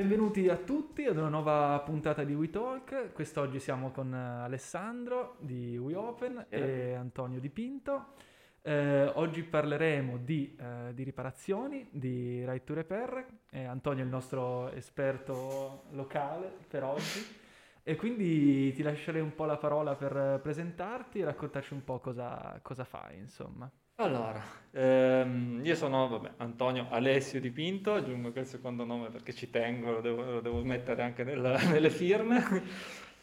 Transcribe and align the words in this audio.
Benvenuti 0.00 0.48
a 0.48 0.56
tutti 0.56 1.04
ad 1.04 1.18
una 1.18 1.28
nuova 1.28 1.78
puntata 1.84 2.24
di 2.24 2.32
WeTalk. 2.32 3.12
Quest'oggi 3.12 3.60
siamo 3.60 3.90
con 3.90 4.14
eh, 4.14 4.16
Alessandro 4.16 5.36
di 5.40 5.76
WeOpen 5.76 6.46
Eh. 6.48 6.58
e 6.58 6.94
Antonio 6.94 7.38
Di 7.38 7.50
Pinto. 7.50 8.14
Eh, 8.62 9.12
oggi 9.16 9.42
parleremo 9.42 10.16
di, 10.16 10.56
eh, 10.58 10.94
di 10.94 11.02
riparazioni, 11.02 11.86
di 11.90 12.42
Right 12.46 12.64
to 12.64 12.72
Repair. 12.72 13.26
Eh, 13.50 13.64
Antonio 13.64 14.00
è 14.02 14.06
il 14.06 14.10
nostro 14.10 14.70
esperto 14.70 15.82
locale 15.90 16.50
per 16.66 16.82
oggi. 16.82 17.20
E 17.82 17.96
quindi 17.96 18.72
ti 18.72 18.82
lascerei 18.82 19.20
un 19.20 19.34
po' 19.34 19.44
la 19.44 19.58
parola 19.58 19.96
per 19.96 20.40
presentarti 20.42 21.18
e 21.18 21.26
raccontarci 21.26 21.74
un 21.74 21.84
po' 21.84 21.98
cosa, 21.98 22.58
cosa 22.62 22.84
fai, 22.84 23.18
insomma. 23.18 23.70
Allora, 24.00 24.42
ehm, 24.70 25.60
io 25.62 25.74
sono 25.74 26.08
vabbè, 26.08 26.30
Antonio 26.38 26.86
Alessio 26.88 27.38
Di 27.38 27.50
Pinto, 27.50 27.92
aggiungo 27.92 28.28
anche 28.28 28.40
il 28.40 28.46
secondo 28.46 28.84
nome 28.84 29.10
perché 29.10 29.34
ci 29.34 29.50
tengo, 29.50 29.90
lo 29.92 30.00
devo, 30.00 30.22
lo 30.22 30.40
devo 30.40 30.64
mettere 30.64 31.02
anche 31.02 31.22
nella- 31.22 31.58
nelle 31.68 31.90
firme. 31.90 32.42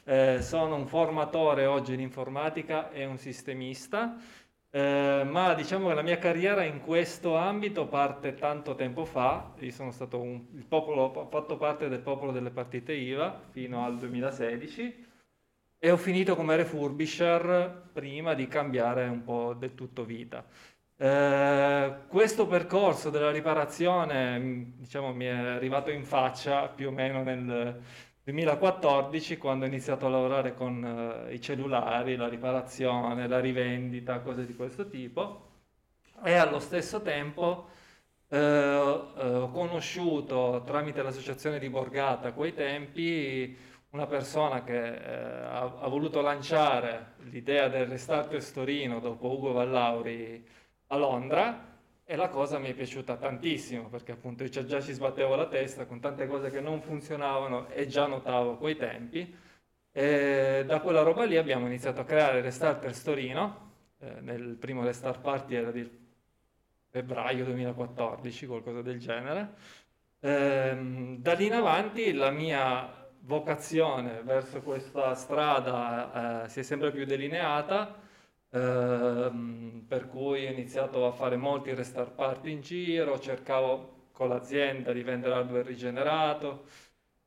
Eh, 0.03 0.37
sono 0.43 0.75
un 0.75 0.85
formatore 0.87 1.65
oggi 1.65 1.93
in 1.95 1.99
informatica 1.99 2.91
e 2.91 3.05
un 3.05 3.17
sistemista, 3.17 4.17
eh, 4.69 5.23
ma 5.27 5.53
diciamo 5.55 5.87
che 5.87 5.93
la 5.95 6.03
mia 6.03 6.19
carriera 6.19 6.63
in 6.63 6.79
questo 6.81 7.35
ambito 7.35 7.87
parte 7.87 8.35
tanto 8.35 8.75
tempo 8.75 9.03
fa. 9.03 9.53
Io 9.59 9.71
sono 9.71 9.89
stato 9.91 10.21
un, 10.21 10.45
popolo, 10.67 11.05
ho 11.05 11.27
fatto 11.27 11.57
parte 11.57 11.89
del 11.89 12.01
popolo 12.01 12.31
delle 12.31 12.51
partite 12.51 12.93
IVA 12.93 13.41
fino 13.49 13.83
al 13.83 13.97
2016. 13.97 15.06
E 15.79 15.91
ho 15.91 15.97
finito 15.97 16.35
come 16.35 16.55
refurbisher 16.55 17.89
prima 17.93 18.33
di 18.33 18.47
cambiare 18.47 19.07
un 19.07 19.23
po' 19.23 19.53
del 19.53 19.75
tutto 19.75 20.05
vita. 20.05 20.43
Eh, 20.99 21.95
questo 22.07 22.47
percorso 22.47 23.09
della 23.11 23.29
riparazione, 23.31 24.39
mh, 24.39 24.73
diciamo, 24.77 25.13
mi 25.13 25.25
è 25.25 25.29
arrivato 25.29 25.91
in 25.91 26.03
faccia 26.03 26.67
più 26.69 26.87
o 26.87 26.91
meno 26.91 27.21
nel 27.23 27.79
2014, 28.23 29.37
quando 29.37 29.65
ho 29.65 29.67
iniziato 29.67 30.07
a 30.07 30.09
lavorare 30.09 30.53
con 30.55 30.83
eh, 31.29 31.33
i 31.33 31.39
cellulari, 31.41 32.15
la 32.15 32.27
riparazione, 32.27 33.27
la 33.27 33.39
rivendita, 33.39 34.19
cose 34.21 34.45
di 34.47 34.55
questo 34.55 34.87
tipo. 34.89 35.45
E 36.23 36.33
allo 36.33 36.59
stesso 36.59 37.01
tempo 37.01 37.69
eh, 38.29 38.37
eh, 38.37 38.39
ho 39.35 39.49
conosciuto 39.51 40.63
tramite 40.65 41.01
l'associazione 41.01 41.59
di 41.59 41.69
Borgata 41.69 42.29
a 42.29 42.33
quei 42.33 42.53
tempi 42.53 43.55
una 43.91 44.05
persona 44.05 44.63
che 44.63 44.95
eh, 44.95 45.43
ha, 45.43 45.61
ha 45.79 45.87
voluto 45.87 46.21
lanciare 46.21 47.13
l'idea 47.29 47.67
del 47.67 47.87
Restarters 47.87 48.51
Torino 48.51 48.99
dopo 48.99 49.31
Ugo 49.31 49.53
Vallauri 49.53 50.45
a 50.87 50.97
Londra 50.97 51.75
e 52.03 52.15
la 52.15 52.29
cosa 52.29 52.57
mi 52.59 52.69
è 52.69 52.73
piaciuta 52.73 53.17
tantissimo 53.17 53.89
perché 53.89 54.13
appunto 54.13 54.43
io 54.43 54.49
già- 54.49 54.81
ci 54.81 54.93
sbattevo 54.93 55.35
la 55.35 55.47
testa 55.47 55.85
con 55.85 55.99
tante 55.99 56.27
cose 56.27 56.49
che 56.49 56.61
non 56.61 56.81
funzionavano 56.81 57.67
e 57.69 57.87
già 57.87 58.07
notavo 58.07 58.57
quei 58.57 58.75
tempi. 58.77 59.35
E 59.91 60.63
da 60.65 60.79
quella 60.79 61.01
roba 61.01 61.23
lì 61.25 61.37
abbiamo 61.37 61.65
iniziato 61.65 62.01
a 62.01 62.03
creare 62.05 62.41
Restarters 62.41 63.01
Torino, 63.03 63.71
eh, 63.99 64.21
nel 64.21 64.55
primo 64.55 64.83
Restart 64.83 65.21
Party 65.21 65.55
era 65.55 65.71
di 65.71 65.89
febbraio 66.89 67.43
2014, 67.45 68.45
qualcosa 68.45 68.81
del 68.81 68.99
genere. 68.99 69.55
Ehm, 70.19 71.17
da 71.17 71.33
lì 71.33 71.45
in 71.47 71.53
avanti 71.53 72.13
la 72.13 72.29
mia 72.31 73.06
vocazione 73.21 74.21
verso 74.23 74.61
questa 74.61 75.13
strada 75.15 76.43
eh, 76.45 76.49
si 76.49 76.59
è 76.59 76.63
sempre 76.63 76.91
più 76.91 77.05
delineata, 77.05 77.95
ehm, 78.49 79.85
per 79.87 80.07
cui 80.07 80.45
ho 80.45 80.49
iniziato 80.51 81.05
a 81.05 81.11
fare 81.11 81.35
molti 81.37 81.73
restart 81.73 82.11
party 82.13 82.51
in 82.51 82.61
giro, 82.61 83.19
cercavo 83.19 84.07
con 84.11 84.29
l'azienda 84.29 84.91
di 84.93 85.03
vendere 85.03 85.33
hardware 85.35 85.63
rigenerato, 85.67 86.65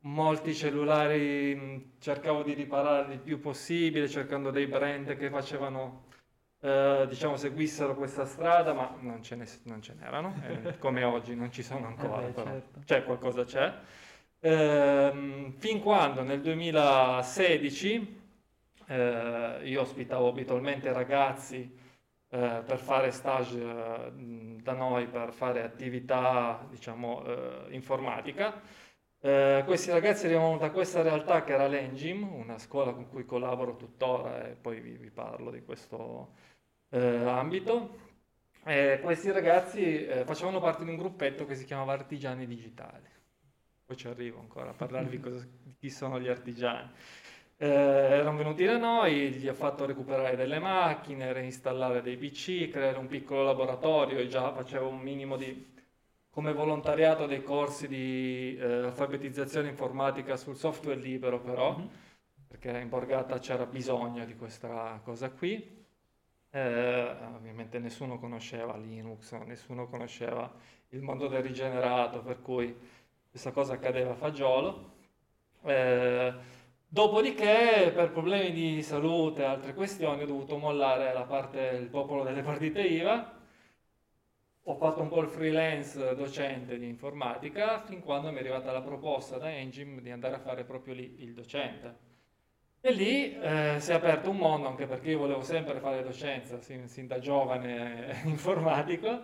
molti 0.02 0.54
cellulari 0.54 1.54
mh, 1.54 1.92
cercavo 2.00 2.42
di 2.42 2.54
ripararli 2.54 3.14
il 3.14 3.20
più 3.20 3.40
possibile, 3.40 4.08
cercando 4.08 4.50
dei 4.50 4.66
brand 4.66 5.16
che 5.16 5.28
facevano 5.30 6.06
eh, 6.62 7.06
diciamo 7.08 7.36
seguissero 7.36 7.94
questa 7.94 8.24
strada, 8.26 8.72
ma 8.72 8.96
non 9.00 9.22
ce 9.22 9.36
ne- 9.36 9.46
non 9.64 9.80
ce 9.82 9.94
n'erano, 9.98 10.34
eh, 10.44 10.78
come 10.78 11.04
oggi 11.04 11.34
non 11.34 11.50
ci 11.52 11.62
sono 11.62 11.86
ancora, 11.86 12.26
Eh 12.26 12.30
beh, 12.30 12.42
certo. 12.42 12.80
c'è 12.84 13.04
qualcosa 13.04 13.44
c'è. 13.44 13.72
Ehm, 14.42 15.52
fin 15.58 15.80
quando 15.80 16.22
nel 16.22 16.40
2016 16.40 18.18
eh, 18.86 19.60
io 19.64 19.80
ospitavo 19.82 20.28
abitualmente 20.28 20.92
ragazzi 20.92 21.78
eh, 22.30 22.62
per 22.64 22.78
fare 22.78 23.10
stage 23.10 23.60
eh, 23.60 24.12
da 24.62 24.72
noi, 24.72 25.06
per 25.08 25.32
fare 25.32 25.62
attività, 25.62 26.66
diciamo, 26.70 27.24
eh, 27.24 27.74
informatica. 27.74 28.60
Eh, 29.20 29.62
questi 29.66 29.90
ragazzi 29.90 30.26
arrivavano 30.26 30.58
da 30.58 30.70
questa 30.70 31.02
realtà 31.02 31.44
che 31.44 31.52
era 31.52 31.66
l'Engim, 31.66 32.22
una 32.32 32.58
scuola 32.58 32.92
con 32.92 33.08
cui 33.08 33.24
collaboro 33.26 33.76
tuttora 33.76 34.46
e 34.48 34.54
poi 34.54 34.80
vi, 34.80 34.92
vi 34.96 35.10
parlo 35.10 35.50
di 35.50 35.62
questo 35.62 36.34
eh, 36.90 36.98
ambito. 37.26 38.08
E 38.64 39.00
questi 39.02 39.30
ragazzi 39.32 40.06
facevano 40.24 40.60
parte 40.60 40.84
di 40.84 40.90
un 40.90 40.96
gruppetto 40.96 41.46
che 41.46 41.54
si 41.54 41.64
chiamava 41.64 41.92
Artigiani 41.92 42.46
Digitali. 42.46 43.19
Poi 43.90 43.98
ci 43.98 44.06
arrivo 44.06 44.38
ancora 44.38 44.70
a 44.70 44.72
parlarvi 44.72 45.18
cosa- 45.18 45.44
di 45.64 45.74
chi 45.76 45.90
sono 45.90 46.20
gli 46.20 46.28
artigiani. 46.28 46.88
Eh, 47.56 47.66
erano 47.66 48.36
venuti 48.36 48.64
da 48.64 48.76
noi, 48.76 49.30
gli 49.32 49.48
ho 49.48 49.52
fatto 49.52 49.84
recuperare 49.84 50.36
delle 50.36 50.60
macchine, 50.60 51.32
reinstallare 51.32 52.00
dei 52.00 52.16
PC, 52.16 52.68
creare 52.68 52.98
un 52.98 53.08
piccolo 53.08 53.42
laboratorio, 53.42 54.20
io 54.20 54.28
già 54.28 54.52
facevo 54.52 54.86
un 54.86 55.00
minimo 55.00 55.36
di, 55.36 55.66
come 56.30 56.52
volontariato 56.52 57.26
dei 57.26 57.42
corsi 57.42 57.88
di 57.88 58.56
eh, 58.56 58.64
alfabetizzazione 58.84 59.68
informatica 59.70 60.36
sul 60.36 60.54
software 60.54 61.00
libero 61.00 61.40
però, 61.40 61.76
Mhm. 61.76 61.88
perché 62.46 62.70
in 62.78 62.88
Borgata 62.88 63.40
c'era 63.40 63.66
bisogno 63.66 64.24
di 64.24 64.36
questa 64.36 65.00
cosa 65.02 65.30
qui. 65.32 65.78
Eh, 66.52 67.16
ovviamente 67.34 67.80
nessuno 67.80 68.20
conosceva 68.20 68.76
Linux, 68.76 69.32
nessuno 69.46 69.88
conosceva 69.88 70.48
il 70.90 71.02
mondo 71.02 71.26
del 71.26 71.42
rigenerato, 71.42 72.22
per 72.22 72.40
cui 72.40 72.74
questa 73.30 73.52
cosa 73.52 73.74
accadeva 73.74 74.12
a 74.12 74.16
fagiolo. 74.16 74.98
Eh, 75.64 76.34
dopodiché, 76.88 77.92
per 77.94 78.10
problemi 78.10 78.52
di 78.52 78.82
salute 78.82 79.42
e 79.42 79.44
altre 79.44 79.74
questioni, 79.74 80.22
ho 80.22 80.26
dovuto 80.26 80.58
mollare 80.58 81.12
la 81.12 81.24
parte 81.24 81.70
del 81.70 81.88
popolo 81.88 82.24
delle 82.24 82.42
partite 82.42 82.80
IVA. 82.82 83.38
Ho 84.64 84.74
fatto 84.74 85.00
un 85.00 85.08
po' 85.08 85.20
il 85.20 85.28
freelance 85.28 86.14
docente 86.14 86.78
di 86.78 86.86
informatica 86.86 87.80
fin 87.80 88.00
quando 88.00 88.30
mi 88.30 88.36
è 88.36 88.41
arrivata 88.41 88.72
la 88.72 88.82
proposta 88.82 89.38
da 89.38 89.50
Engim 89.50 90.00
di 90.00 90.10
andare 90.10 90.36
a 90.36 90.38
fare 90.41 90.64
proprio 90.64 90.94
lì 90.94 91.16
il 91.20 91.32
docente. 91.32 92.08
E 92.82 92.92
lì 92.92 93.38
eh, 93.38 93.76
si 93.78 93.91
è 93.91 93.94
aperto 93.94 94.30
un 94.30 94.38
mondo, 94.38 94.66
anche 94.66 94.86
perché 94.86 95.10
io 95.10 95.18
volevo 95.18 95.42
sempre 95.42 95.80
fare 95.80 96.02
docenza, 96.02 96.60
sin, 96.60 96.88
sin 96.88 97.06
da 97.06 97.18
giovane 97.18 98.20
informatico. 98.24 99.22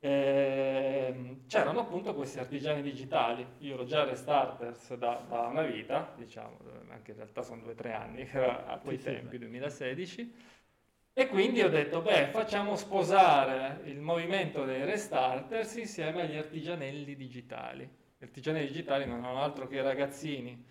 Ehm, 0.00 1.46
c'erano 1.46 1.80
appunto 1.80 2.14
questi 2.14 2.38
artigiani 2.38 2.82
digitali. 2.82 3.46
Io 3.58 3.74
ero 3.74 3.84
già 3.84 4.04
restarters 4.04 4.94
da, 4.94 5.24
da 5.28 5.46
una 5.46 5.62
vita, 5.62 6.12
diciamo, 6.16 6.58
anche 6.88 7.12
in 7.12 7.16
realtà 7.16 7.42
sono 7.42 7.62
due 7.62 7.72
o 7.72 7.74
tre 7.74 7.92
anni, 7.92 8.24
che 8.26 8.36
era 8.38 8.66
a 8.66 8.78
quei 8.78 8.98
Sì, 8.98 9.04
tempi, 9.04 9.38
2016. 9.38 10.32
E 11.18 11.28
quindi 11.28 11.62
ho 11.62 11.68
detto, 11.70 12.02
beh, 12.02 12.28
facciamo 12.28 12.76
sposare 12.76 13.80
il 13.84 13.98
movimento 14.00 14.64
dei 14.64 14.84
restarters 14.84 15.76
insieme 15.76 16.22
agli 16.22 16.36
artigianelli 16.36 17.16
digitali. 17.16 17.88
Gli 18.18 18.24
artigianelli 18.24 18.66
digitali 18.66 19.06
non 19.06 19.18
erano 19.20 19.40
altro 19.40 19.66
che 19.66 19.76
i 19.76 19.82
ragazzini 19.82 20.62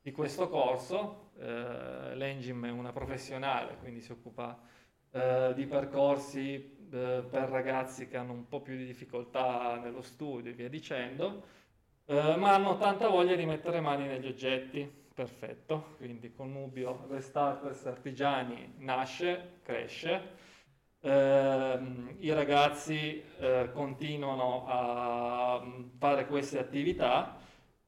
di 0.00 0.10
questo 0.10 0.48
corso. 0.48 1.30
Eh, 1.38 2.14
L'Engim 2.16 2.66
è 2.66 2.70
una 2.70 2.92
professionale, 2.92 3.76
quindi 3.78 4.00
si 4.00 4.10
occupa 4.12 4.58
eh, 5.12 5.52
di 5.54 5.66
percorsi 5.66 6.71
eh, 6.92 7.24
per 7.28 7.48
ragazzi 7.48 8.06
che 8.08 8.16
hanno 8.16 8.32
un 8.32 8.46
po' 8.48 8.60
più 8.60 8.76
di 8.76 8.84
difficoltà 8.84 9.78
nello 9.82 10.02
studio 10.02 10.50
e 10.50 10.54
via 10.54 10.68
dicendo, 10.68 11.42
eh, 12.06 12.36
ma 12.36 12.54
hanno 12.54 12.76
tanta 12.76 13.08
voglia 13.08 13.34
di 13.34 13.46
mettere 13.46 13.80
mani 13.80 14.06
negli 14.06 14.26
oggetti. 14.26 15.00
Perfetto, 15.14 15.94
quindi 15.96 16.32
Connubio 16.34 17.06
Restarters 17.08 17.86
Artigiani 17.86 18.74
nasce, 18.78 19.60
cresce. 19.62 20.40
Ehm, 21.00 22.16
I 22.20 22.32
ragazzi 22.32 23.22
eh, 23.38 23.70
continuano 23.72 24.64
a 24.68 25.60
mm, 25.64 25.88
fare 25.98 26.26
queste 26.26 26.58
attività. 26.58 27.38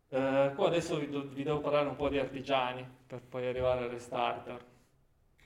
Eh, 0.09 0.53
qua 0.55 0.67
adesso 0.67 0.99
vi, 0.99 1.09
do- 1.09 1.29
vi 1.29 1.43
devo 1.43 1.61
parlare 1.61 1.89
un 1.89 1.97
po' 1.97 2.09
di 2.09 2.19
artigiani 2.19 2.87
per 3.07 3.21
poi 3.23 3.47
arrivare 3.47 3.85
al 3.85 3.91
restarter. 3.91 4.65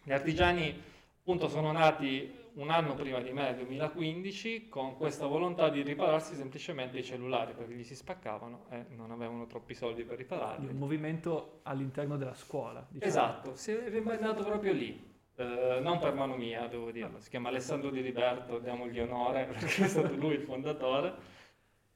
Gli 0.02 0.12
artigiani 0.12 0.82
appunto 1.20 1.48
sono 1.48 1.72
nati 1.72 2.32
un 2.58 2.70
anno 2.70 2.94
prima 2.94 3.20
di 3.20 3.32
me, 3.32 3.54
2015, 3.54 4.68
con 4.68 4.96
questa 4.96 5.26
volontà 5.26 5.68
di 5.68 5.82
ripararsi 5.82 6.34
semplicemente 6.34 6.98
i 6.98 7.04
cellulari 7.04 7.52
perché 7.52 7.72
gli 7.72 7.84
si 7.84 7.94
spaccavano 7.94 8.66
e 8.70 8.86
non 8.96 9.12
avevano 9.12 9.46
troppi 9.46 9.74
soldi 9.74 10.02
per 10.02 10.18
ripararli. 10.18 10.66
Un 10.66 10.76
movimento 10.76 11.60
all'interno 11.62 12.16
della 12.16 12.34
scuola, 12.34 12.84
diciamo. 12.88 13.08
Esatto, 13.08 13.54
si 13.54 13.72
è 13.72 14.00
nato 14.18 14.44
proprio 14.44 14.72
lì. 14.72 15.06
Eh, 15.36 15.78
non 15.80 16.00
per 16.00 16.14
mano 16.14 16.36
mia, 16.36 16.66
devo 16.66 16.90
dirlo. 16.90 17.20
Si 17.20 17.30
chiama 17.30 17.48
Alessandro 17.48 17.90
Di 17.90 18.02
Liberto, 18.02 18.58
diamogli 18.58 18.98
onore 18.98 19.44
perché 19.50 19.84
è 19.84 19.88
stato 19.88 20.14
lui 20.16 20.34
il 20.34 20.42
fondatore. 20.42 21.14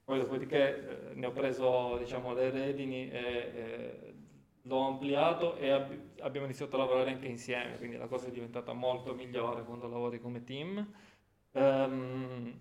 poi 0.04 0.18
dopodiché 0.20 1.10
eh, 1.10 1.14
ne 1.14 1.26
ho 1.26 1.32
preso 1.32 1.96
diciamo, 1.98 2.34
le 2.34 2.50
redini 2.50 3.10
e, 3.10 3.18
e 3.18 4.11
l'ho 4.62 4.86
ampliato 4.86 5.56
e 5.56 5.70
ab- 5.70 6.20
abbiamo 6.20 6.46
iniziato 6.46 6.76
a 6.76 6.80
lavorare 6.80 7.10
anche 7.10 7.26
insieme, 7.26 7.78
quindi 7.78 7.96
la 7.96 8.06
cosa 8.06 8.28
è 8.28 8.30
diventata 8.30 8.72
molto 8.72 9.14
migliore 9.14 9.64
quando 9.64 9.88
lavori 9.88 10.20
come 10.20 10.44
team. 10.44 10.86
Um, 11.52 12.58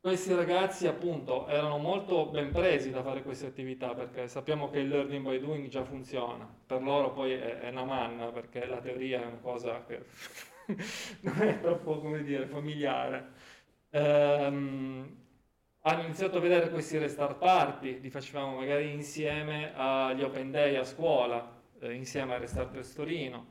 questi 0.00 0.32
ragazzi 0.34 0.86
appunto 0.86 1.46
erano 1.48 1.78
molto 1.78 2.26
ben 2.26 2.50
presi 2.52 2.90
da 2.90 3.02
fare 3.02 3.22
queste 3.22 3.46
attività 3.46 3.94
perché 3.94 4.28
sappiamo 4.28 4.70
che 4.70 4.78
il 4.80 4.88
learning 4.88 5.24
by 5.24 5.40
doing 5.40 5.68
già 5.68 5.84
funziona, 5.84 6.48
per 6.66 6.82
loro 6.82 7.12
poi 7.12 7.32
è, 7.32 7.60
è 7.60 7.68
una 7.70 7.84
manna 7.84 8.26
perché 8.30 8.66
la 8.66 8.80
teoria 8.80 9.22
è 9.22 9.26
una 9.26 9.38
cosa 9.38 9.84
che 9.84 10.04
non 11.22 11.40
è 11.42 11.60
troppo 11.60 11.98
come 12.00 12.22
dire 12.22 12.46
familiare. 12.46 13.32
Um, 13.90 15.26
hanno 15.82 16.02
iniziato 16.02 16.38
a 16.38 16.40
vedere 16.40 16.70
questi 16.70 16.98
restart 16.98 17.38
party, 17.38 18.00
li 18.00 18.10
facevamo 18.10 18.56
magari 18.56 18.92
insieme 18.92 19.72
agli 19.74 20.22
open 20.22 20.50
day 20.50 20.76
a 20.76 20.84
scuola, 20.84 21.60
eh, 21.80 21.92
insieme 21.94 22.34
a 22.34 22.38
Restarters 22.38 22.92
Torino. 22.92 23.46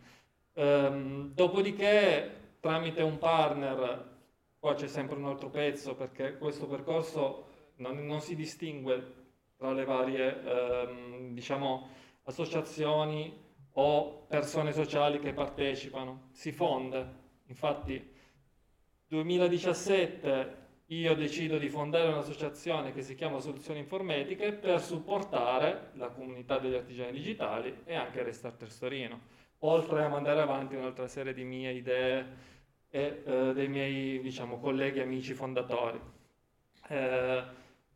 Um, 0.54 1.34
dopodiché, 1.34 2.56
tramite 2.60 3.02
un 3.02 3.18
partner, 3.18 4.16
qua 4.60 4.74
c'è 4.74 4.88
sempre 4.88 5.16
un 5.16 5.26
altro 5.26 5.50
pezzo 5.50 5.96
perché 5.96 6.38
questo 6.38 6.68
percorso 6.68 7.48
non, 7.78 8.06
non 8.06 8.20
si 8.22 8.36
distingue 8.36 9.14
tra 9.56 9.72
le 9.72 9.86
varie 9.86 10.42
um, 10.44 11.34
diciamo, 11.34 11.90
associazioni 12.24 13.46
o 13.74 14.26
persone 14.28 14.74
sociali 14.74 15.20
che 15.20 15.34
partecipano, 15.34 16.30
si 16.32 16.52
fonde. 16.52 17.26
Infatti 17.46 18.16
2017 19.08 20.67
io 20.88 21.16
decido 21.16 21.58
di 21.58 21.68
fondare 21.68 22.08
un'associazione 22.08 22.94
che 22.94 23.02
si 23.02 23.16
chiama 23.16 23.40
Soluzioni 23.40 23.80
Informatiche 23.80 24.54
per 24.54 24.80
supportare 24.80 25.92
la 25.96 26.10
comunità 26.10 26.60
degli 26.60 26.76
artigiani 26.76 27.12
digitali 27.12 27.82
e 27.84 27.96
anche 27.96 28.24
Restarters 28.24 28.80
Torino, 28.80 29.20
oltre 29.60 30.04
a 30.04 30.08
mandare 30.08 30.42
avanti 30.42 30.76
un'altra 30.76 31.08
serie 31.08 31.34
di 31.34 31.44
mie 31.44 31.74
idee 31.74 32.26
e 32.90 33.22
eh, 33.26 33.54
dei 33.54 33.68
miei 33.68 34.22
diciamo, 34.22 34.60
colleghi, 34.60 35.02
amici 35.02 35.34
fondatori. 35.34 36.00
Eh, 36.88 37.44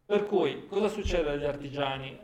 per 0.06 0.26
cui 0.26 0.66
cosa 0.68 0.90
succede 0.90 1.30
agli 1.30 1.46
artigiani? 1.46 2.20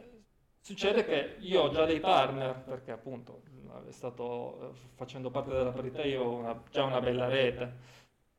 Succede 0.60 1.06
che 1.06 1.36
io 1.40 1.62
ho 1.62 1.70
già 1.70 1.86
dei 1.86 2.02
partner, 2.02 2.62
perché 2.64 2.92
appunto 2.92 3.44
stato, 3.90 4.74
eh, 4.74 4.78
facendo 4.96 5.30
parte 5.30 5.52
della 5.52 5.72
parità 5.72 6.04
io 6.04 6.24
ho 6.24 6.36
una, 6.36 6.62
già 6.70 6.84
una 6.84 7.00
bella 7.00 7.30
rete, 7.30 7.74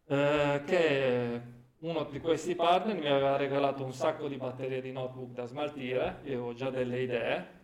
eh, 0.07 0.63
che 0.67 1.41
uno 1.81 2.05
di 2.05 2.21
questi 2.21 2.55
partner 2.55 2.97
mi 2.97 3.07
aveva 3.07 3.37
regalato 3.37 3.85
un 3.85 3.93
sacco 3.93 4.27
di 4.27 4.37
batterie 4.37 4.81
di 4.81 4.91
notebook 4.91 5.31
da 5.31 5.47
smaltire, 5.47 6.21
io 6.25 6.33
avevo 6.33 6.53
già 6.55 6.71
delle 6.71 7.01
idee, 7.01 7.57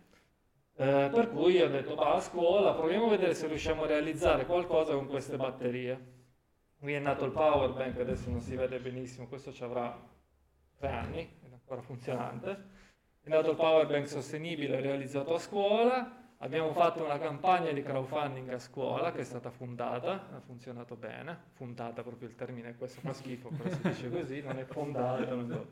eh, 0.77 1.09
per 1.13 1.29
cui 1.29 1.61
ho 1.61 1.69
detto, 1.69 1.95
va 1.95 2.15
a 2.15 2.19
scuola, 2.19 2.73
proviamo 2.73 3.07
a 3.07 3.09
vedere 3.09 3.33
se 3.33 3.47
riusciamo 3.47 3.83
a 3.83 3.87
realizzare 3.87 4.45
qualcosa 4.45 4.93
con 4.93 5.07
queste 5.07 5.37
batterie. 5.37 6.13
Qui 6.77 6.93
è 6.93 6.99
nato 6.99 7.25
il 7.25 7.31
power 7.31 7.73
bank, 7.73 7.99
adesso 7.99 8.29
non 8.29 8.41
si 8.41 8.55
vede 8.55 8.79
benissimo, 8.79 9.27
questo 9.27 9.51
ci 9.51 9.63
avrà 9.63 9.97
tre 10.77 10.89
anni, 10.89 11.39
è 11.41 11.51
ancora 11.51 11.81
funzionante. 11.81 12.73
È 13.21 13.29
nato 13.29 13.51
il 13.51 13.55
power 13.55 13.87
bank 13.87 14.07
sostenibile 14.07 14.81
realizzato 14.81 15.33
a 15.33 15.39
scuola, 15.39 16.24
Abbiamo 16.39 16.73
fatto 16.73 17.03
una 17.03 17.17
campagna 17.17 17.71
di 17.71 17.81
crowdfunding 17.81 18.49
a 18.49 18.59
scuola 18.59 19.11
che 19.11 19.21
è 19.21 19.23
stata 19.23 19.49
fondata, 19.49 20.29
ha 20.33 20.41
funzionato 20.41 20.95
bene, 20.95 21.37
fundata 21.53 22.03
proprio 22.03 22.27
il 22.27 22.35
termine, 22.35 22.75
questo 22.75 22.99
fa 22.99 23.13
schifo, 23.13 23.49
però 23.49 23.69
si 23.69 23.81
dice 23.81 24.09
così, 24.09 24.41
non 24.41 24.59
è 24.59 24.65
fondata. 24.65 25.33
Non 25.33 25.67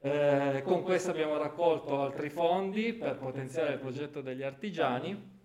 eh, 0.00 0.62
con 0.64 0.84
questo 0.84 1.10
abbiamo 1.10 1.36
raccolto 1.38 2.02
altri 2.02 2.30
fondi 2.30 2.92
per 2.92 3.16
potenziare 3.16 3.72
il 3.72 3.78
progetto 3.80 4.20
degli 4.20 4.44
artigiani 4.44 5.36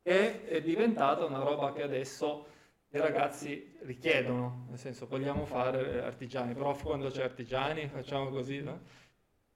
e 0.00 0.46
è 0.46 0.62
diventata 0.62 1.26
una 1.26 1.40
roba 1.40 1.72
che 1.74 1.82
adesso 1.82 2.46
i 2.90 2.98
ragazzi 2.98 3.76
richiedono, 3.80 4.66
nel 4.70 4.78
senso 4.78 5.06
vogliamo 5.06 5.44
fare 5.44 6.02
artigiani, 6.02 6.54
però 6.54 6.74
quando 6.74 7.10
c'è 7.10 7.24
artigiani 7.24 7.88
facciamo 7.88 8.30
così, 8.30 8.62
no? 8.62 8.80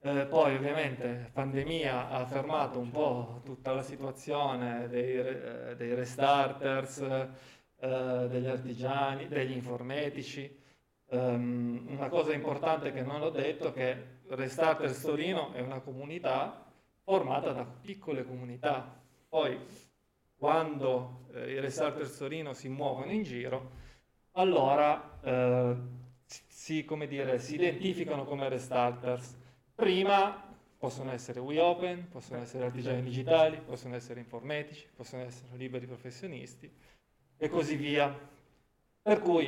Eh, 0.03 0.25
poi 0.25 0.55
ovviamente 0.57 1.29
pandemia 1.31 2.09
ha 2.09 2.25
fermato 2.25 2.79
un 2.79 2.91
po' 2.91 3.43
tutta 3.45 3.75
la 3.75 3.83
situazione 3.83 4.89
dei, 4.89 5.15
eh, 5.19 5.77
dei 5.77 5.95
restarters, 5.95 7.01
eh, 7.01 8.27
degli 8.31 8.47
artigiani, 8.47 9.29
degli 9.29 9.53
informatici. 9.53 10.59
Um, 11.13 11.87
una 11.89 12.09
cosa 12.09 12.33
importante 12.33 12.93
che 12.93 13.03
non 13.03 13.21
ho 13.21 13.31
detto 13.31 13.69
è 13.69 13.73
che 13.73 14.19
Restarters 14.29 15.03
Torino 15.03 15.53
è 15.53 15.61
una 15.61 15.81
comunità 15.81 16.65
formata 17.03 17.53
da 17.53 17.65
piccole 17.65 18.25
comunità. 18.25 19.03
Poi 19.29 19.59
quando 20.37 21.27
eh, 21.35 21.53
i 21.53 21.61
Restarters 21.61 22.17
Torino 22.17 22.55
si 22.55 22.69
muovono 22.69 23.11
in 23.11 23.23
giro, 23.23 23.71
allora 24.33 25.21
eh, 25.23 25.77
si, 26.25 26.87
dire, 27.09 27.39
si 27.39 27.57
identificano 27.57 28.25
come 28.25 28.49
Restarters 28.49 29.40
Prima 29.81 30.39
possono 30.77 31.11
essere 31.11 31.41
WeOpen, 31.41 32.11
possono 32.11 32.43
essere 32.43 32.67
artigiani 32.67 33.01
digitali, 33.01 33.63
possono 33.65 33.95
essere 33.95 34.21
informatici, 34.21 34.87
possono 34.95 35.23
essere 35.23 35.57
liberi 35.57 35.87
professionisti 35.87 36.71
e 37.39 37.49
così 37.49 37.77
via. 37.77 38.15
Per 39.01 39.21
cui, 39.21 39.47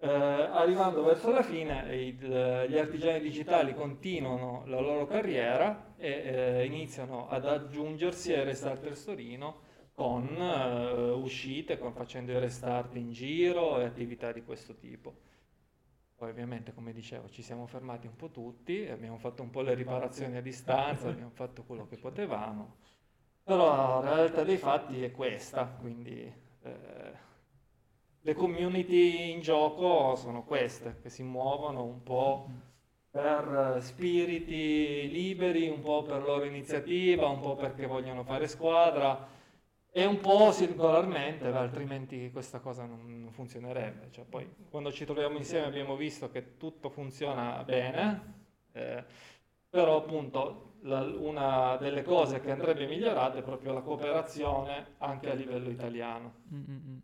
eh, 0.00 0.06
arrivando 0.06 1.02
verso 1.02 1.30
la 1.30 1.42
fine, 1.42 1.96
il, 1.96 2.66
gli 2.68 2.76
artigiani 2.76 3.20
digitali 3.20 3.74
continuano 3.74 4.64
la 4.66 4.80
loro 4.80 5.06
carriera 5.06 5.94
e 5.96 6.10
eh, 6.10 6.66
iniziano 6.66 7.26
ad 7.30 7.46
aggiungersi 7.46 8.34
ai 8.34 8.44
Restarters 8.44 9.02
Torino 9.02 9.60
con 9.94 10.28
eh, 10.28 11.10
uscite, 11.12 11.78
con, 11.78 11.94
facendo 11.94 12.32
i 12.32 12.38
restart 12.38 12.94
in 12.96 13.12
giro 13.12 13.80
e 13.80 13.84
attività 13.84 14.30
di 14.30 14.44
questo 14.44 14.74
tipo. 14.74 15.14
Poi 16.18 16.30
ovviamente, 16.30 16.74
come 16.74 16.92
dicevo, 16.92 17.28
ci 17.28 17.42
siamo 17.42 17.68
fermati 17.68 18.08
un 18.08 18.16
po' 18.16 18.28
tutti, 18.30 18.88
abbiamo 18.88 19.18
fatto 19.18 19.44
un 19.44 19.50
po' 19.50 19.60
le 19.60 19.74
riparazioni 19.74 20.36
a 20.36 20.42
distanza, 20.42 21.06
abbiamo 21.06 21.30
fatto 21.30 21.62
quello 21.62 21.86
che 21.86 21.96
potevamo, 21.96 22.74
però 23.44 24.02
la 24.02 24.16
realtà 24.16 24.42
dei 24.42 24.56
fatti 24.56 25.04
è 25.04 25.12
questa, 25.12 25.66
quindi 25.66 26.20
eh, 26.62 27.12
le 28.20 28.34
community 28.34 29.30
in 29.30 29.42
gioco 29.42 30.16
sono 30.16 30.42
queste, 30.42 30.98
che 31.00 31.08
si 31.08 31.22
muovono 31.22 31.84
un 31.84 32.02
po' 32.02 32.48
per 33.12 33.78
spiriti 33.80 35.08
liberi, 35.08 35.68
un 35.68 35.82
po' 35.82 36.02
per 36.02 36.20
loro 36.20 36.42
iniziativa, 36.42 37.28
un 37.28 37.38
po' 37.38 37.54
perché 37.54 37.86
vogliono 37.86 38.24
fare 38.24 38.48
squadra 38.48 39.36
e 39.90 40.04
un 40.04 40.20
po' 40.20 40.52
singolarmente, 40.52 41.46
altrimenti 41.46 42.30
questa 42.30 42.60
cosa 42.60 42.84
non, 42.84 43.28
funzionerebbe. 43.30 44.08
Cioè, 44.10 44.24
poi 44.24 44.48
quando 44.70 44.92
ci 44.92 45.04
troviamo 45.04 45.38
insieme 45.38 45.66
abbiamo 45.66 45.96
visto 45.96 46.30
che 46.30 46.56
tutto 46.56 46.90
funziona 46.90 47.62
bene, 47.64 48.34
eh, 48.72 49.04
però 49.68 49.96
appunto 49.96 50.74
la, 50.82 51.00
una 51.00 51.76
delle 51.76 52.02
cose 52.02 52.40
che 52.40 52.50
andrebbe 52.50 52.86
migliorata 52.86 53.38
è 53.38 53.42
proprio 53.42 53.72
la 53.72 53.80
cooperazione 53.80 54.94
anche 54.98 55.30
a 55.30 55.34
livello 55.34 55.70
italiano. 55.70 56.34
Mm-hmm. 56.54 56.96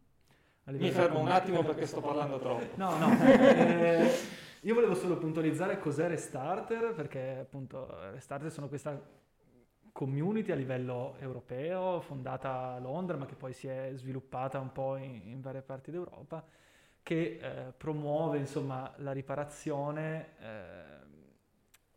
Mi 0.66 0.90
fermo 0.90 1.20
un 1.20 1.28
attimo 1.28 1.62
perché 1.62 1.86
sto 1.86 2.00
parlando 2.00 2.38
troppo. 2.38 2.76
No, 2.76 2.96
no. 2.96 3.18
eh, 3.22 4.10
io 4.62 4.74
volevo 4.74 4.94
solo 4.94 5.16
puntualizzare 5.16 5.78
cos'è 5.78 6.08
Restarter, 6.08 6.94
perché 6.94 7.38
appunto 7.40 7.86
Restarter 8.12 8.50
sono 8.50 8.68
questa 8.68 8.98
community 9.94 10.50
a 10.50 10.56
livello 10.56 11.14
europeo, 11.20 12.00
fondata 12.00 12.72
a 12.72 12.78
Londra, 12.80 13.16
ma 13.16 13.26
che 13.26 13.36
poi 13.36 13.52
si 13.52 13.68
è 13.68 13.92
sviluppata 13.94 14.58
un 14.58 14.72
po' 14.72 14.96
in, 14.96 15.20
in 15.26 15.40
varie 15.40 15.62
parti 15.62 15.92
d'Europa, 15.92 16.44
che 17.00 17.38
eh, 17.40 17.72
promuove 17.76 18.38
insomma 18.38 18.92
la 18.96 19.12
riparazione 19.12 20.30
eh, 20.40 20.82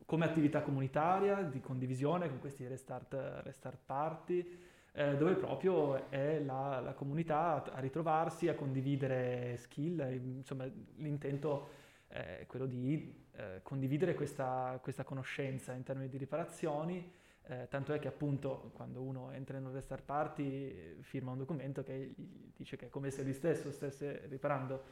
come 0.05 0.25
attività 0.25 0.61
comunitaria 0.61 1.41
di 1.41 1.59
condivisione 1.59 2.29
con 2.29 2.37
questi 2.37 2.67
restart, 2.67 3.41
restart 3.41 3.79
party, 3.83 4.59
eh, 4.91 5.17
dove 5.17 5.33
proprio 5.33 6.07
è 6.11 6.39
la, 6.39 6.79
la, 6.79 6.93
comunità 6.93 7.63
a 7.63 7.79
ritrovarsi, 7.79 8.47
a 8.47 8.53
condividere 8.53 9.57
skill, 9.57 10.07
insomma 10.37 10.69
l'intento 10.97 11.69
è 12.05 12.45
quello 12.45 12.67
di 12.67 13.25
eh, 13.31 13.61
condividere 13.63 14.13
questa, 14.13 14.77
questa 14.83 15.03
conoscenza 15.03 15.73
in 15.73 15.81
termini 15.81 16.09
di 16.09 16.17
riparazioni 16.17 17.25
eh, 17.49 17.67
tanto 17.69 17.93
è 17.93 17.99
che 17.99 18.07
appunto 18.07 18.71
quando 18.73 19.01
uno 19.01 19.31
entra 19.31 19.57
in 19.57 19.65
un 19.65 19.71
restart 19.71 20.03
party 20.03 21.01
firma 21.01 21.31
un 21.31 21.37
documento 21.37 21.81
che 21.81 22.13
dice 22.55 22.75
che 22.75 22.87
è 22.87 22.89
come 22.89 23.09
se 23.09 23.23
lui 23.23 23.33
stesso 23.33 23.71
stesse 23.71 24.25
riparando 24.27 24.83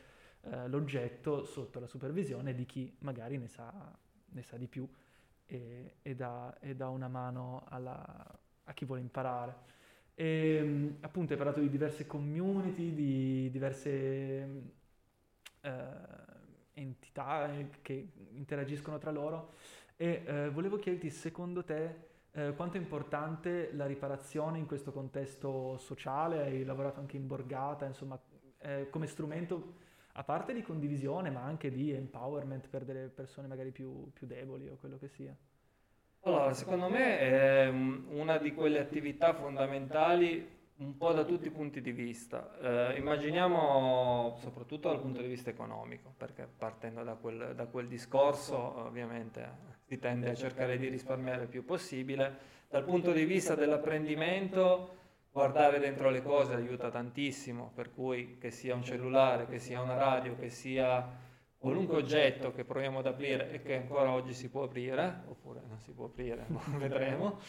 eh, 0.42 0.68
l'oggetto 0.68 1.44
sotto 1.44 1.80
la 1.80 1.88
supervisione 1.88 2.54
di 2.54 2.66
chi 2.66 2.96
magari 3.00 3.38
ne 3.38 3.48
sa, 3.48 3.98
ne 4.26 4.42
sa 4.42 4.58
di 4.58 4.68
più 4.68 4.88
e, 5.46 5.96
e, 6.02 6.16
dà, 6.16 6.58
e, 6.60 6.76
dà, 6.76 6.88
una 6.90 7.08
mano 7.08 7.64
alla, 7.68 8.40
a 8.64 8.74
chi 8.74 8.86
vuole 8.86 9.02
imparare. 9.02 9.74
E, 10.14 10.56
ehm, 10.56 10.98
appunto 11.02 11.34
hai 11.34 11.38
parlato 11.38 11.60
di 11.60 11.70
diverse 11.70 12.06
community, 12.08 12.94
di 12.94 13.50
diverse 13.52 14.62
eh, 15.62 15.84
entità 16.74 17.50
che 17.82 18.08
interagiscono 18.32 18.98
tra 18.98 19.12
loro 19.12 19.54
E 19.98 20.24
eh, 20.26 20.50
volevo 20.50 20.78
chiederti, 20.78 21.10
secondo 21.10 21.64
te, 21.64 22.14
eh, 22.36 22.54
quanto 22.54 22.76
è 22.76 22.80
importante 22.80 23.72
la 23.74 23.86
riparazione 23.86 24.58
in 24.58 24.66
questo 24.66 24.92
contesto 24.92 25.78
sociale? 25.78 26.42
Hai 26.42 26.66
lavorato 26.66 27.00
anche 27.00 27.16
in 27.16 27.28
borgata, 27.28 27.86
insomma, 27.86 28.20
eh, 28.60 28.90
come 28.90 29.08
strumento 29.08 29.84
a 30.14 30.24
parte 30.24 30.54
di 30.54 30.62
condivisione, 30.62 31.30
ma 31.30 31.42
anche 31.42 31.72
di 31.72 31.92
empowerment 31.92 32.68
per 32.68 32.84
delle 32.84 33.08
persone 33.08 33.48
magari 33.48 33.72
più, 33.72 34.12
più 34.12 34.28
deboli 34.28 34.68
o 34.68 34.76
quello 34.76 34.98
che 34.98 35.08
sia. 35.08 35.36
Allora, 36.22 36.54
secondo 36.54 36.90
me 36.90 37.20
è 37.20 37.68
una 37.70 38.38
di 38.38 38.54
quelle 38.54 38.80
attività 38.80 39.34
fondamentali 39.34 40.54
un 40.78 40.98
po' 40.98 41.14
da 41.14 41.24
tutti 41.24 41.48
i 41.48 41.52
punti 41.52 41.80
di 41.80 41.92
vista. 41.92 42.92
Eh, 42.92 42.98
immaginiamo 42.98 44.36
soprattutto 44.40 44.90
dal 44.90 45.00
punto 45.00 45.22
di 45.22 45.28
vista 45.28 45.50
economico, 45.50 46.14
perché 46.18 46.48
partendo 46.48 47.04
da 47.04 47.14
quel, 47.14 47.54
da 47.56 47.66
quel, 47.68 47.88
discorso 47.88 48.58
ovviamente 48.80 49.75
si 49.86 50.00
tende 50.00 50.30
a 50.30 50.36
cercare 50.36 50.78
di 50.78 50.88
risparmiare 50.88 51.44
il 51.44 51.48
più 51.48 51.64
possibile. 51.64 52.54
Dal 52.70 52.84
punto 52.84 53.12
di 53.12 53.26
vista 53.26 53.56
dell'apprendimento, 53.56 54.96
guardare 55.32 55.80
dentro 55.80 56.10
le 56.10 56.24
cose 56.24 56.56
aiuta 56.56 56.90
tantissimo, 56.90 57.72
per 57.74 57.94
cui 57.94 58.38
che 58.40 58.52
sia 58.52 58.74
un 58.76 58.84
cellulare, 58.84 59.48
che 59.48 59.60
sia 59.60 59.82
una 59.82 59.96
radio, 59.96 60.36
che 60.36 60.50
sia 60.50 61.24
qualunque 61.58 61.98
oggetto 61.98 62.52
che 62.52 62.64
proviamo 62.64 63.00
ad 63.00 63.08
aprire 63.08 63.52
e 63.52 63.62
che 63.62 63.76
ancora 63.76 64.12
oggi 64.12 64.34
si 64.34 64.50
può 64.50 64.64
aprire, 64.64 65.24
oppure 65.28 65.62
non 65.68 65.80
si 65.80 65.92
può 65.92 66.06
aprire, 66.06 66.46
vedremo 66.78 67.40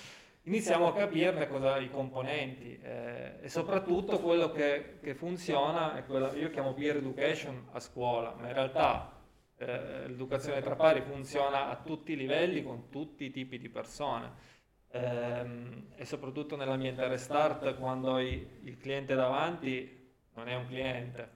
iniziamo 0.47 0.87
a 0.87 0.95
capirne 0.95 1.49
cosa, 1.49 1.79
i 1.79 1.91
componenti 1.91 2.79
eh, 2.81 3.39
e 3.43 3.49
soprattutto 3.49 4.21
quello 4.21 4.51
che, 4.51 4.99
che 5.03 5.15
funziona 5.15 5.97
è 5.97 6.05
quello 6.05 6.33
io 6.35 6.51
chiamo 6.51 6.73
peer 6.73 6.97
education 6.97 7.69
a 7.73 7.81
scuola, 7.81 8.35
ma 8.39 8.47
in 8.47 8.55
realtà 8.55 9.16
eh, 9.59 10.09
l'educazione 10.09 10.61
tra 10.61 10.75
pari 10.75 11.01
funziona 11.03 11.69
a 11.69 11.77
tutti 11.77 12.13
i 12.13 12.17
livelli 12.17 12.63
con 12.63 12.89
tutti 12.91 13.25
i 13.25 13.31
tipi 13.31 13.59
di 13.59 13.69
persone. 13.69 14.55
Ehm, 14.91 15.89
e 15.97 16.05
soprattutto 16.05 16.57
nell'ambiente 16.57 17.07
restart 17.09 17.77
quando 17.77 18.15
hai 18.15 18.47
il 18.63 18.79
cliente 18.79 19.15
davanti 19.15 20.13
non 20.35 20.49
è 20.49 20.55
un 20.55 20.67
cliente, 20.67 21.31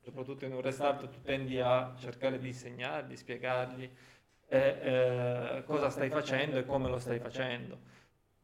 soprattutto 0.00 0.44
in 0.44 0.52
un 0.52 0.60
restart 0.60 1.08
tu 1.08 1.20
tendi 1.22 1.60
a 1.60 1.94
cercare 1.98 2.38
di 2.38 2.48
insegnargli, 2.48 3.16
spiegargli 3.16 3.90
eh, 4.48 4.58
eh, 4.58 5.62
cosa 5.64 5.88
stai 5.90 6.10
facendo 6.10 6.58
e 6.58 6.64
come 6.64 6.88
lo 6.88 6.98
stai 6.98 7.18
facendo 7.18 7.94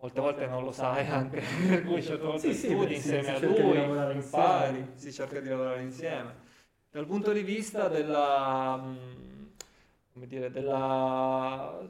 molte 0.00 0.21
volte 0.21 0.47
non 0.47 0.64
lo 0.64 0.73
sai 0.73 1.07
anche, 1.07 1.42
per 1.69 1.85
cui 1.85 2.02
certe 2.02 2.25
volte 2.25 2.52
sì, 2.52 2.69
studi 2.69 2.99
sì, 2.99 3.14
insieme 3.14 3.35
a 3.35 3.38
lui, 3.38 4.14
impari, 4.14 4.92
si 4.95 5.12
cerca 5.12 5.40
di 5.40 5.49
lavorare 5.49 5.83
insieme. 5.83 6.49
Dal 6.92 7.06
punto 7.06 7.30
di 7.30 7.42
vista 7.42 7.87
della, 7.87 8.76
mm, 8.76 9.47
come 10.12 10.26
dire, 10.26 10.50
della, 10.50 11.88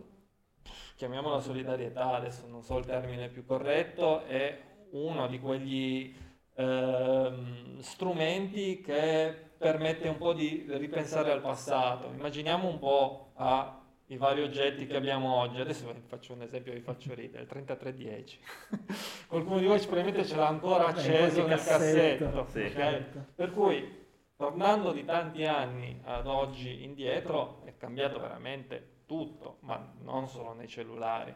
chiamiamola 0.97 1.40
solidarietà, 1.40 2.16
adesso 2.16 2.47
non 2.47 2.62
so 2.62 2.76
il 2.76 2.85
termine 2.85 3.30
più 3.30 3.47
corretto, 3.47 4.25
è 4.26 4.61
uno 4.90 5.26
di 5.26 5.40
quegli 5.40 6.14
eh, 6.54 7.33
strumenti 7.78 8.83
che 8.83 9.35
permette 9.57 10.07
un 10.07 10.19
po' 10.19 10.35
di 10.35 10.66
ripensare 10.69 11.33
al 11.33 11.40
passato. 11.40 12.11
Immaginiamo 12.14 12.69
un 12.69 12.78
po' 12.78 13.33
a 13.37 13.80
i 14.09 14.19
vari 14.19 14.42
oggetti 14.42 14.87
che 14.87 14.97
abbiamo 14.97 15.35
oggi. 15.37 15.62
Adesso 15.62 15.90
vi 15.90 16.02
faccio 16.07 16.35
un 16.35 16.42
esempio, 16.42 16.75
vi 16.75 16.80
faccio 16.80 17.14
ridere, 17.14 17.45
il 17.45 17.49
3310. 17.49 18.38
Qualcuno 19.28 19.59
di 19.61 19.64
voi 19.64 19.78
probabilmente 19.78 20.26
ce 20.26 20.37
l'ha 20.37 20.49
ancora 20.49 20.88
acceso 20.88 21.47
nel 21.47 21.59
cassetto. 21.59 22.25
cassetto 22.25 22.47
sì. 22.50 22.59
okay? 22.66 23.04
Per 23.35 23.50
cui, 23.52 24.00
tornando 24.41 24.93
di 24.93 25.05
tanti 25.05 25.45
anni 25.45 26.01
ad 26.03 26.27
oggi 26.27 26.83
indietro, 26.83 27.61
è 27.67 27.77
cambiato 27.77 28.19
veramente 28.19 29.03
tutto, 29.05 29.59
ma 29.61 29.93
non 29.99 30.29
solo 30.29 30.55
nei 30.55 30.67
cellulari. 30.67 31.35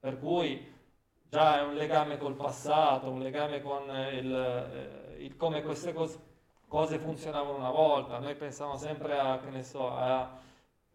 Per 0.00 0.18
cui 0.18 0.66
già 1.28 1.58
è 1.58 1.62
un 1.62 1.74
legame 1.74 2.16
col 2.16 2.36
passato, 2.36 3.10
un 3.10 3.20
legame 3.20 3.60
con 3.60 3.82
il, 4.14 4.34
eh, 4.34 5.22
il 5.22 5.36
come 5.36 5.60
queste 5.60 5.92
cose, 5.92 6.18
cose, 6.68 6.98
funzionavano 6.98 7.58
una 7.58 7.70
volta. 7.70 8.18
Noi 8.18 8.34
pensiamo 8.34 8.78
sempre 8.78 9.18
a, 9.18 9.38
che 9.40 9.50
ne 9.50 9.62
so, 9.62 9.90
a 9.90 10.34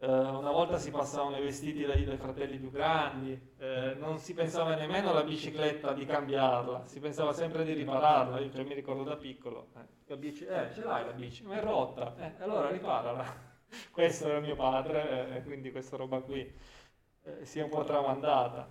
Uh, 0.03 0.37
una 0.37 0.51
volta 0.51 0.77
si 0.77 0.91
passavano 0.91 1.37
i 1.37 1.41
vestiti 1.41 1.85
dai, 1.85 2.03
dai 2.03 2.17
fratelli 2.17 2.57
più 2.57 2.69
grandi, 2.69 3.31
uh, 3.31 3.97
non 3.97 4.17
si 4.17 4.33
pensava 4.33 4.75
nemmeno 4.75 5.11
alla 5.11 5.23
bicicletta 5.23 5.93
di 5.93 6.05
cambiarla, 6.05 6.85
si 6.87 6.99
pensava 6.99 7.31
sempre 7.31 7.63
di 7.63 7.71
ripararla. 7.71 8.37
Io 8.41 8.51
cioè, 8.51 8.65
mi 8.65 8.73
ricordo 8.73 9.03
da 9.03 9.15
piccolo, 9.15 9.69
eh, 10.07 10.17
bici, 10.17 10.43
eh, 10.43 10.73
ce 10.73 10.83
l'hai 10.83 11.05
la 11.05 11.13
bici, 11.13 11.45
ma 11.45 11.57
è 11.57 11.63
rotta, 11.63 12.15
eh, 12.17 12.43
allora 12.43 12.69
riparala. 12.69 13.23
Questo 13.91 14.27
era 14.27 14.41
mio 14.41 14.55
padre, 14.55 15.37
eh, 15.37 15.43
quindi 15.43 15.71
questa 15.71 15.95
roba 15.95 16.19
qui 16.19 16.53
eh, 17.23 17.45
si 17.45 17.59
è 17.59 17.63
un 17.63 17.69
po' 17.69 17.85
tramandata. 17.85 18.67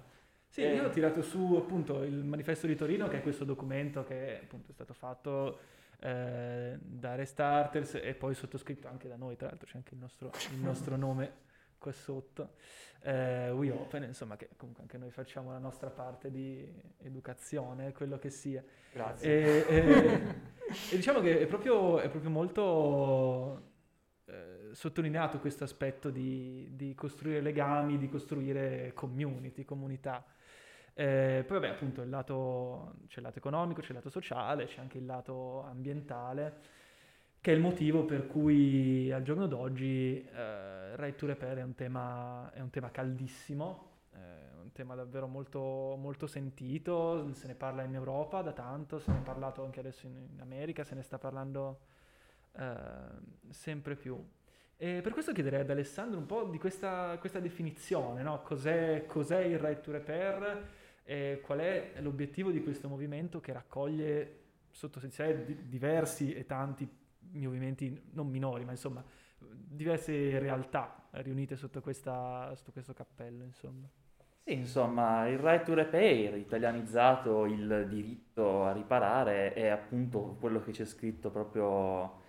Sì, 0.47 0.61
io 0.61 0.85
ho 0.85 0.91
tirato 0.91 1.23
su 1.23 1.55
appunto 1.57 2.03
il 2.03 2.25
manifesto 2.25 2.67
di 2.67 2.77
Torino, 2.77 3.09
che 3.09 3.17
è 3.17 3.23
questo 3.23 3.45
documento 3.45 4.05
che 4.05 4.41
appunto 4.43 4.71
è 4.71 4.75
stato 4.75 4.93
fatto 4.93 5.59
eh, 6.03 6.77
da 6.81 7.15
Restarters 7.15 7.95
e 7.95 8.15
poi 8.15 8.35
sottoscritto 8.35 8.89
anche 8.89 9.09
da 9.09 9.17
noi, 9.17 9.37
tra 9.37 9.49
l'altro 9.49 9.69
c'è 9.69 9.77
anche 9.77 9.95
il 9.95 10.01
nostro, 10.01 10.31
il 10.51 10.59
nostro 10.59 10.97
nome 10.97 11.51
qua 11.79 11.93
sotto, 11.93 12.55
eh, 13.03 13.51
We 13.51 13.71
Open, 13.71 14.05
insomma 14.05 14.37
che 14.37 14.51
comunque 14.57 14.83
anche 14.83 14.99
noi 14.99 15.11
facciamo 15.11 15.53
la 15.53 15.59
nostra 15.59 15.91
parte 15.91 16.31
di 16.31 16.69
educazione, 16.99 17.93
quello 17.93 18.19
che 18.19 18.31
sia. 18.31 18.63
Grazie. 18.93 19.67
E, 19.67 19.77
e, 19.77 20.23
e 20.91 20.97
diciamo 20.97 21.21
che 21.21 21.41
è 21.41 21.47
proprio, 21.47 22.01
è 22.01 22.09
proprio 22.09 22.31
molto 22.31 23.71
eh, 24.27 24.71
sottolineato 24.73 25.39
questo 25.39 25.65
aspetto 25.65 26.11
di, 26.11 26.69
di 26.73 26.95
costruire 26.95 27.41
legami, 27.41 27.99
di 27.99 28.09
costruire 28.09 28.93
community, 28.95 29.65
comunità. 29.65 30.25
Eh, 30.95 31.45
poi 31.47 31.59
vabbè 31.59 31.73
appunto 31.73 32.03
il 32.03 32.11
lato, 32.11 32.97
c'è 33.07 33.19
il 33.19 33.25
lato 33.25 33.39
economico, 33.39 33.81
c'è 33.81 33.89
il 33.89 33.95
lato 33.95 34.11
sociale, 34.11 34.67
c'è 34.67 34.81
anche 34.81 34.99
il 34.99 35.07
lato 35.07 35.63
ambientale, 35.63 36.81
che 37.41 37.53
è 37.53 37.55
il 37.55 37.61
motivo 37.61 38.05
per 38.05 38.27
cui 38.27 39.11
al 39.11 39.23
giorno 39.23 39.47
d'oggi 39.47 40.23
eh, 40.25 40.97
Right 40.97 41.17
to 41.17 41.27
Repair 41.27 41.59
è 41.59 41.63
un 41.63 41.75
tema, 41.75 42.53
è 42.53 42.61
un 42.61 42.71
tema 42.71 42.91
caldissimo, 42.91 43.91
è 44.11 44.61
un 44.63 44.73
tema 44.73 44.95
davvero 44.95 45.27
molto, 45.27 45.97
molto 45.99 46.27
sentito, 46.27 47.33
se 47.33 47.47
ne 47.47 47.55
parla 47.55 47.83
in 47.83 47.95
Europa 47.95 48.43
da 48.43 48.53
tanto, 48.53 48.99
se 48.99 49.11
ne 49.13 49.19
è 49.19 49.23
parlato 49.23 49.65
anche 49.65 49.81
adesso 49.81 50.07
in, 50.07 50.29
in 50.33 50.41
America, 50.41 50.85
se 50.85 50.95
ne 50.95 51.03
sta 51.03 51.19
parlando 51.19 51.81
eh, 52.53 52.75
sempre 53.51 53.97
più. 53.97 54.23
E 54.77 55.01
per 55.01 55.13
questo 55.13 55.33
chiederei 55.33 55.61
ad 55.61 55.71
Alessandro 55.71 56.19
un 56.19 56.27
po' 56.27 56.45
di 56.45 56.59
questa, 56.59 57.17
questa 57.19 57.39
definizione, 57.39 58.23
no? 58.23 58.43
cos'è, 58.43 59.05
cos'è, 59.07 59.39
il 59.39 59.59
Right 59.59 59.81
to 59.81 59.93
Repair? 59.93 60.69
E 61.13 61.43
qual 61.43 61.59
è 61.59 61.93
l'obiettivo 61.99 62.51
di 62.51 62.63
questo 62.63 62.89
movimento 62.89 63.39
che 63.39 63.53
raccoglie 63.53 64.39
sotto 64.71 64.99
sé 64.99 65.45
diversi 65.69 66.33
e 66.33 66.47
tanti 66.47 66.89
movimenti 67.33 68.03
non 68.13 68.29
minori, 68.29 68.65
ma 68.65 68.71
insomma 68.71 69.05
diverse 69.39 70.39
realtà 70.39 71.09
riunite 71.11 71.55
sotto, 71.55 71.83
questa, 71.83 72.51
sotto 72.55 72.73
questo 72.73 72.95
cappello, 72.95 73.45
insomma. 73.45 73.87
Sì, 74.43 74.55
insomma, 74.55 75.29
il 75.29 75.39
right 75.39 75.63
to 75.67 75.75
repair, 75.75 76.35
italianizzato 76.39 77.45
il 77.45 77.89
diritto 77.91 78.65
a 78.65 78.73
riparare, 78.73 79.53
è 79.53 79.67
appunto 79.67 80.39
quello 80.41 80.63
che 80.63 80.73
c'è 80.73 80.87
scritto 80.87 81.31
proprio 81.31 82.23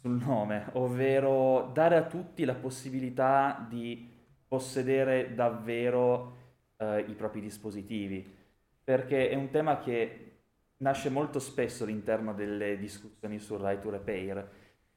sul 0.00 0.12
nome, 0.12 0.70
ovvero 0.72 1.70
dare 1.70 1.96
a 1.96 2.06
tutti 2.06 2.46
la 2.46 2.54
possibilità 2.54 3.62
di 3.68 4.10
possedere 4.48 5.34
davvero 5.34 6.44
eh, 6.76 7.00
i 7.08 7.14
propri 7.14 7.40
dispositivi, 7.40 8.24
perché 8.82 9.28
è 9.28 9.34
un 9.34 9.50
tema 9.50 9.78
che 9.78 10.32
nasce 10.78 11.08
molto 11.10 11.38
spesso 11.38 11.84
all'interno 11.84 12.34
delle 12.34 12.76
discussioni 12.78 13.38
sul 13.38 13.60
right 13.60 13.80
to 13.80 13.90
repair. 13.90 14.48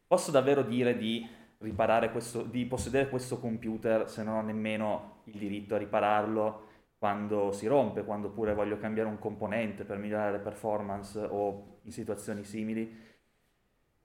Posso 0.06 0.32
davvero 0.32 0.64
dire 0.64 0.98
di 0.98 1.28
riparare 1.60 2.12
questo, 2.12 2.44
di 2.44 2.66
possedere 2.66 3.10
questo 3.10 3.40
computer 3.40 4.10
se 4.10 4.24
non 4.24 4.36
ho 4.36 4.42
nemmeno 4.42 5.22
il 5.26 5.38
diritto 5.38 5.76
a 5.76 5.78
ripararlo 5.78 6.68
quando 6.98 7.52
si 7.52 7.66
rompe, 7.68 8.04
quando 8.04 8.30
pure 8.30 8.54
voglio 8.54 8.78
cambiare 8.78 9.08
un 9.08 9.20
componente 9.20 9.86
per 9.86 9.98
migliorare 9.98 10.34
le 10.34 10.40
performance 10.40 11.18
o 11.20 11.80
in 11.84 11.92
situazioni 11.92 12.44
simili. 12.44 13.08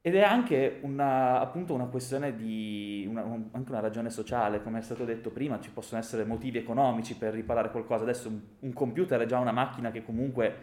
Ed 0.06 0.16
è 0.16 0.20
anche 0.20 0.80
una, 0.82 1.40
appunto 1.40 1.73
una 1.73 1.87
questione 1.87 2.37
di, 2.37 3.06
una, 3.08 3.23
un, 3.25 3.49
anche 3.52 3.70
una 3.70 3.80
ragione 3.80 4.11
sociale, 4.11 4.62
come 4.62 4.80
è 4.80 4.82
stato 4.82 5.06
detto 5.06 5.30
prima, 5.30 5.58
ci 5.61 5.70
possono 5.70 5.99
essere 5.99 6.26
motivi 6.26 6.58
economici 6.58 7.16
per 7.16 7.32
riparare 7.32 7.70
qualcosa. 7.70 8.02
Adesso 8.02 8.28
un, 8.28 8.38
un 8.58 8.73
computer 8.75 9.18
è 9.23 9.25
già 9.25 9.38
una 9.38 9.50
macchina 9.50 9.90
che 9.90 10.04
comunque 10.04 10.56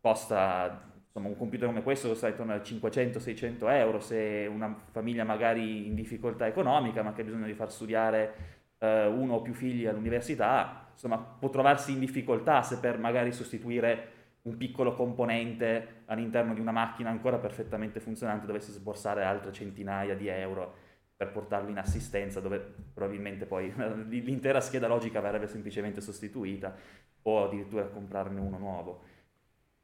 costa, 0.00 0.94
insomma 1.08 1.28
un 1.28 1.36
computer 1.36 1.68
come 1.68 1.82
questo 1.82 2.08
costa 2.08 2.28
intorno 2.28 2.54
a 2.54 2.56
500-600 2.56 3.70
euro, 3.70 4.00
se 4.00 4.48
una 4.50 4.74
famiglia 4.92 5.24
magari 5.24 5.86
in 5.86 5.94
difficoltà 5.94 6.46
economica 6.46 7.02
ma 7.02 7.12
che 7.12 7.20
ha 7.20 7.24
bisogno 7.24 7.44
di 7.44 7.52
far 7.52 7.70
studiare 7.70 8.34
eh, 8.78 9.06
uno 9.08 9.34
o 9.34 9.42
più 9.42 9.52
figli 9.52 9.84
all'università, 9.84 10.88
insomma 10.90 11.18
può 11.18 11.50
trovarsi 11.50 11.92
in 11.92 11.98
difficoltà 11.98 12.62
se 12.62 12.78
per 12.78 12.98
magari 12.98 13.30
sostituire 13.30 14.15
un 14.46 14.56
piccolo 14.56 14.94
componente 14.94 16.02
all'interno 16.06 16.54
di 16.54 16.60
una 16.60 16.70
macchina 16.72 17.10
ancora 17.10 17.38
perfettamente 17.38 18.00
funzionante 18.00 18.46
dovesse 18.46 18.72
sborsare 18.72 19.24
altre 19.24 19.52
centinaia 19.52 20.14
di 20.14 20.28
euro. 20.28 20.84
per 21.16 21.32
portarlo 21.32 21.70
in 21.70 21.78
assistenza 21.78 22.40
dove 22.40 22.58
probabilmente 22.92 23.46
poi 23.46 23.72
l'intera 24.08 24.60
scheda 24.60 24.86
logica 24.86 25.18
verrebbe 25.20 25.46
semplicemente 25.46 26.02
sostituita 26.02 26.76
o 27.22 27.44
addirittura 27.44 27.86
comprarne 27.86 28.38
uno 28.38 28.58
nuovo. 28.58 29.02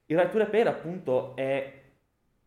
Il 0.06 0.16
Right 0.18 0.30
to 0.30 0.36
Repair 0.36 0.66
appunto 0.66 1.34
è 1.34 1.80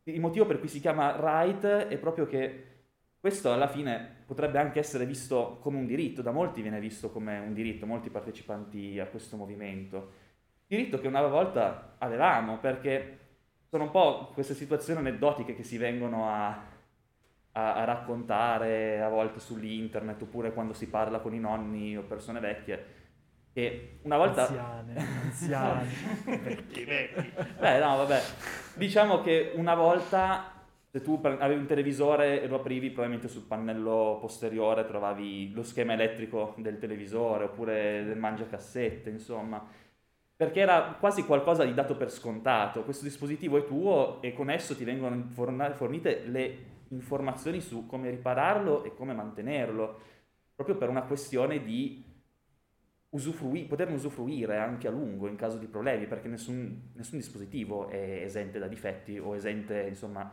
il 0.03 0.19
motivo 0.19 0.45
per 0.45 0.59
cui 0.59 0.67
si 0.67 0.79
chiama 0.79 1.15
right 1.17 1.87
è 1.87 1.97
proprio 1.97 2.27
che 2.27 2.73
questo 3.19 3.51
alla 3.51 3.67
fine 3.67 4.17
potrebbe 4.27 4.59
anche 4.59 4.77
essere 4.77 5.07
visto 5.07 5.57
come 5.61 5.79
un 5.79 5.87
diritto, 5.87 6.21
da 6.21 6.29
molti 6.29 6.61
viene 6.61 6.79
visto 6.79 7.09
come 7.09 7.39
un 7.39 7.53
diritto, 7.53 7.87
molti 7.87 8.11
partecipanti 8.11 8.99
a 8.99 9.07
questo 9.07 9.35
movimento. 9.35 10.24
Diritto 10.67 10.99
che 10.99 11.07
una 11.07 11.21
volta 11.25 11.95
avevamo, 11.99 12.57
perché 12.57 13.19
sono 13.69 13.83
un 13.83 13.91
po' 13.91 14.31
queste 14.33 14.53
situazioni 14.53 14.99
aneddotiche 14.99 15.55
che 15.55 15.63
si 15.63 15.77
vengono 15.77 16.29
a, 16.29 16.47
a, 17.51 17.75
a 17.75 17.83
raccontare 17.83 19.01
a 19.01 19.09
volte 19.09 19.39
sull'internet 19.39 20.21
oppure 20.21 20.53
quando 20.53 20.73
si 20.73 20.87
parla 20.87 21.19
con 21.19 21.33
i 21.33 21.39
nonni 21.39 21.97
o 21.97 22.03
persone 22.03 22.39
vecchie 22.39 23.03
che 23.55 23.99
una 24.01 24.17
volta... 24.17 24.41
Anziane, 24.41 24.95
anziani. 25.23 25.87
vecchi, 26.43 26.83
vecchi. 26.83 27.31
Beh, 27.57 27.79
no, 27.79 27.95
vabbè. 27.95 28.21
Diciamo 28.75 29.21
che 29.21 29.53
una 29.55 29.75
volta 29.75 30.51
se 30.91 31.01
tu 31.01 31.19
avevi 31.23 31.59
un 31.59 31.65
televisore 31.65 32.41
e 32.41 32.47
lo 32.47 32.57
aprivi, 32.57 32.89
probabilmente 32.89 33.29
sul 33.29 33.43
pannello 33.43 34.17
posteriore 34.19 34.85
trovavi 34.85 35.53
lo 35.53 35.63
schema 35.63 35.93
elettrico 35.93 36.53
del 36.57 36.77
televisore 36.77 37.45
oppure 37.45 38.03
del 38.03 38.17
mangiacassette, 38.17 39.09
insomma. 39.09 39.65
Perché 40.35 40.59
era 40.59 40.97
quasi 40.99 41.23
qualcosa 41.23 41.63
di 41.63 41.73
dato 41.73 41.95
per 41.95 42.11
scontato. 42.11 42.83
Questo 42.83 43.05
dispositivo 43.05 43.57
è 43.57 43.65
tuo 43.65 44.21
e 44.21 44.33
con 44.33 44.49
esso 44.49 44.75
ti 44.75 44.83
vengono 44.83 45.29
fornite 45.31 46.25
le 46.25 46.73
informazioni 46.89 47.61
su 47.61 47.85
come 47.85 48.09
ripararlo 48.09 48.83
e 48.83 48.93
come 48.93 49.13
mantenerlo, 49.13 49.99
proprio 50.53 50.75
per 50.75 50.89
una 50.89 51.03
questione 51.03 51.63
di 51.63 52.03
usufrui- 53.15 53.65
poterne 53.65 53.95
usufruire 53.95 54.57
anche 54.57 54.87
a 54.87 54.91
lungo 54.91 55.27
in 55.27 55.35
caso 55.35 55.57
di 55.57 55.67
problemi, 55.67 56.05
perché 56.05 56.27
nessun, 56.27 56.91
nessun, 56.93 57.17
dispositivo 57.17 57.87
è 57.87 58.21
esente 58.23 58.59
da 58.59 58.67
difetti 58.67 59.17
o 59.17 59.35
esente, 59.35 59.85
insomma, 59.87 60.31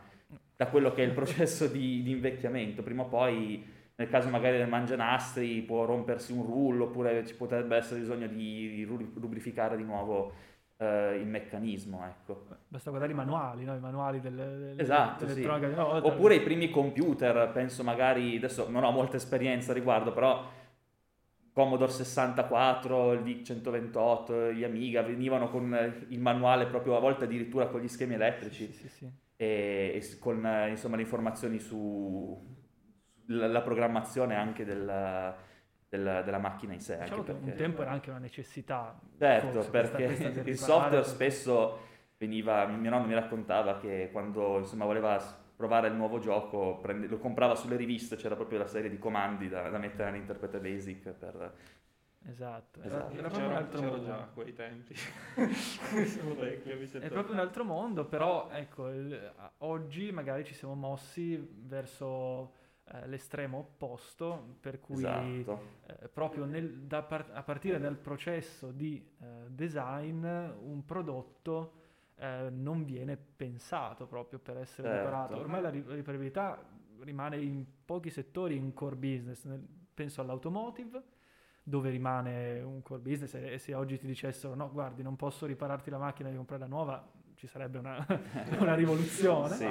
da 0.55 0.67
quello 0.67 0.91
che 0.93 1.03
è 1.03 1.05
il 1.05 1.13
processo 1.15 1.67
di, 1.67 2.03
di, 2.03 2.11
invecchiamento. 2.11 2.83
Prima 2.83 3.03
o 3.03 3.07
poi, 3.07 3.65
nel 3.95 4.09
caso 4.09 4.29
magari 4.29 4.57
del 4.57 4.67
mangianastri, 4.67 5.61
può 5.61 5.85
rompersi 5.85 6.31
un 6.31 6.45
rullo, 6.45 6.85
oppure 6.85 7.25
ci 7.25 7.35
potrebbe 7.35 7.75
essere 7.77 7.99
bisogno 7.99 8.27
di, 8.27 8.83
lubrificare 8.85 9.77
di 9.77 9.83
nuovo 9.83 10.33
eh, 10.77 11.15
il 11.15 11.27
meccanismo. 11.27 12.03
Ecco. 12.05 12.45
Basta 12.67 12.89
guardare 12.89 13.13
i 13.13 13.15
manuali, 13.15 13.65
no? 13.65 13.75
i 13.75 13.79
manuali 13.79 14.19
delle, 14.19 14.73
esatto, 14.77 15.27
sì. 15.27 15.43
no, 15.43 16.05
oppure 16.05 16.35
i 16.35 16.41
primi 16.41 16.69
computer, 16.69 17.51
penso 17.51 17.83
magari, 17.83 18.37
adesso 18.37 18.67
non 18.69 18.83
ho 18.83 18.91
molta 18.91 19.17
esperienza 19.17 19.71
a 19.71 19.75
riguardo, 19.75 20.11
però 20.11 20.43
Commodore 21.53 21.91
64, 21.91 23.11
il 23.13 23.21
VIC 23.21 23.43
128, 23.43 24.51
gli 24.53 24.63
Amiga 24.63 25.03
venivano 25.03 25.51
con 25.51 26.03
il 26.07 26.19
manuale 26.19 26.65
proprio 26.65 26.97
a 26.97 26.99
volte 26.99 27.25
addirittura 27.25 27.67
con 27.67 27.79
gli 27.79 27.87
schemi 27.87 28.15
elettrici 28.15 28.73
sì, 28.73 28.89
sì. 28.89 29.11
E, 29.35 29.91
e, 29.93 30.17
con 30.17 30.43
insomma, 30.69 30.95
le 30.95 31.03
informazioni 31.03 31.59
sulla 33.39 33.61
programmazione 33.61 34.35
anche 34.35 34.65
del, 34.65 35.35
del, 35.89 36.21
della 36.23 36.39
macchina 36.39 36.73
in 36.73 36.81
sé. 36.81 36.97
Diciamo 36.99 37.23
perché... 37.23 37.51
un 37.51 37.55
tempo 37.55 37.81
era 37.81 37.91
anche 37.91 38.09
una 38.09 38.19
necessità. 38.19 38.99
Certo, 39.17 39.51
forse, 39.51 39.69
perché 39.69 40.05
questa, 40.05 40.31
questa 40.31 40.49
il 40.49 40.57
software 40.57 41.03
spesso 41.03 41.79
veniva, 42.17 42.65
mio 42.65 42.89
nonno 42.89 43.05
mi 43.05 43.13
raccontava 43.13 43.77
che 43.77 44.09
quando 44.11 44.59
insomma 44.59 44.85
voleva 44.85 45.21
provare 45.55 45.87
il 45.87 45.93
nuovo 45.93 46.19
gioco, 46.19 46.77
prende, 46.79 47.07
lo 47.07 47.17
comprava 47.17 47.55
sulle 47.55 47.75
riviste, 47.75 48.15
c'era 48.15 48.35
proprio 48.35 48.59
la 48.59 48.67
serie 48.67 48.89
di 48.89 48.97
comandi 48.97 49.49
da, 49.49 49.69
da 49.69 49.77
mettere 49.77 50.11
nell'interprete 50.11 50.59
basic 50.59 51.09
per... 51.09 51.53
Esatto, 52.25 52.81
esatto. 52.81 53.17
Era, 53.17 53.27
proprio 53.27 53.49
un 53.49 53.55
altro 53.55 53.81
mondo. 53.81 54.05
già 54.05 54.15
a 54.15 54.27
quei 54.33 54.53
tempi. 54.53 54.93
è 56.99 57.09
proprio 57.09 57.33
un 57.33 57.39
altro 57.39 57.65
mondo, 57.65 58.05
però 58.05 58.49
ecco, 58.49 58.89
il, 58.89 59.33
oggi 59.59 60.09
magari 60.11 60.45
ci 60.45 60.53
siamo 60.53 60.73
mossi 60.73 61.37
verso 61.65 62.61
eh, 62.93 63.07
l'estremo 63.07 63.57
opposto, 63.57 64.57
per 64.59 64.79
cui 64.79 65.03
esatto. 65.03 65.61
eh, 65.87 66.07
proprio 66.09 66.45
nel, 66.45 66.69
par- 66.69 67.31
a 67.33 67.41
partire 67.41 67.79
dal 67.79 67.97
processo 67.97 68.71
di 68.71 69.03
eh, 69.19 69.25
design 69.49 70.23
un 70.23 70.83
prodotto 70.85 71.81
eh, 72.17 72.49
non 72.51 72.85
viene 72.85 73.17
pensato 73.17 74.05
proprio 74.05 74.37
per 74.37 74.57
essere 74.57 74.89
certo. 74.89 75.05
riparato. 75.05 75.35
Ormai 75.37 75.61
la 75.61 75.69
riparabilità 75.69 76.63
rimane 76.99 77.37
in 77.37 77.65
pochi 77.83 78.11
settori 78.11 78.55
in 78.55 78.73
core 78.73 78.95
business, 78.95 79.43
nel, 79.45 79.65
penso 79.93 80.21
all'automotive, 80.21 81.01
dove 81.63 81.89
rimane 81.89 82.61
un 82.61 82.83
core 82.83 83.01
business 83.01 83.33
e, 83.33 83.53
e, 83.53 83.57
se 83.57 83.73
oggi 83.73 83.97
ti 83.97 84.05
dicessero 84.05 84.53
no, 84.53 84.69
guardi, 84.71 85.01
non 85.01 85.15
posso 85.15 85.47
ripararti 85.47 85.89
la 85.89 85.97
macchina 85.97 86.29
di 86.29 86.35
comprare 86.35 86.61
la 86.61 86.67
nuova, 86.67 87.11
ci 87.35 87.47
sarebbe 87.47 87.79
una, 87.79 88.05
una 88.59 88.75
rivoluzione. 88.75 89.55
sì, 89.55 89.65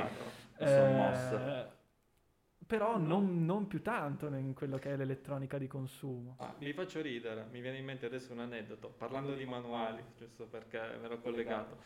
eh, 0.59 1.81
però 2.73 2.97
non, 2.97 3.45
non, 3.45 3.67
più 3.67 3.83
tanto 3.83 4.29
in 4.29 4.55
quello 4.55 4.79
che 4.79 4.93
è 4.93 4.97
l'elettronica 4.97 5.59
di 5.59 5.67
consumo. 5.67 6.37
Ah, 6.39 6.55
mi 6.59 6.73
faccio 6.73 7.03
ridere, 7.03 7.47
mi 7.51 7.61
viene 7.61 7.77
in 7.77 7.85
mente 7.85 8.07
adesso 8.07 8.33
un 8.33 8.39
aneddoto, 8.39 8.89
parlando 8.89 9.35
di 9.35 9.45
manuali, 9.45 10.03
giusto 10.17 10.47
perché 10.47 10.81
me 10.99 11.07
l'ho 11.07 11.21
collegato. 11.21 11.77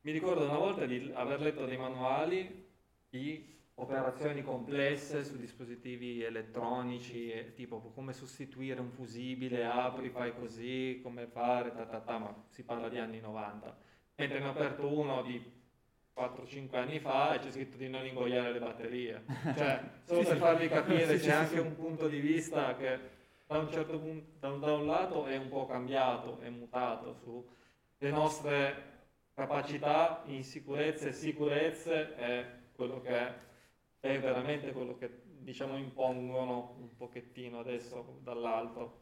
Mi 0.00 0.10
ricordo 0.10 0.42
una 0.42 0.58
volta 0.58 0.84
di 0.84 1.12
aver 1.14 1.40
letto 1.40 1.64
dei 1.64 1.76
manuali 1.76 2.68
di 3.08 3.56
operazioni 3.74 4.42
complesse 4.42 5.22
su 5.22 5.36
dispositivi 5.36 6.24
elettronici, 6.24 7.52
tipo 7.54 7.78
come 7.94 8.12
sostituire 8.12 8.80
un 8.80 8.90
fusibile, 8.90 9.64
apri, 9.64 10.10
fai 10.10 10.34
così, 10.34 10.98
come 11.04 11.28
fare, 11.28 11.72
ta 11.72 11.86
ta 11.86 12.00
ta, 12.00 12.18
ma 12.18 12.44
si 12.48 12.64
parla 12.64 12.88
di 12.88 12.98
anni 12.98 13.20
90. 13.20 13.76
Mentre 14.16 14.40
ne 14.40 14.46
ho 14.46 14.50
aperto 14.50 14.92
uno 14.92 15.22
di 15.22 15.61
4-5 16.14 16.76
anni 16.76 16.98
fa 17.00 17.34
e 17.34 17.38
c'è 17.38 17.50
scritto 17.50 17.76
di 17.76 17.88
non 17.88 18.06
ingoiare 18.06 18.52
le 18.52 18.58
batterie. 18.58 19.24
Cioè, 19.56 19.80
solo 20.04 20.22
per 20.22 20.36
farvi 20.36 20.68
capire, 20.68 21.18
c'è 21.18 21.32
anche 21.32 21.58
un 21.58 21.74
punto 21.74 22.08
di 22.08 22.20
vista 22.20 22.76
che 22.76 22.98
da 23.46 23.58
un 23.58 23.70
certo 23.70 23.98
punto, 23.98 24.26
da 24.38 24.50
un, 24.50 24.60
da 24.60 24.72
un 24.74 24.86
lato 24.86 25.26
è 25.26 25.36
un 25.36 25.48
po' 25.48 25.66
cambiato, 25.66 26.38
è 26.40 26.48
mutato 26.48 27.14
sulle 27.14 28.10
nostre 28.10 28.90
capacità 29.34 30.22
in 30.26 30.44
sicurezza 30.44 31.08
e 31.08 31.12
sicurezze 31.12 32.14
è 32.16 32.46
quello 32.74 33.00
che 33.00 33.10
è, 33.10 33.34
è 34.00 34.20
veramente 34.20 34.72
quello 34.72 34.96
che 34.96 35.22
diciamo 35.24 35.76
impongono 35.76 36.76
un 36.78 36.96
pochettino 36.96 37.58
adesso 37.58 38.18
dall'alto. 38.22 39.00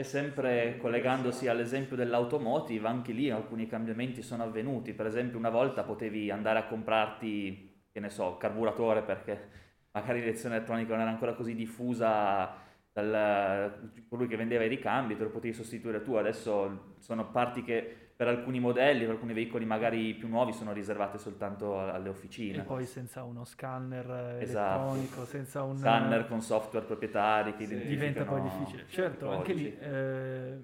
E 0.00 0.04
sempre 0.04 0.76
collegandosi 0.78 1.48
all'esempio 1.48 1.96
dell'automotive, 1.96 2.86
anche 2.86 3.10
lì 3.10 3.30
alcuni 3.30 3.66
cambiamenti 3.66 4.22
sono 4.22 4.44
avvenuti. 4.44 4.92
Per 4.94 5.06
esempio, 5.06 5.36
una 5.38 5.50
volta 5.50 5.82
potevi 5.82 6.30
andare 6.30 6.60
a 6.60 6.66
comprarti, 6.66 7.86
che 7.90 7.98
ne 7.98 8.08
so, 8.08 8.36
carburatore 8.36 9.02
perché 9.02 9.48
magari 9.90 10.20
l'elezione 10.20 10.54
elettronica 10.54 10.92
non 10.92 11.00
era 11.00 11.10
ancora 11.10 11.34
così 11.34 11.56
diffusa 11.56 12.54
dal 12.92 13.90
colui 14.08 14.28
che 14.28 14.36
vendeva 14.36 14.62
i 14.62 14.68
ricambi, 14.68 15.16
te 15.16 15.24
lo 15.24 15.30
potevi 15.30 15.52
sostituire 15.52 16.00
tu. 16.04 16.14
Adesso 16.14 16.94
sono 17.00 17.32
parti 17.32 17.64
che 17.64 18.07
per 18.18 18.26
alcuni 18.26 18.58
modelli, 18.58 19.04
per 19.04 19.10
alcuni 19.10 19.32
veicoli 19.32 19.64
magari 19.64 20.12
più 20.14 20.26
nuovi 20.26 20.52
sono 20.52 20.72
riservate 20.72 21.18
soltanto 21.18 21.78
alle 21.78 22.08
officine. 22.08 22.58
E 22.58 22.62
poi 22.62 22.84
senza 22.84 23.22
uno 23.22 23.44
scanner 23.44 24.40
esatto. 24.40 24.90
elettronico, 24.90 25.24
senza 25.24 25.62
un... 25.62 25.76
Scanner 25.78 26.26
con 26.26 26.40
software 26.42 26.84
proprietari 26.84 27.54
che 27.54 27.64
sì. 27.64 27.86
Diventa 27.86 28.24
poi 28.24 28.40
difficile. 28.42 28.88
Certo, 28.88 29.30
anche 29.30 29.52
lì... 29.52 29.78
Eh, 29.78 30.58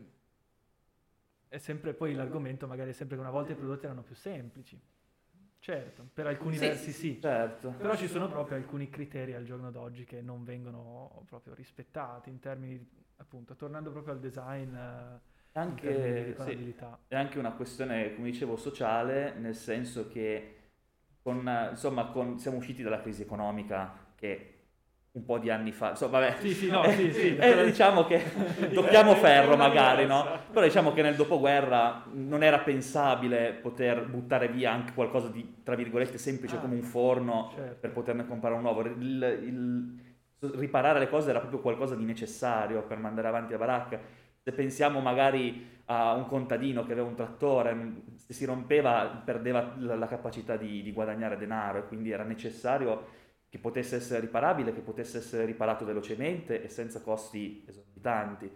è 1.46 1.58
sempre 1.58 1.94
poi 1.94 2.14
l'argomento, 2.14 2.66
magari 2.66 2.90
è 2.90 2.92
sempre 2.92 3.14
che 3.14 3.22
una 3.22 3.30
volta 3.30 3.52
i 3.52 3.54
prodotti 3.54 3.84
erano 3.84 4.02
più 4.02 4.16
semplici. 4.16 4.76
Certo, 5.60 6.08
per 6.12 6.26
alcuni 6.26 6.56
sì, 6.56 6.66
versi 6.66 6.90
sì, 6.90 7.20
certo. 7.20 7.70
però 7.78 7.94
ci 7.94 8.08
sono 8.08 8.28
proprio 8.28 8.56
alcuni 8.56 8.90
criteri 8.90 9.32
al 9.32 9.44
giorno 9.44 9.70
d'oggi 9.70 10.04
che 10.04 10.20
non 10.22 10.42
vengono 10.42 11.22
proprio 11.28 11.54
rispettati 11.54 12.30
in 12.30 12.40
termini, 12.40 12.84
appunto, 13.18 13.54
tornando 13.54 13.92
proprio 13.92 14.14
al 14.14 14.18
design... 14.18 14.74
Eh, 14.74 15.32
anche, 15.56 16.34
sì, 16.44 16.74
è 17.06 17.14
anche 17.14 17.38
una 17.38 17.52
questione, 17.52 18.14
come 18.14 18.30
dicevo, 18.30 18.56
sociale, 18.56 19.34
nel 19.38 19.54
senso 19.54 20.08
che 20.08 20.56
con, 21.22 21.68
insomma, 21.70 22.06
con, 22.06 22.38
siamo 22.38 22.56
usciti 22.56 22.82
dalla 22.82 23.00
crisi 23.00 23.22
economica 23.22 23.92
che 24.16 24.50
un 25.12 25.24
po' 25.24 25.38
di 25.38 25.50
anni 25.50 25.70
fa, 25.70 25.90
insomma, 25.90 26.18
vabbè, 26.18 26.40
sì, 26.40 26.52
sì, 26.52 26.68
no, 26.68 26.82
sì, 26.90 27.12
sì, 27.12 27.36
eh, 27.38 27.64
diciamo 27.66 28.04
che 28.04 28.20
tocchiamo 28.74 29.14
ferro 29.14 29.56
magari, 29.56 30.06
no? 30.06 30.26
Però 30.50 30.64
diciamo 30.64 30.92
che 30.92 31.02
nel 31.02 31.14
dopoguerra 31.14 32.02
non 32.12 32.42
era 32.42 32.58
pensabile 32.58 33.52
poter 33.52 34.08
buttare 34.08 34.48
via 34.48 34.72
anche 34.72 34.92
qualcosa 34.92 35.28
di, 35.28 35.60
tra 35.62 35.76
virgolette, 35.76 36.18
semplice 36.18 36.56
ah, 36.56 36.58
come 36.58 36.74
un 36.74 36.82
forno 36.82 37.52
certo. 37.54 37.76
per 37.78 37.92
poterne 37.92 38.26
comprare 38.26 38.56
un 38.56 38.62
nuovo. 38.62 38.80
Il, 38.80 39.38
il, 39.42 40.02
riparare 40.52 40.98
le 40.98 41.08
cose 41.08 41.30
era 41.30 41.38
proprio 41.38 41.60
qualcosa 41.60 41.94
di 41.94 42.04
necessario 42.04 42.82
per 42.82 42.98
mandare 42.98 43.28
avanti 43.28 43.52
la 43.52 43.58
baracca 43.58 43.98
se 44.44 44.52
pensiamo 44.52 45.00
magari 45.00 45.82
a 45.86 46.12
un 46.12 46.26
contadino 46.26 46.84
che 46.84 46.92
aveva 46.92 47.08
un 47.08 47.14
trattore, 47.14 48.02
se 48.16 48.34
si 48.34 48.44
rompeva 48.44 49.22
perdeva 49.24 49.74
la, 49.78 49.94
la 49.96 50.06
capacità 50.06 50.56
di, 50.56 50.82
di, 50.82 50.92
guadagnare 50.92 51.38
denaro 51.38 51.78
e 51.78 51.86
quindi 51.86 52.10
era 52.10 52.24
necessario 52.24 53.22
che 53.48 53.58
potesse 53.58 53.96
essere 53.96 54.20
riparabile, 54.20 54.74
che 54.74 54.80
potesse 54.80 55.18
essere 55.18 55.46
riparato 55.46 55.86
velocemente 55.86 56.62
e 56.62 56.68
senza 56.68 57.00
costi 57.00 57.64
esorbitanti. 57.66 58.50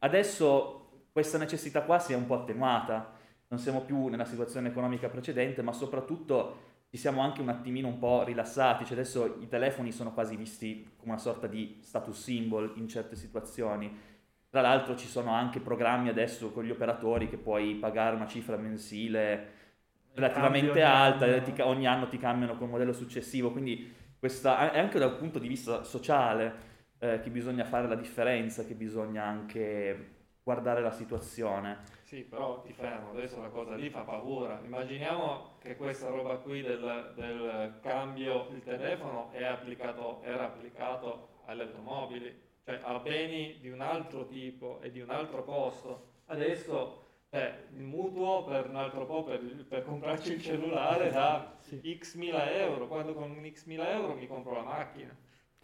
Adesso 0.00 1.06
questa 1.12 1.38
necessità 1.38 1.82
qua 1.82 1.98
si 1.98 2.12
è 2.12 2.16
un 2.16 2.26
po' 2.26 2.34
attenuata, 2.34 3.14
non 3.48 3.58
siamo 3.58 3.82
più 3.82 4.08
nella 4.08 4.26
situazione 4.26 4.68
economica 4.68 5.08
precedente, 5.08 5.62
ma 5.62 5.72
soprattutto 5.72 6.70
ci 6.90 6.98
siamo 6.98 7.22
anche 7.22 7.40
un 7.40 7.48
attimino 7.48 7.88
un 7.88 7.98
po' 7.98 8.22
rilassati, 8.22 8.84
cioè 8.84 8.98
adesso 8.98 9.38
i 9.40 9.48
telefoni 9.48 9.92
sono 9.92 10.12
quasi 10.12 10.36
visti 10.36 10.92
come 10.96 11.12
una 11.12 11.20
sorta 11.20 11.46
di 11.46 11.78
status 11.80 12.20
symbol 12.20 12.74
in 12.76 12.86
certe 12.86 13.16
situazioni. 13.16 14.11
Tra 14.52 14.60
l'altro 14.60 14.96
ci 14.96 15.06
sono 15.06 15.32
anche 15.32 15.60
programmi 15.60 16.10
adesso 16.10 16.52
con 16.52 16.62
gli 16.62 16.70
operatori 16.70 17.26
che 17.26 17.38
puoi 17.38 17.76
pagare 17.76 18.16
una 18.16 18.26
cifra 18.26 18.58
mensile 18.58 19.60
relativamente 20.12 20.82
alta, 20.82 21.24
ogni 21.64 21.86
anno 21.86 22.06
ti 22.06 22.18
cambiano 22.18 22.52
con 22.56 22.64
un 22.64 22.72
modello 22.72 22.92
successivo, 22.92 23.50
quindi 23.50 23.90
questa, 24.18 24.70
è 24.70 24.78
anche 24.78 24.98
dal 24.98 25.16
punto 25.16 25.38
di 25.38 25.48
vista 25.48 25.84
sociale 25.84 26.54
eh, 26.98 27.20
che 27.20 27.30
bisogna 27.30 27.64
fare 27.64 27.88
la 27.88 27.94
differenza, 27.94 28.66
che 28.66 28.74
bisogna 28.74 29.24
anche 29.24 30.16
guardare 30.42 30.82
la 30.82 30.92
situazione. 30.92 31.78
Sì, 32.02 32.20
però 32.20 32.60
ti 32.60 32.74
fermo, 32.74 33.12
adesso 33.12 33.40
la 33.40 33.48
cosa 33.48 33.74
lì 33.74 33.88
fa 33.88 34.02
paura. 34.02 34.60
Immaginiamo 34.62 35.56
che 35.60 35.76
questa 35.76 36.10
roba 36.10 36.36
qui 36.36 36.60
del, 36.60 37.14
del 37.16 37.78
cambio 37.80 38.48
del 38.50 38.62
telefono 38.62 39.30
applicato, 39.32 40.20
era 40.22 40.44
applicato 40.44 41.40
alle 41.46 41.62
automobili, 41.62 42.50
cioè 42.64 42.80
a 42.82 42.98
beni 42.98 43.58
di 43.60 43.70
un 43.70 43.80
altro 43.80 44.26
tipo 44.26 44.80
e 44.80 44.90
di 44.90 45.00
un 45.00 45.10
altro 45.10 45.44
costo. 45.44 46.10
Adesso 46.26 47.02
eh, 47.30 47.64
il 47.74 47.82
mutuo 47.82 48.44
per 48.44 48.68
un 48.68 48.76
altro 48.76 49.06
po' 49.06 49.24
per, 49.24 49.40
per 49.66 49.84
comprarci 49.84 50.32
il 50.34 50.42
cellulare 50.42 51.10
da 51.10 51.56
sì. 51.60 51.96
x 51.98 52.14
mila 52.14 52.52
euro, 52.52 52.86
quando 52.88 53.14
con 53.14 53.30
un 53.30 53.50
x 53.50 53.64
mila 53.64 53.90
euro 53.90 54.14
mi 54.14 54.26
compro 54.26 54.52
la 54.52 54.62
macchina. 54.62 55.16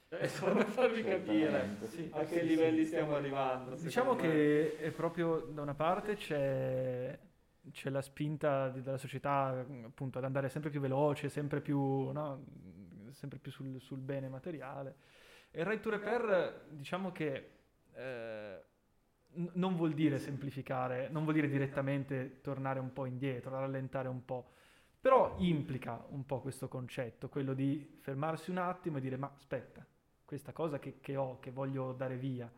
Cioè, 0.09 0.27
solo 0.29 0.55
per 0.55 0.67
farvi 0.67 1.05
capire 1.05 1.77
sì, 1.89 2.09
a 2.15 2.25
che 2.25 2.41
sì, 2.41 2.47
livelli 2.47 2.87
stiamo 2.87 3.15
arrivando. 3.15 3.75
Diciamo 3.75 4.15
me. 4.15 4.23
che 4.23 4.79
è 4.79 4.91
proprio 4.91 5.41
da 5.51 5.61
una 5.61 5.75
parte 5.75 6.17
c'è, 6.17 7.19
c'è 7.71 7.91
la 7.91 8.01
spinta 8.01 8.71
della 8.71 8.97
società 8.97 9.67
appunto 9.85 10.17
ad 10.17 10.25
andare 10.25 10.49
sempre 10.49 10.71
più 10.71 10.81
veloce, 10.81 11.29
sempre 11.29 11.61
più, 11.61 12.11
no? 12.11 12.43
sempre 13.11 13.39
più 13.39 13.53
sul, 13.53 13.79
sul, 13.79 13.99
bene 13.99 14.31
materiale. 14.31 14.97
E 15.51 15.61
il 15.61 15.67
right 15.67 15.83
to 15.83 15.91
repair 15.91 16.67
diciamo 16.71 17.13
che 17.13 17.51
eh, 17.95 18.63
non 19.55 19.77
vuol 19.77 19.93
dire 19.93 20.19
semplificare, 20.19 21.09
non 21.11 21.23
vuol 21.23 21.35
dire 21.35 21.49
direttamente 21.49 22.41
tornare 22.41 22.81
un 22.81 22.93
po' 22.93 23.07
indietro, 23.07 23.51
rallentare 23.51 24.09
un 24.09 24.25
po', 24.25 24.53
però 25.01 25.37
implica 25.39 26.05
un 26.11 26.25
po' 26.27 26.41
questo 26.41 26.69
concetto, 26.69 27.29
quello 27.29 27.55
di 27.55 27.99
fermarsi 28.01 28.51
un 28.51 28.59
attimo 28.59 28.99
e 28.99 29.01
dire 29.01 29.17
ma 29.17 29.31
aspetta, 29.35 29.85
questa 30.25 30.53
cosa 30.53 30.79
che, 30.79 30.99
che 31.01 31.17
ho, 31.17 31.39
che 31.41 31.51
voglio 31.51 31.93
dare 31.93 32.17
via, 32.17 32.51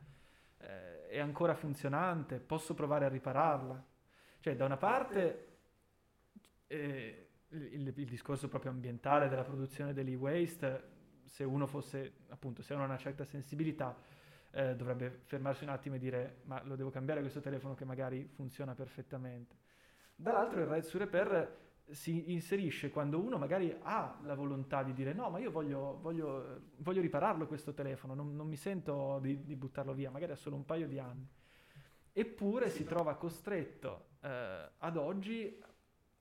eh, 0.59 1.07
è 1.09 1.18
ancora 1.18 1.55
funzionante, 1.55 2.38
posso 2.38 2.74
provare 2.74 3.05
a 3.05 3.09
ripararla. 3.09 3.85
Cioè 4.40 4.57
da 4.57 4.64
una 4.64 4.76
parte 4.79 5.48
eh, 6.66 7.29
il, 7.48 7.92
il, 7.94 8.09
discorso 8.09 8.48
proprio 8.48 8.70
ambientale 8.70 9.29
della 9.29 9.44
produzione 9.44 9.92
dell'e-waste, 9.92 10.98
se 11.31 11.45
uno 11.45 11.66
fosse, 11.66 12.12
appunto, 12.29 12.61
se 12.61 12.75
uno 12.75 12.83
ha 12.83 12.87
una 12.87 12.99
certa 12.99 13.25
sensibilità, 13.25 13.97
eh, 14.51 14.75
dovrebbe 14.75 15.21
fermarsi 15.25 15.62
un 15.62 15.71
attimo 15.71 15.95
e 15.95 15.99
dire 15.99 16.40
ma 16.45 16.61
lo 16.64 16.75
devo 16.75 16.90
cambiare 16.90 17.21
questo 17.21 17.40
telefono 17.40 17.75
che 17.75 17.85
magari 17.85 18.29
funziona 18.35 18.75
perfettamente. 18.75 19.57
Dall'altro 20.16 20.61
il 20.61 20.66
Red 20.66 20.83
su 20.83 20.99
Repair 20.99 21.59
si 21.90 22.33
inserisce 22.33 22.90
quando 22.90 23.21
uno 23.21 23.38
magari 23.38 23.77
ha 23.83 24.19
la 24.23 24.35
volontà 24.35 24.83
di 24.83 24.93
dire 24.93 25.12
no 25.12 25.31
ma 25.31 25.38
io 25.38 25.51
voglio, 25.51 25.99
voglio, 26.01 26.62
voglio 26.79 27.01
ripararlo 27.01 27.47
questo 27.47 27.73
telefono, 27.73 28.14
non, 28.14 28.35
non 28.35 28.49
mi 28.49 28.57
sento 28.57 29.19
di, 29.21 29.45
di, 29.45 29.55
buttarlo 29.55 29.93
via, 29.93 30.11
magari 30.11 30.33
ha 30.33 30.37
solo 30.37 30.57
un 30.57 30.64
paio 30.64 30.88
di 30.88 30.99
anni. 30.99 31.29
Eppure 32.12 32.71
si 32.71 32.85
trova 32.85 33.14
costretto 33.14 34.09
eh, 34.21 34.69
ad 34.79 34.97
oggi 34.97 35.62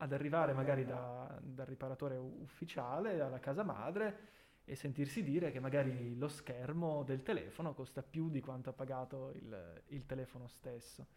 ad 0.01 0.13
arrivare 0.13 0.53
magari 0.53 0.85
da, 0.85 1.37
dal 1.41 1.65
riparatore 1.65 2.15
ufficiale 2.15 3.19
alla 3.19 3.39
casa 3.39 3.63
madre 3.63 4.37
e 4.69 4.75
sentirsi 4.75 5.23
dire 5.23 5.51
che 5.51 5.59
magari 5.59 6.15
lo 6.15 6.27
schermo 6.27 7.01
del 7.03 7.23
telefono 7.23 7.73
costa 7.73 8.03
più 8.03 8.29
di 8.29 8.39
quanto 8.39 8.69
ha 8.69 8.73
pagato 8.73 9.31
il, 9.33 9.81
il 9.87 10.05
telefono 10.05 10.47
stesso 10.47 11.07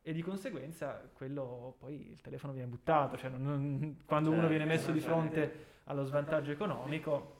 e 0.00 0.12
di 0.12 0.22
conseguenza 0.22 1.10
quello 1.12 1.74
poi 1.80 2.12
il 2.12 2.20
telefono 2.20 2.52
viene 2.52 2.68
buttato, 2.68 3.16
cioè 3.16 3.28
non, 3.28 3.42
non, 3.42 4.02
quando 4.06 4.30
uno 4.30 4.46
viene 4.46 4.64
messo 4.64 4.92
di 4.92 5.00
fronte 5.00 5.66
allo 5.84 6.04
svantaggio 6.04 6.52
economico, 6.52 7.38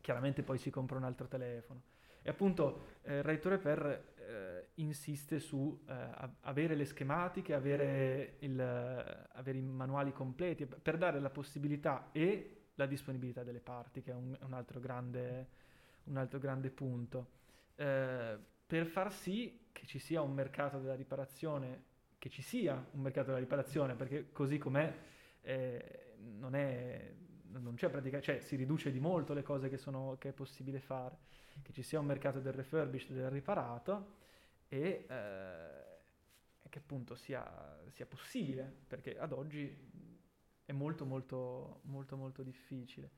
chiaramente 0.00 0.42
poi 0.42 0.56
si 0.56 0.70
compra 0.70 0.96
un 0.96 1.04
altro 1.04 1.28
telefono. 1.28 1.82
E 2.22 2.30
appunto 2.30 2.96
eh, 3.02 3.20
Ray 3.20 3.38
to 3.38 3.50
Repair 3.50 4.14
eh, 4.16 4.68
insiste 4.76 5.38
su 5.38 5.78
eh, 5.86 5.94
avere 6.40 6.74
le 6.74 6.86
schematiche, 6.86 7.52
avere, 7.52 8.36
il, 8.40 8.58
avere, 8.60 9.58
i 9.58 9.62
manuali 9.62 10.12
completi, 10.12 10.66
per 10.66 10.96
dare 10.96 11.20
la 11.20 11.30
possibilità 11.30 12.08
e 12.12 12.55
la 12.76 12.86
disponibilità 12.86 13.42
delle 13.42 13.60
parti, 13.60 14.02
che 14.02 14.12
è 14.12 14.14
un, 14.14 14.36
un, 14.40 14.52
altro, 14.52 14.80
grande, 14.80 15.48
un 16.04 16.16
altro, 16.16 16.38
grande, 16.38 16.70
punto, 16.70 17.28
eh, 17.74 18.38
per 18.66 18.86
far 18.86 19.12
sì 19.12 19.66
che 19.72 19.86
ci 19.86 19.98
sia 19.98 20.22
un 20.22 20.32
mercato 20.32 20.78
della 20.78 20.94
riparazione, 20.94 21.94
che 22.18 22.30
ci 22.30 22.42
sia 22.42 22.74
un 22.92 23.00
mercato 23.00 23.26
della 23.28 23.38
riparazione, 23.38 23.94
perché 23.94 24.30
così 24.32 24.58
com'è 24.58 24.94
eh, 25.42 26.14
non, 26.38 26.54
è, 26.54 27.12
non 27.50 27.74
c'è 27.74 27.88
pratica, 27.88 28.20
cioè 28.20 28.40
si 28.40 28.56
riduce 28.56 28.90
di 28.90 29.00
molto 29.00 29.34
le 29.34 29.42
cose 29.42 29.68
che, 29.68 29.76
sono, 29.76 30.16
che 30.18 30.30
è 30.30 30.32
possibile 30.32 30.80
fare, 30.80 31.16
che 31.62 31.72
ci 31.72 31.82
sia 31.82 31.98
un 31.98 32.06
mercato 32.06 32.40
del 32.40 32.52
refurbished, 32.52 33.14
del 33.14 33.30
riparato 33.30 34.14
e 34.68 35.06
eh, 35.08 35.66
che 36.68 36.78
appunto 36.78 37.14
sia, 37.14 37.80
sia 37.88 38.06
possibile, 38.06 38.70
perché 38.86 39.18
ad 39.18 39.32
oggi 39.32 39.74
è 40.66 40.72
molto 40.72 41.06
molto 41.06 41.80
molto 41.84 42.16
molto 42.16 42.42
difficile. 42.42 43.10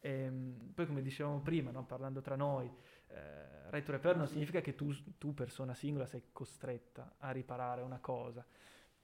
E, 0.00 0.10
ehm, 0.10 0.72
poi 0.74 0.86
come 0.86 1.02
dicevamo 1.02 1.40
prima, 1.40 1.70
no, 1.70 1.84
parlando 1.84 2.20
tra 2.20 2.36
noi, 2.36 2.70
eh, 3.06 3.70
right 3.70 3.84
to 3.84 3.92
repair 3.92 4.16
non 4.16 4.26
significa 4.26 4.60
che 4.60 4.74
tu, 4.74 4.92
tu 5.16 5.32
persona 5.32 5.74
singola 5.74 6.06
sei 6.06 6.24
costretta 6.32 7.14
a 7.18 7.30
riparare 7.30 7.82
una 7.82 7.98
cosa, 8.00 8.44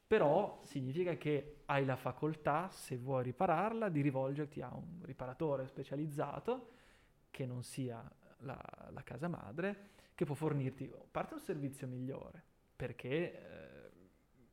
però 0.06 0.60
significa 0.64 1.16
che 1.16 1.62
hai 1.66 1.84
la 1.84 1.96
facoltà, 1.96 2.68
se 2.70 2.96
vuoi 2.96 3.24
ripararla, 3.24 3.88
di 3.88 4.00
rivolgerti 4.00 4.60
a 4.60 4.74
un 4.74 5.00
riparatore 5.02 5.66
specializzato 5.66 6.70
che 7.30 7.46
non 7.46 7.62
sia 7.62 8.02
la, 8.40 8.60
la 8.90 9.02
casa 9.02 9.28
madre, 9.28 9.90
che 10.14 10.24
può 10.24 10.34
fornirti, 10.34 10.90
a 10.92 11.04
parte 11.10 11.34
un 11.34 11.40
servizio 11.40 11.86
migliore, 11.86 12.42
perché 12.74 13.08
eh, 13.08 13.90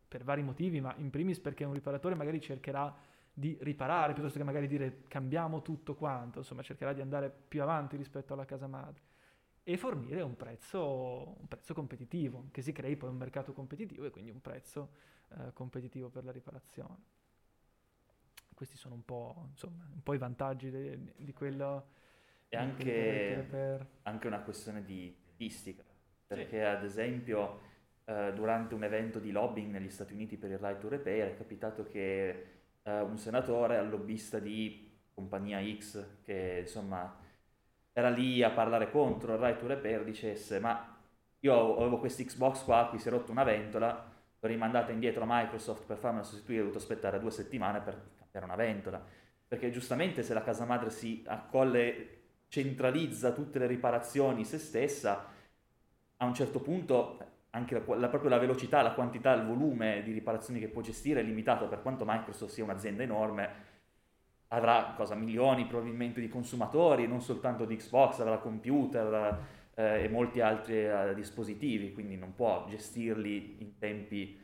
per 0.08 0.24
vari 0.24 0.44
motivi, 0.44 0.82
ma 0.82 0.94
in 0.98 1.10
primis 1.10 1.40
perché 1.40 1.64
un 1.64 1.74
riparatore 1.74 2.16
magari 2.16 2.42
cercherà 2.42 2.94
di 3.34 3.58
riparare 3.62 4.14
piuttosto 4.14 4.38
che 4.38 4.44
magari 4.44 4.68
dire 4.68 5.04
cambiamo 5.08 5.62
tutto 5.62 5.96
quanto, 5.96 6.40
insomma 6.40 6.62
cercherà 6.62 6.94
di 6.94 7.02
andare 7.02 7.30
più 7.30 7.64
avanti 7.64 7.98
rispetto 7.98 8.34
alla 8.34 8.46
casa 8.46 8.68
madre 8.68 9.02
e 9.64 9.78
fornire 9.78 10.22
un 10.22 10.36
prezzo, 10.36 11.38
un 11.40 11.48
prezzo 11.48 11.74
competitivo, 11.74 12.50
che 12.52 12.62
si 12.62 12.74
crei 12.74 12.98
poi 12.98 13.10
un 13.10 13.16
mercato 13.16 13.54
competitivo 13.54 14.06
e 14.06 14.10
quindi 14.10 14.30
un 14.30 14.42
prezzo 14.42 14.92
eh, 15.30 15.54
competitivo 15.54 16.10
per 16.10 16.26
la 16.26 16.32
riparazione. 16.32 17.12
Questi 18.54 18.78
sono 18.78 18.96
un 18.96 19.06
po', 19.06 19.48
insomma, 19.52 19.88
un 19.92 20.04
po 20.04 20.14
i 20.14 20.18
vantaggi 20.18 20.70
de, 20.70 21.14
di 21.16 21.34
quello. 21.34 21.88
E 22.50 22.58
anche, 22.58 23.48
per... 23.50 23.88
anche 24.04 24.28
una 24.28 24.42
questione 24.42 24.84
di 24.84 25.16
tempistica, 25.26 25.84
perché 26.28 26.60
sì. 26.60 26.66
ad 26.66 26.84
esempio 26.84 27.62
eh, 28.06 28.34
durante 28.34 28.76
un 28.76 28.84
evento 28.84 29.20
di 29.20 29.32
lobbying 29.32 29.72
negli 29.72 29.90
Stati 29.90 30.14
Uniti 30.14 30.38
per 30.38 30.52
il 30.52 30.60
Right 30.60 30.80
to 30.80 30.90
Repair 30.90 31.30
è 31.30 31.38
capitato 31.38 31.84
che 31.84 32.63
eh, 32.84 33.02
un 33.02 33.18
senatore 33.18 33.78
al 33.78 33.90
lobbista 33.90 34.40
di 34.40 34.92
compagnia 35.14 35.62
X 35.62 36.22
che 36.24 36.60
insomma 36.62 37.20
era 37.92 38.10
lì 38.10 38.42
a 38.42 38.52
parlare 38.52 38.90
contro 38.90 39.34
il 39.34 39.40
right 39.40 39.60
to 39.60 39.68
repair 39.68 40.04
dicesse 40.04 40.60
ma 40.60 40.94
io 41.44 41.78
avevo 41.78 42.00
questo 42.00 42.24
Xbox 42.24 42.64
qua, 42.64 42.88
qui 42.90 43.00
si 43.00 43.10
è 43.10 43.12
rotta 43.12 43.32
una 43.32 43.44
ventola, 43.44 44.12
l'ho 44.40 44.48
rimandata 44.48 44.94
indietro 44.94 45.24
a 45.24 45.28
Microsoft 45.30 45.84
per 45.86 45.98
farmela 45.98 46.24
sostituire, 46.24 46.62
ho 46.62 46.66
dovuto 46.68 46.82
aspettare 46.82 47.20
due 47.20 47.32
settimane 47.32 47.82
per 47.82 48.02
cambiare 48.18 48.46
una 48.46 48.56
ventola. 48.56 49.06
Perché 49.46 49.70
giustamente 49.70 50.24
se 50.24 50.34
la 50.34 50.42
casa 50.42 50.64
madre 50.64 50.90
si 50.90 51.22
accolle, 51.28 52.22
centralizza 52.48 53.34
tutte 53.34 53.60
le 53.60 53.68
riparazioni 53.68 54.46
se 54.46 54.58
stessa, 54.58 55.32
a 56.16 56.26
un 56.26 56.34
certo 56.34 56.62
punto 56.62 57.18
anche 57.56 57.76
la, 57.76 57.96
la, 57.98 58.08
proprio 58.10 58.30
la 58.30 58.40
velocità, 58.40 58.82
la 58.82 58.94
quantità, 58.94 59.34
il 59.34 59.46
volume 59.46 60.02
di 60.04 60.12
riparazioni 60.12 60.60
che 60.60 60.68
può 60.68 60.82
gestire 60.82 61.20
è 61.20 61.24
limitato, 61.24 61.68
per 61.68 61.82
quanto 61.82 62.04
Microsoft 62.06 62.52
sia 62.52 62.64
un'azienda 62.64 63.04
enorme, 63.04 63.72
avrà 64.48 64.94
cosa, 64.96 65.16
milioni 65.16 65.66
probabilmente 65.66 66.20
di 66.20 66.30
consumatori, 66.30 67.08
non 67.08 67.22
soltanto 67.22 67.66
di 67.66 67.76
Xbox, 67.76 68.20
avrà 68.20 68.38
computer 68.38 69.40
eh, 69.76 70.04
e 70.04 70.10
molti 70.10 70.42
altri 70.42 70.84
eh, 70.84 71.14
dispositivi, 71.14 71.94
quindi 71.94 72.18
non 72.18 72.34
può 72.34 72.66
gestirli 72.68 73.58
in 73.60 73.78
tempi 73.78 74.40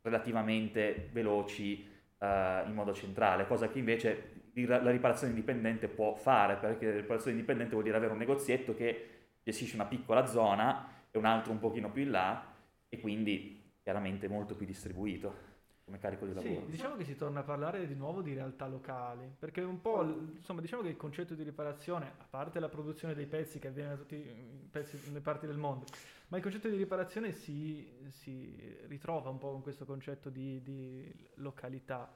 relativamente 0.00 1.10
veloci 1.12 1.86
eh, 2.18 2.62
in 2.66 2.72
modo 2.72 2.94
centrale, 2.94 3.46
cosa 3.46 3.68
che 3.68 3.78
invece 3.78 4.32
la 4.54 4.90
riparazione 4.90 5.32
indipendente 5.32 5.88
può 5.88 6.14
fare, 6.14 6.56
perché 6.56 6.86
la 6.86 6.96
riparazione 7.00 7.36
indipendente 7.36 7.72
vuol 7.72 7.84
dire 7.84 7.96
avere 7.96 8.12
un 8.12 8.18
negozietto 8.18 8.74
che 8.74 9.08
gestisce 9.42 9.74
una 9.74 9.84
piccola 9.84 10.24
zona 10.24 10.88
e 11.10 11.18
un 11.18 11.26
altro 11.26 11.52
un 11.52 11.58
pochino 11.58 11.90
più 11.90 12.02
in 12.02 12.10
là 12.10 12.52
e 12.94 13.00
quindi 13.00 13.72
chiaramente 13.82 14.28
molto 14.28 14.54
più 14.54 14.66
distribuito 14.66 15.52
come 15.84 15.98
carico 15.98 16.24
di 16.24 16.32
lavoro. 16.32 16.62
Sì, 16.64 16.70
diciamo 16.70 16.96
che 16.96 17.04
si 17.04 17.14
torna 17.14 17.40
a 17.40 17.42
parlare 17.42 17.86
di 17.86 17.94
nuovo 17.94 18.22
di 18.22 18.32
realtà 18.32 18.66
locali, 18.66 19.30
perché 19.38 19.60
un 19.60 19.82
po', 19.82 20.02
insomma, 20.02 20.62
diciamo 20.62 20.80
che 20.82 20.88
il 20.88 20.96
concetto 20.96 21.34
di 21.34 21.42
riparazione, 21.42 22.06
a 22.16 22.26
parte 22.28 22.58
la 22.58 22.70
produzione 22.70 23.14
dei 23.14 23.26
pezzi 23.26 23.58
che 23.58 23.68
avviene 23.68 23.90
da 23.90 23.96
tutte 23.96 24.70
le 25.12 25.20
parti 25.20 25.46
del 25.46 25.58
mondo, 25.58 25.84
ma 26.28 26.38
il 26.38 26.42
concetto 26.42 26.68
di 26.68 26.76
riparazione 26.76 27.32
si, 27.32 27.86
si 28.08 28.78
ritrova 28.86 29.28
un 29.28 29.36
po' 29.36 29.50
con 29.50 29.60
questo 29.60 29.84
concetto 29.84 30.30
di, 30.30 30.62
di 30.62 31.28
località. 31.34 32.10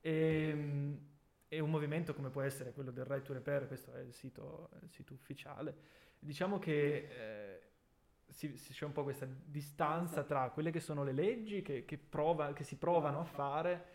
E, 0.00 0.48
ehm, 0.50 0.98
e, 1.48 1.60
un 1.60 1.70
movimento 1.70 2.12
come 2.12 2.28
può 2.28 2.42
essere 2.42 2.72
quello 2.72 2.90
del 2.90 3.06
Right 3.06 3.24
to 3.24 3.32
Repair, 3.32 3.66
questo 3.66 3.94
è 3.94 4.00
il 4.00 4.12
sito, 4.12 4.68
il 4.82 4.90
sito 4.90 5.14
ufficiale, 5.14 5.74
diciamo 6.18 6.58
che... 6.58 7.08
Eh, 7.08 7.72
si, 8.28 8.56
si, 8.56 8.72
c'è 8.72 8.84
un 8.84 8.92
po' 8.92 9.02
questa 9.02 9.26
distanza 9.26 10.22
tra 10.24 10.50
quelle 10.50 10.70
che 10.70 10.80
sono 10.80 11.04
le 11.04 11.12
leggi 11.12 11.62
che, 11.62 11.84
che, 11.84 11.98
prova, 11.98 12.52
che 12.52 12.64
si 12.64 12.76
provano 12.76 13.20
a 13.20 13.24
fare 13.24 13.86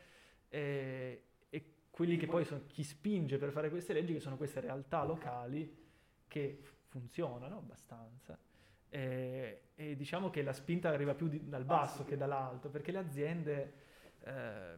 e, 0.47 1.23
e, 1.49 1.73
quelli 1.89 2.17
che 2.17 2.27
poi 2.27 2.45
sono 2.45 2.63
chi 2.67 2.83
spinge 2.83 3.37
per 3.37 3.51
fare 3.51 3.69
queste 3.69 3.93
leggi, 3.93 4.13
che 4.13 4.19
sono 4.19 4.37
queste 4.37 4.59
realtà 4.61 5.03
locali 5.03 5.87
che 6.27 6.61
funzionano 6.87 7.57
abbastanza. 7.57 8.37
E, 8.89 9.61
e 9.75 9.95
diciamo 9.95 10.29
che 10.29 10.41
la 10.41 10.53
spinta 10.53 10.89
arriva 10.89 11.13
più 11.13 11.27
di, 11.27 11.47
dal 11.47 11.65
basso 11.65 12.03
che 12.03 12.17
dall'alto, 12.17 12.69
perché 12.69 12.91
le 12.91 12.97
aziende, 12.97 13.73
eh, 14.21 14.75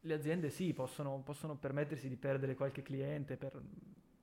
le 0.00 0.14
aziende 0.14 0.50
sì, 0.50 0.72
possono, 0.72 1.20
possono 1.24 1.56
permettersi 1.56 2.08
di 2.08 2.16
perdere 2.16 2.54
qualche 2.54 2.82
cliente 2.82 3.36
per 3.36 3.60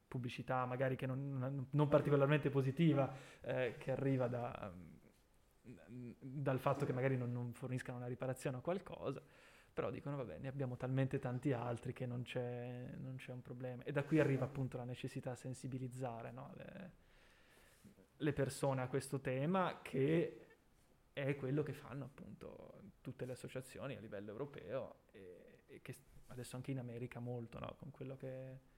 pubblicità 0.10 0.66
magari 0.66 0.98
che 0.98 1.06
non, 1.06 1.68
non 1.70 1.88
particolarmente 1.88 2.50
positiva 2.50 3.16
eh, 3.42 3.76
che 3.78 3.92
arriva 3.92 4.28
da, 4.28 4.74
dal 6.20 6.60
fatto 6.60 6.86
che 6.86 6.92
magari 6.92 7.16
non, 7.16 7.32
non, 7.32 7.54
forniscano 7.54 7.98
una 7.98 8.08
riparazione 8.08 8.58
o 8.58 8.62
qualcosa, 8.62 9.22
però 9.72 9.92
dicono 9.92 10.18
vabbè 10.18 10.40
ne 10.40 10.48
abbiamo 10.48 10.76
talmente 10.76 11.20
tanti 11.20 11.54
altri 11.54 11.94
che 11.94 12.06
non 12.06 12.24
c'è, 12.24 12.96
non 12.98 13.16
c'è 13.16 13.32
un 13.32 13.42
problema. 13.42 13.84
E 13.84 13.92
da 13.92 14.04
qui 14.04 14.20
arriva 14.20 14.46
appunto 14.46 14.76
la 14.78 14.84
necessità 14.84 15.32
di 15.32 15.38
sensibilizzare 15.38 16.32
no? 16.32 16.52
le, 16.56 16.92
le 18.18 18.34
persone 18.34 18.82
a 18.82 18.88
questo 18.88 19.20
tema 19.22 19.80
che 19.82 20.46
è 21.14 21.36
quello 21.36 21.64
che 21.64 21.74
fanno 21.74 22.06
appunto 22.06 22.82
tutte 23.02 23.26
le 23.26 23.34
associazioni 23.34 23.96
a 23.96 24.00
livello 24.00 24.32
europeo 24.32 25.02
e, 25.12 25.62
e 25.68 25.82
che 25.82 25.96
adesso 26.28 26.56
anche 26.56 26.72
in 26.72 26.80
America 26.80 27.20
molto, 27.20 27.60
no? 27.60 27.76
con 27.78 27.92
quello 27.92 28.16
che 28.16 28.78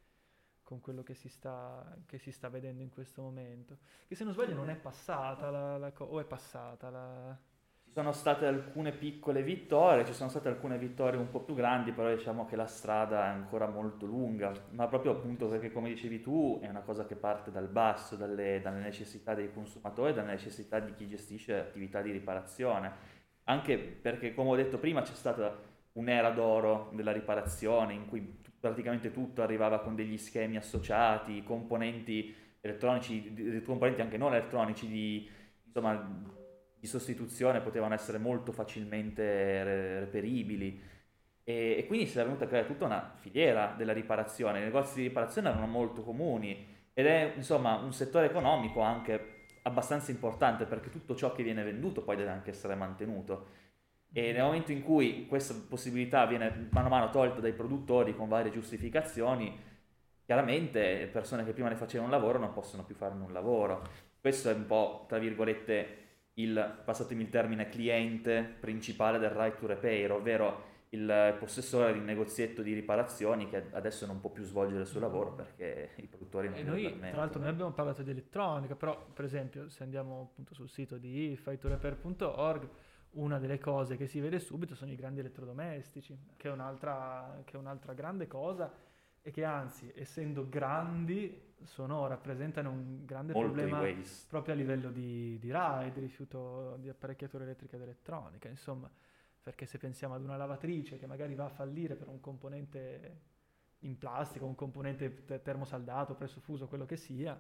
con 0.72 0.80
quello 0.80 1.04
che 1.04 1.16
si, 1.16 1.28
sta, 1.28 1.84
che 2.06 2.18
si 2.18 2.32
sta 2.32 2.48
vedendo 2.48 2.82
in 2.82 2.90
questo 2.90 3.22
momento. 3.22 3.80
Che 4.08 4.16
se 4.16 4.24
non 4.24 4.32
sbaglio 4.32 4.56
non 4.56 4.70
è 4.70 4.76
passata 4.78 5.50
la, 5.50 5.78
la 5.78 5.92
o 5.98 6.18
è 6.22 6.24
passata 6.24 6.90
la... 6.90 7.38
Ci 7.84 7.92
sono 7.92 8.14
state 8.14 8.46
alcune 8.46 8.94
piccole 8.94 9.44
vittorie, 9.44 10.06
ci 10.06 10.14
sono 10.14 10.30
state 10.30 10.48
alcune 10.48 10.78
vittorie 10.78 11.20
un 11.20 11.30
po' 11.30 11.42
più 11.42 11.56
grandi, 11.56 11.92
però 11.92 12.10
diciamo 12.10 12.46
che 12.46 12.56
la 12.56 12.68
strada 12.68 13.26
è 13.26 13.28
ancora 13.28 13.68
molto 13.68 14.06
lunga, 14.06 14.54
ma 14.70 14.88
proprio 14.88 15.12
appunto 15.12 15.50
perché 15.50 15.74
come 15.74 15.90
dicevi 15.90 16.22
tu 16.22 16.60
è 16.62 16.70
una 16.70 16.80
cosa 16.80 17.06
che 17.06 17.18
parte 17.18 17.52
dal 17.52 17.68
basso, 17.68 18.16
dalle, 18.16 18.62
dalle 18.62 18.80
necessità 18.80 19.34
dei 19.34 19.52
consumatori, 19.52 20.14
dalle 20.14 20.32
necessità 20.32 20.80
di 20.80 20.94
chi 20.94 21.06
gestisce 21.06 21.60
attività 21.60 22.02
di 22.02 22.12
riparazione. 22.12 23.20
Anche 23.44 23.78
perché 23.78 24.34
come 24.34 24.52
ho 24.52 24.56
detto 24.56 24.78
prima 24.78 25.02
c'è 25.02 25.16
stata 25.16 25.54
un'era 25.94 26.30
d'oro 26.30 26.92
della 26.94 27.12
riparazione 27.12 27.92
in 27.94 28.08
cui 28.08 28.41
praticamente 28.62 29.12
tutto 29.12 29.42
arrivava 29.42 29.80
con 29.80 29.96
degli 29.96 30.18
schemi 30.18 30.56
associati, 30.56 31.44
componenti 31.44 32.34
elettronici, 32.62 33.62
componenti 33.66 34.02
anche 34.02 34.18
non 34.18 34.34
elettronici 34.34 34.88
di, 34.88 35.28
insomma, 35.66 36.24
di 36.80 36.88
sostituzione 36.88 37.60
potevano 37.60 37.96
essere 37.96 38.20
molto 38.20 38.52
facilmente 38.52 40.00
reperibili. 40.00 40.80
E, 41.44 41.76
e 41.80 41.88
quindi 41.88 42.06
si 42.06 42.20
è 42.20 42.24
venuta 42.24 42.46
a 42.46 42.48
creare 42.48 42.68
tutta 42.68 42.86
una 42.86 43.16
filiera 43.20 43.74
della 43.76 43.94
riparazione, 43.94 44.60
i 44.60 44.64
negozi 44.64 44.98
di 44.98 45.08
riparazione 45.08 45.50
erano 45.50 45.66
molto 45.66 46.04
comuni 46.04 46.68
ed 46.94 47.08
è 47.08 47.34
insomma 47.36 47.76
un 47.78 47.94
settore 47.94 48.28
economico 48.28 48.82
anche 48.82 49.46
abbastanza 49.64 50.12
importante 50.12 50.66
perché 50.66 50.90
tutto 50.90 51.16
ciò 51.16 51.32
che 51.32 51.44
viene 51.44 51.64
venduto 51.64 52.04
poi 52.04 52.16
deve 52.16 52.30
anche 52.30 52.52
essere 52.52 52.76
mantenuto 52.76 53.60
e 54.14 54.34
nel 54.34 54.44
momento 54.44 54.72
in 54.72 54.84
cui 54.84 55.26
questa 55.26 55.56
possibilità 55.68 56.26
viene 56.26 56.68
mano 56.72 56.88
a 56.88 56.90
mano 56.90 57.10
tolta 57.10 57.40
dai 57.40 57.54
produttori 57.54 58.16
con 58.16 58.28
varie 58.28 58.52
giustificazioni, 58.52 59.58
chiaramente 60.26 61.10
persone 61.12 61.46
che 61.46 61.54
prima 61.54 61.70
ne 61.70 61.76
facevano 61.76 62.12
un 62.12 62.18
lavoro 62.18 62.40
non 62.40 62.52
possono 62.52 62.84
più 62.84 62.96
farne 62.96 63.24
un 63.24 63.32
lavoro. 63.32 63.82
Questo 64.20 64.50
è 64.50 64.54
un 64.54 64.66
po', 64.66 65.06
tra 65.08 65.18
virgolette, 65.18 65.98
il, 66.36 66.82
passatemi 66.84 67.24
il 67.24 67.30
termine, 67.30 67.70
cliente 67.70 68.58
principale 68.60 69.18
del 69.18 69.30
right 69.30 69.58
to 69.58 69.68
repair, 69.68 70.12
ovvero 70.12 70.70
il 70.90 71.36
possessore 71.40 71.94
di 71.94 72.00
un 72.00 72.06
negozietto 72.06 72.62
di 72.62 72.74
riparazioni 72.74 73.48
che 73.48 73.68
adesso 73.72 74.06
non 74.06 74.20
può 74.20 74.30
più 74.30 74.44
svolgere 74.44 74.82
il 74.82 74.88
suo 74.88 75.00
lavoro 75.00 75.34
perché 75.34 75.92
i 75.96 76.08
produttori 76.08 76.50
non 76.50 76.58
e 76.58 76.64
noi, 76.64 77.00
Tra 77.00 77.16
l'altro 77.16 77.40
noi 77.40 77.48
abbiamo 77.48 77.72
parlato 77.72 78.04
di 78.04 78.12
elettronica, 78.12 78.76
però 78.76 79.08
per 79.14 79.24
esempio 79.24 79.70
se 79.70 79.84
andiamo 79.84 80.30
appunto 80.32 80.54
sul 80.54 80.68
sito 80.70 80.98
di 80.98 81.38
fightorepair.org 81.42 82.70
una 83.12 83.40
delle 83.40 83.60
cose 83.60 83.98
che 83.98 84.08
si 84.08 84.20
vede 84.20 84.40
subito 84.40 84.76
sono 84.76 84.92
i 84.92 84.96
grandi 84.96 85.20
elettrodomestici, 85.20 86.18
che 86.38 86.48
è 86.48 86.52
un'altra, 86.52 87.42
che 87.44 87.54
è 87.54 87.58
un'altra 87.58 87.94
grande 87.94 88.28
cosa 88.28 88.72
e 89.22 89.32
che 89.32 89.44
anzi, 89.44 89.92
essendo 89.96 90.48
grandi, 90.48 91.50
sono, 91.64 92.08
rappresentano 92.08 92.72
un 92.72 93.06
grande 93.06 93.34
Molto 93.34 93.52
problema 93.52 93.84
proprio 94.28 94.54
a 94.54 94.58
livello 94.58 94.90
di, 94.90 95.38
di 95.40 95.52
RAID, 95.52 95.98
rifiuto 95.98 96.78
di 96.80 96.90
apparecchiatura 96.90 97.44
elettrica 97.44 97.76
ed 97.76 97.84
elettronica, 97.84 98.48
insomma, 98.48 98.90
perché 99.44 99.66
se 99.66 99.78
pensiamo 99.78 100.16
ad 100.16 100.24
una 100.24 100.38
lavatrice 100.38 100.98
che 100.98 101.06
magari 101.06 101.36
va 101.36 101.46
a 101.46 101.50
fallire 101.50 101.96
per 101.96 102.08
un 102.08 102.20
componente 102.20 103.30
in 103.80 103.98
plastica, 103.98 104.46
un 104.46 104.56
componente 104.56 105.42
termosaldato, 105.42 106.16
presso 106.16 106.40
fuso, 106.40 106.68
quello 106.68 106.86
che 106.86 106.98
sia, 106.98 107.40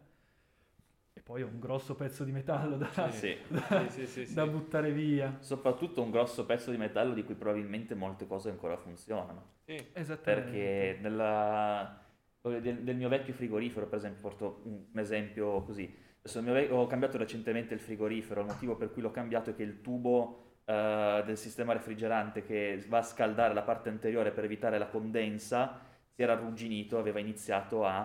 e 1.13 1.19
poi 1.19 1.41
un 1.41 1.59
grosso 1.59 1.95
pezzo 1.95 2.23
di 2.23 2.31
metallo 2.31 2.77
da, 2.77 3.11
sì, 3.11 3.37
da, 3.47 3.87
sì, 3.89 4.07
sì, 4.07 4.33
da 4.33 4.47
buttare 4.47 4.91
via. 4.91 5.37
Soprattutto 5.39 6.01
un 6.01 6.09
grosso 6.09 6.45
pezzo 6.45 6.71
di 6.71 6.77
metallo 6.77 7.13
di 7.13 7.23
cui 7.23 7.35
probabilmente 7.35 7.95
molte 7.95 8.25
cose 8.27 8.49
ancora 8.49 8.77
funzionano. 8.77 9.59
Sì, 9.65 9.77
esattamente. 9.93 10.51
Perché 10.51 10.99
nella, 11.01 12.01
del, 12.41 12.79
del, 12.79 12.95
mio 12.95 13.09
vecchio 13.09 13.33
frigorifero, 13.33 13.87
per 13.87 13.97
esempio, 13.97 14.21
porto 14.21 14.61
un, 14.63 14.85
un 14.91 14.99
esempio 14.99 15.61
così. 15.63 15.93
Vecchio, 16.23 16.77
ho 16.77 16.87
cambiato 16.87 17.17
recentemente 17.17 17.73
il 17.73 17.79
frigorifero, 17.79 18.41
il 18.41 18.47
motivo 18.47 18.75
per 18.75 18.91
cui 18.91 19.01
l'ho 19.01 19.11
cambiato 19.11 19.49
è 19.49 19.55
che 19.55 19.63
il 19.63 19.81
tubo 19.81 20.59
uh, 20.65 21.23
del 21.25 21.37
sistema 21.37 21.73
refrigerante 21.73 22.43
che 22.43 22.83
va 22.87 22.99
a 22.99 23.03
scaldare 23.03 23.53
la 23.53 23.63
parte 23.63 23.89
anteriore 23.89 24.31
per 24.31 24.43
evitare 24.43 24.77
la 24.77 24.87
condensa 24.87 25.79
si 26.13 26.21
era 26.21 26.33
arrugginito, 26.33 26.99
aveva 26.99 27.19
iniziato 27.19 27.85
a, 27.85 28.01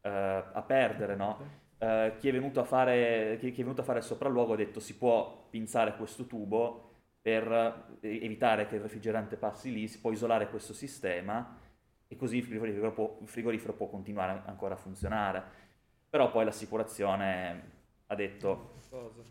uh, 0.00 0.08
a 0.08 0.64
perdere, 0.66 1.14
no? 1.14 1.66
Uh, 1.78 2.16
chi, 2.18 2.28
è 2.28 2.62
fare, 2.64 3.36
chi, 3.38 3.52
chi, 3.52 3.60
è 3.60 3.62
venuto 3.62 3.82
a 3.82 3.84
fare, 3.84 3.98
il 3.98 4.04
sopralluogo 4.04 4.54
ha 4.54 4.56
detto 4.56 4.80
si 4.80 4.96
può 4.96 5.46
pinzare 5.48 5.96
questo 5.96 6.26
tubo 6.26 6.88
per 7.20 7.98
eh, 8.00 8.24
evitare 8.24 8.66
che 8.66 8.76
il 8.76 8.80
refrigerante 8.80 9.36
passi 9.36 9.72
lì, 9.72 9.86
si 9.86 10.00
può 10.00 10.10
isolare 10.10 10.48
questo 10.48 10.72
sistema 10.72 11.56
e 12.08 12.16
così 12.16 12.38
il 12.38 12.44
frigorifero 12.44 12.92
può, 12.92 13.18
il 13.20 13.28
frigorifero 13.28 13.74
può 13.74 13.88
continuare 13.88 14.42
ancora 14.46 14.74
a 14.74 14.78
funzionare. 14.78 15.42
Però 16.08 16.30
poi 16.30 16.46
l'assicurazione 16.46 17.70
ha 18.06 18.14
detto 18.14 18.72
Cosa? 18.88 19.22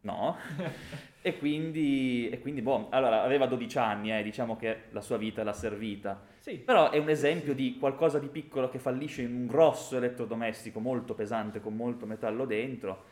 no, 0.00 0.36
e 1.22 1.38
quindi, 1.38 2.28
e 2.28 2.40
quindi 2.40 2.60
boh, 2.60 2.88
allora 2.90 3.22
aveva 3.22 3.46
12 3.46 3.78
anni, 3.78 4.12
eh, 4.12 4.22
diciamo 4.22 4.56
che 4.56 4.84
la 4.90 5.00
sua 5.00 5.16
vita 5.16 5.42
l'ha 5.42 5.52
servita. 5.54 6.31
Sì. 6.42 6.56
Però 6.56 6.90
è 6.90 6.98
un 6.98 7.08
esempio 7.08 7.54
di 7.54 7.76
qualcosa 7.78 8.18
di 8.18 8.26
piccolo 8.26 8.68
che 8.68 8.80
fallisce 8.80 9.22
in 9.22 9.32
un 9.32 9.46
grosso 9.46 9.96
elettrodomestico 9.96 10.80
molto 10.80 11.14
pesante 11.14 11.60
con 11.60 11.76
molto 11.76 12.04
metallo 12.04 12.46
dentro, 12.46 13.04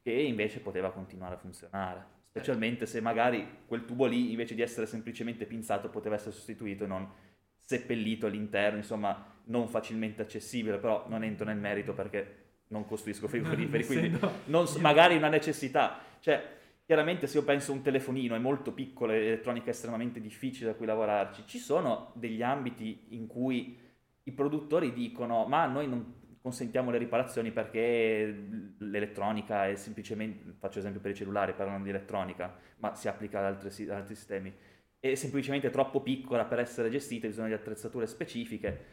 che 0.00 0.12
invece 0.12 0.60
poteva 0.60 0.92
continuare 0.92 1.34
a 1.34 1.38
funzionare. 1.38 2.04
Specialmente 2.22 2.86
se 2.86 3.00
magari 3.00 3.64
quel 3.66 3.84
tubo 3.84 4.06
lì, 4.06 4.30
invece 4.30 4.54
di 4.54 4.62
essere 4.62 4.86
semplicemente 4.86 5.46
pinzato, 5.46 5.88
poteva 5.88 6.14
essere 6.14 6.30
sostituito 6.30 6.84
e 6.84 6.86
non 6.86 7.10
seppellito 7.58 8.26
all'interno, 8.26 8.78
insomma, 8.78 9.34
non 9.46 9.66
facilmente 9.66 10.22
accessibile, 10.22 10.78
però 10.78 11.06
non 11.08 11.24
entro 11.24 11.44
nel 11.44 11.58
merito 11.58 11.92
perché 11.92 12.44
non 12.68 12.86
costruisco 12.86 13.26
frigoriferi, 13.26 13.84
quindi 13.84 14.16
non, 14.44 14.64
magari 14.78 15.16
una 15.16 15.28
necessità. 15.28 15.98
Cioè, 16.20 16.55
chiaramente 16.86 17.26
se 17.26 17.38
io 17.38 17.44
penso 17.44 17.72
a 17.72 17.74
un 17.74 17.82
telefonino 17.82 18.36
è 18.36 18.38
molto 18.38 18.72
piccolo, 18.72 19.12
l'elettronica 19.12 19.66
è 19.66 19.70
estremamente 19.70 20.20
difficile 20.20 20.70
da 20.70 20.76
cui 20.76 20.86
lavorarci, 20.86 21.42
ci 21.44 21.58
sono 21.58 22.12
degli 22.14 22.42
ambiti 22.42 23.06
in 23.08 23.26
cui 23.26 23.76
i 24.22 24.32
produttori 24.32 24.92
dicono 24.92 25.46
ma 25.46 25.66
noi 25.66 25.88
non 25.88 26.14
consentiamo 26.40 26.92
le 26.92 26.98
riparazioni 26.98 27.50
perché 27.50 28.74
l'elettronica 28.78 29.66
è 29.66 29.74
semplicemente, 29.74 30.54
faccio 30.60 30.78
esempio 30.78 31.00
per 31.00 31.10
i 31.10 31.14
cellulari, 31.14 31.54
parlano 31.54 31.82
di 31.82 31.90
elettronica, 31.90 32.56
ma 32.76 32.94
si 32.94 33.08
applica 33.08 33.40
ad 33.40 33.46
altri, 33.46 33.82
ad 33.82 33.90
altri 33.90 34.14
sistemi, 34.14 34.54
è 35.00 35.14
semplicemente 35.16 35.70
troppo 35.70 36.00
piccola 36.02 36.44
per 36.44 36.60
essere 36.60 36.88
gestita, 36.88 37.26
bisogna 37.26 37.48
di 37.48 37.54
attrezzature 37.54 38.06
specifiche. 38.06 38.84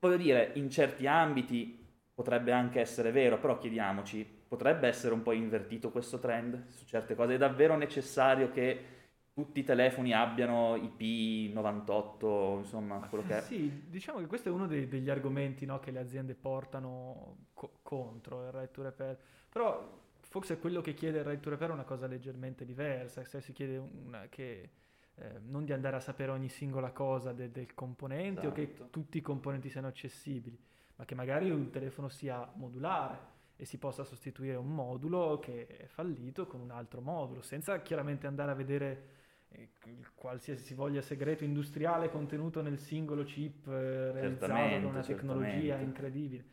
Voglio 0.00 0.16
dire, 0.16 0.50
in 0.54 0.68
certi 0.68 1.06
ambiti 1.06 1.86
potrebbe 2.12 2.50
anche 2.50 2.80
essere 2.80 3.12
vero, 3.12 3.38
però 3.38 3.56
chiediamoci, 3.58 4.37
potrebbe 4.48 4.88
essere 4.88 5.12
un 5.12 5.22
po' 5.22 5.32
invertito 5.32 5.90
questo 5.90 6.18
trend 6.18 6.68
su 6.70 6.86
certe 6.86 7.14
cose? 7.14 7.34
È 7.34 7.38
davvero 7.38 7.76
necessario 7.76 8.50
che 8.50 8.96
tutti 9.38 9.60
i 9.60 9.64
telefoni 9.64 10.12
abbiano 10.12 10.74
IP98, 10.74 12.58
insomma, 12.58 12.98
quello 13.08 13.24
che 13.24 13.38
è? 13.38 13.40
Sì, 13.42 13.84
diciamo 13.86 14.18
che 14.18 14.26
questo 14.26 14.48
è 14.48 14.52
uno 14.52 14.66
dei, 14.66 14.88
degli 14.88 15.10
argomenti 15.10 15.64
no, 15.64 15.78
che 15.78 15.92
le 15.92 16.00
aziende 16.00 16.34
portano 16.34 17.46
co- 17.54 17.78
contro 17.82 18.46
il 18.46 18.50
right 18.50 18.72
to 18.72 18.82
repair, 18.82 19.16
però 19.48 19.96
forse 20.22 20.58
quello 20.58 20.80
che 20.80 20.94
chiede 20.94 21.18
il 21.18 21.24
right 21.24 21.40
to 21.40 21.50
repair 21.50 21.70
è 21.70 21.74
una 21.74 21.84
cosa 21.84 22.08
leggermente 22.08 22.64
diversa, 22.64 23.24
se 23.24 23.40
si 23.40 23.52
chiede 23.52 23.76
una, 23.76 24.26
che 24.28 24.70
eh, 25.14 25.38
non 25.44 25.64
di 25.64 25.72
andare 25.72 25.94
a 25.94 26.00
sapere 26.00 26.32
ogni 26.32 26.48
singola 26.48 26.90
cosa 26.90 27.32
de- 27.32 27.52
del 27.52 27.74
componente 27.74 28.40
esatto. 28.40 28.48
o 28.48 28.52
che 28.52 28.72
esatto. 28.72 28.90
tutti 28.90 29.18
i 29.18 29.20
componenti 29.20 29.70
siano 29.70 29.86
accessibili, 29.86 30.58
ma 30.96 31.04
che 31.04 31.14
magari 31.14 31.48
un 31.50 31.70
telefono 31.70 32.08
sia 32.08 32.50
modulare 32.54 33.36
e 33.60 33.64
si 33.64 33.76
possa 33.76 34.04
sostituire 34.04 34.54
un 34.54 34.72
modulo 34.72 35.40
che 35.40 35.66
è 35.66 35.86
fallito 35.86 36.46
con 36.46 36.60
un 36.60 36.70
altro 36.70 37.00
modulo, 37.00 37.42
senza 37.42 37.82
chiaramente 37.82 38.28
andare 38.28 38.52
a 38.52 38.54
vedere 38.54 39.02
eh, 39.48 39.70
qualsiasi 40.14 40.74
voglia 40.74 41.02
segreto 41.02 41.42
industriale 41.42 42.08
contenuto 42.08 42.62
nel 42.62 42.78
singolo 42.78 43.24
chip 43.24 43.66
eh, 43.66 44.12
realizzato 44.12 44.52
con 44.52 44.84
una 44.84 45.02
tecnologia 45.02 45.50
certamente. 45.50 45.84
incredibile. 45.84 46.44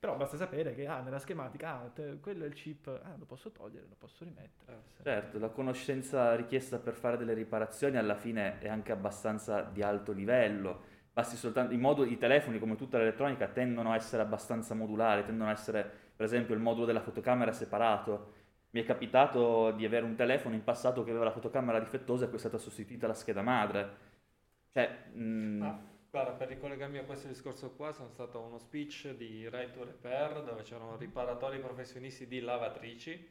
Però 0.00 0.16
basta 0.16 0.36
sapere 0.36 0.74
che 0.74 0.86
ah, 0.86 1.00
nella 1.00 1.20
schematica, 1.20 1.80
ah, 1.80 1.88
te, 1.88 2.18
quello 2.20 2.44
è 2.44 2.46
il 2.48 2.54
chip, 2.54 2.86
ah, 2.86 3.14
lo 3.16 3.24
posso 3.24 3.52
togliere, 3.52 3.86
lo 3.88 3.96
posso 3.96 4.24
rimettere. 4.24 4.82
Certo, 5.02 5.38
la 5.38 5.48
conoscenza 5.48 6.34
richiesta 6.34 6.78
per 6.78 6.94
fare 6.94 7.16
delle 7.16 7.34
riparazioni 7.34 7.96
alla 7.96 8.14
fine 8.16 8.58
è 8.58 8.68
anche 8.68 8.90
abbastanza 8.90 9.62
di 9.62 9.82
alto 9.82 10.12
livello. 10.12 10.96
Basti 11.12 11.34
soltanto, 11.34 11.74
i, 11.74 11.78
moduli, 11.78 12.12
i 12.12 12.16
telefoni, 12.16 12.60
come 12.60 12.76
tutta 12.76 12.96
l'elettronica, 12.96 13.48
tendono 13.48 13.90
a 13.90 13.96
essere 13.96 14.22
abbastanza 14.22 14.72
modulari, 14.74 15.24
tendono 15.24 15.50
a 15.50 15.52
essere, 15.52 16.07
per 16.18 16.26
esempio, 16.26 16.56
il 16.56 16.60
modulo 16.60 16.84
della 16.84 17.00
fotocamera 17.00 17.52
separato. 17.52 18.32
Mi 18.70 18.82
è 18.82 18.84
capitato 18.84 19.70
di 19.70 19.84
avere 19.84 20.04
un 20.04 20.16
telefono 20.16 20.56
in 20.56 20.64
passato 20.64 21.04
che 21.04 21.10
aveva 21.10 21.26
la 21.26 21.30
fotocamera 21.30 21.78
difettosa 21.78 22.24
e 22.24 22.26
poi 22.26 22.36
è 22.36 22.40
stata 22.40 22.58
sostituita 22.58 23.06
la 23.06 23.14
scheda 23.14 23.42
madre. 23.42 23.96
Cioè, 24.72 25.04
mh, 25.12 25.22
mm, 25.22 25.62
ah 25.62 25.96
Guarda, 26.10 26.32
per 26.32 26.48
ricollegarmi 26.48 26.96
a 26.96 27.04
questo 27.04 27.28
discorso 27.28 27.72
qua, 27.72 27.92
sono 27.92 28.08
stato 28.08 28.38
a 28.38 28.46
uno 28.46 28.56
speech 28.56 29.14
di 29.14 29.46
Right 29.46 29.72
to 29.72 29.84
Repair 29.84 30.42
dove 30.42 30.62
c'erano 30.62 30.96
riparatori 30.96 31.58
professionisti 31.58 32.26
di 32.26 32.40
lavatrici 32.40 33.28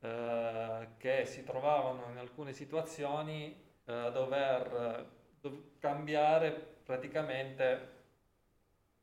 eh, 0.00 0.88
che 0.98 1.24
si 1.24 1.42
trovavano 1.44 2.10
in 2.10 2.18
alcune 2.18 2.52
situazioni 2.52 3.56
eh, 3.86 3.92
a 3.92 4.10
dover 4.10 5.10
dov- 5.40 5.78
cambiare 5.78 6.52
praticamente 6.84 7.93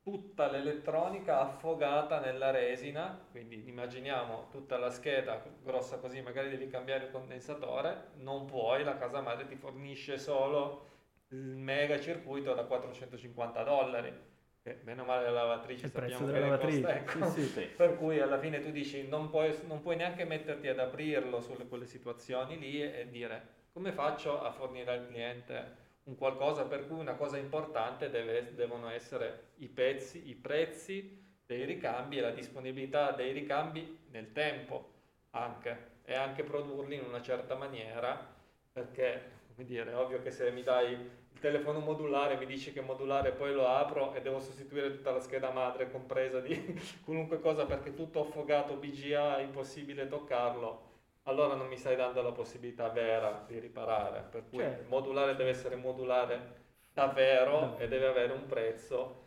tutta 0.03 0.49
l'elettronica 0.49 1.41
affogata 1.41 2.19
nella 2.19 2.49
resina, 2.49 3.19
quindi 3.29 3.67
immaginiamo 3.67 4.47
tutta 4.49 4.77
la 4.77 4.89
scheda 4.89 5.43
grossa 5.63 5.99
così, 5.99 6.21
magari 6.21 6.49
devi 6.49 6.67
cambiare 6.67 7.05
il 7.05 7.11
condensatore, 7.11 8.09
non 8.15 8.45
puoi, 8.45 8.83
la 8.83 8.97
casa 8.97 9.21
madre 9.21 9.45
ti 9.45 9.55
fornisce 9.55 10.17
solo 10.17 10.89
il 11.29 11.55
mega 11.55 11.99
circuito 11.99 12.53
da 12.53 12.63
450 12.63 13.63
dollari. 13.63 14.29
Che 14.63 14.79
meno 14.83 15.03
male 15.03 15.23
la 15.25 15.31
lavatrice 15.31 15.87
il 15.87 15.91
sappiamo 15.91 16.27
che 16.27 16.39
lavatrice. 16.39 16.81
Costa, 16.81 16.95
ecco. 16.95 17.29
sì, 17.31 17.41
sì. 17.45 17.61
per 17.61 17.97
cui 17.97 18.19
alla 18.19 18.37
fine 18.37 18.59
tu 18.59 18.69
dici 18.69 19.07
non 19.07 19.31
puoi, 19.31 19.57
non 19.65 19.81
puoi 19.81 19.95
neanche 19.95 20.23
metterti 20.23 20.67
ad 20.67 20.77
aprirlo 20.77 21.41
sulle 21.41 21.65
quelle 21.65 21.87
situazioni 21.87 22.59
lì 22.59 22.79
e, 22.79 22.99
e 22.99 23.09
dire 23.09 23.59
come 23.73 23.91
faccio 23.91 24.39
a 24.39 24.51
fornire 24.51 24.91
al 24.91 25.07
cliente 25.07 25.89
un 26.03 26.15
qualcosa 26.15 26.65
per 26.65 26.87
cui 26.87 26.99
una 26.99 27.15
cosa 27.15 27.37
importante 27.37 28.09
deve, 28.09 28.53
devono 28.55 28.89
essere 28.89 29.51
i 29.57 29.67
pezzi, 29.67 30.29
i 30.29 30.35
prezzi 30.35 31.19
dei 31.45 31.65
ricambi 31.65 32.17
e 32.17 32.21
la 32.21 32.31
disponibilità 32.31 33.11
dei 33.11 33.31
ricambi 33.31 33.99
nel 34.09 34.31
tempo 34.31 34.89
anche 35.31 35.89
e 36.03 36.15
anche 36.15 36.43
produrli 36.43 36.95
in 36.95 37.03
una 37.03 37.21
certa 37.21 37.55
maniera 37.55 38.33
perché 38.71 39.39
come 39.53 39.65
dire, 39.65 39.91
è 39.91 39.97
ovvio 39.97 40.21
che 40.21 40.31
se 40.31 40.49
mi 40.51 40.63
dai 40.63 41.19
telefono 41.39 41.79
modulare, 41.79 42.37
mi 42.37 42.45
dici 42.45 42.71
che 42.71 42.81
modulare, 42.81 43.31
poi 43.31 43.53
lo 43.53 43.67
apro 43.67 44.13
e 44.13 44.21
devo 44.21 44.39
sostituire 44.39 44.91
tutta 44.91 45.11
la 45.11 45.19
scheda 45.19 45.51
madre 45.51 45.91
compresa 45.91 46.39
di 46.39 46.79
qualunque 47.03 47.39
cosa 47.39 47.65
perché 47.65 47.93
tutto 47.93 48.21
affogato, 48.21 48.75
BGA, 48.75 49.39
è 49.39 49.41
impossibile 49.41 50.07
toccarlo, 50.07 50.89
allora 51.23 51.55
non 51.55 51.67
mi 51.67 51.77
stai 51.77 51.95
dando 51.95 52.21
la 52.21 52.31
possibilità 52.31 52.89
vera 52.89 53.43
di 53.47 53.59
riparare. 53.59 54.21
Per 54.29 54.49
cui 54.49 54.59
certo. 54.59 54.89
modulare 54.89 55.35
deve 55.35 55.51
essere 55.51 55.75
modulare 55.75 56.59
davvero 56.93 57.77
e 57.77 57.87
deve 57.87 58.07
avere 58.07 58.33
un 58.33 58.45
prezzo 58.45 59.19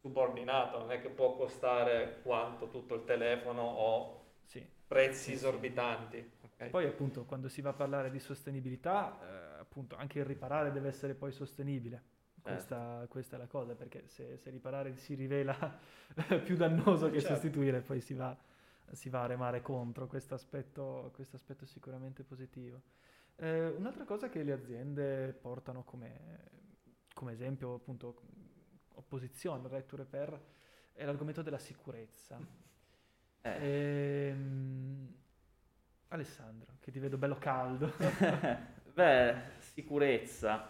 subordinato, 0.00 0.78
non 0.78 0.92
è 0.92 1.00
che 1.00 1.10
può 1.10 1.34
costare 1.36 2.20
quanto 2.22 2.68
tutto 2.68 2.94
il 2.94 3.04
telefono 3.04 3.62
o 3.62 4.24
sì. 4.44 4.64
prezzi 4.86 5.32
esorbitanti. 5.32 6.38
Okay. 6.54 6.70
Poi 6.70 6.86
appunto 6.86 7.24
quando 7.24 7.48
si 7.48 7.60
va 7.60 7.70
a 7.70 7.74
parlare 7.74 8.10
di 8.10 8.18
sostenibilità, 8.18 9.18
eh, 9.22 9.60
appunto 9.60 9.96
anche 9.96 10.18
il 10.18 10.24
riparare 10.24 10.72
deve 10.72 10.88
essere 10.88 11.14
poi 11.14 11.32
sostenibile. 11.32 12.18
Questa, 12.40 13.02
eh. 13.02 13.08
questa 13.08 13.36
è 13.36 13.38
la 13.38 13.46
cosa, 13.46 13.74
perché 13.74 14.04
se, 14.06 14.38
se 14.38 14.48
riparare 14.48 14.96
si 14.96 15.14
rivela 15.14 15.54
più 16.42 16.56
dannoso 16.56 17.10
che 17.10 17.20
certo. 17.20 17.34
sostituire, 17.34 17.80
poi 17.82 18.00
si 18.00 18.14
va, 18.14 18.34
si 18.92 19.08
va, 19.08 19.22
a 19.22 19.26
remare 19.26 19.62
contro. 19.62 20.06
Questo 20.06 20.34
aspetto, 20.34 21.10
questo 21.14 21.36
aspetto 21.36 21.64
è 21.64 21.66
sicuramente 21.66 22.22
positivo. 22.22 22.82
Eh, 23.36 23.68
un'altra 23.68 24.04
cosa 24.04 24.28
che 24.28 24.42
le 24.42 24.52
aziende 24.52 25.32
portano 25.32 25.82
come, 25.82 26.50
come 27.14 27.32
esempio, 27.32 27.74
appunto, 27.74 28.20
opposizione 28.94 29.64
al 29.64 29.70
right 29.70 29.86
to 29.86 29.96
repair, 29.96 30.38
è 30.92 31.04
l'argomento 31.04 31.42
della 31.42 31.58
sicurezza. 31.58 32.38
Eh. 33.42 34.28
Ehm, 34.28 35.14
Alessandro, 36.08 36.74
che 36.78 36.90
ti 36.90 36.98
vedo 36.98 37.16
bello 37.16 37.38
caldo. 37.38 37.90
Beh, 38.92 39.34
sicurezza. 39.60 40.68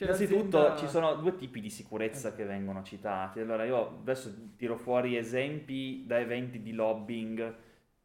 C'è 0.00 0.06
Innanzitutto 0.06 0.78
ci 0.78 0.88
sono 0.88 1.14
due 1.16 1.36
tipi 1.36 1.60
di 1.60 1.68
sicurezza 1.68 2.30
eh. 2.30 2.34
che 2.34 2.44
vengono 2.46 2.82
citati. 2.82 3.38
Allora 3.38 3.64
io 3.64 3.98
adesso 4.00 4.34
tiro 4.56 4.78
fuori 4.78 5.18
esempi 5.18 6.04
da 6.06 6.18
eventi 6.18 6.62
di 6.62 6.72
lobbying 6.72 7.54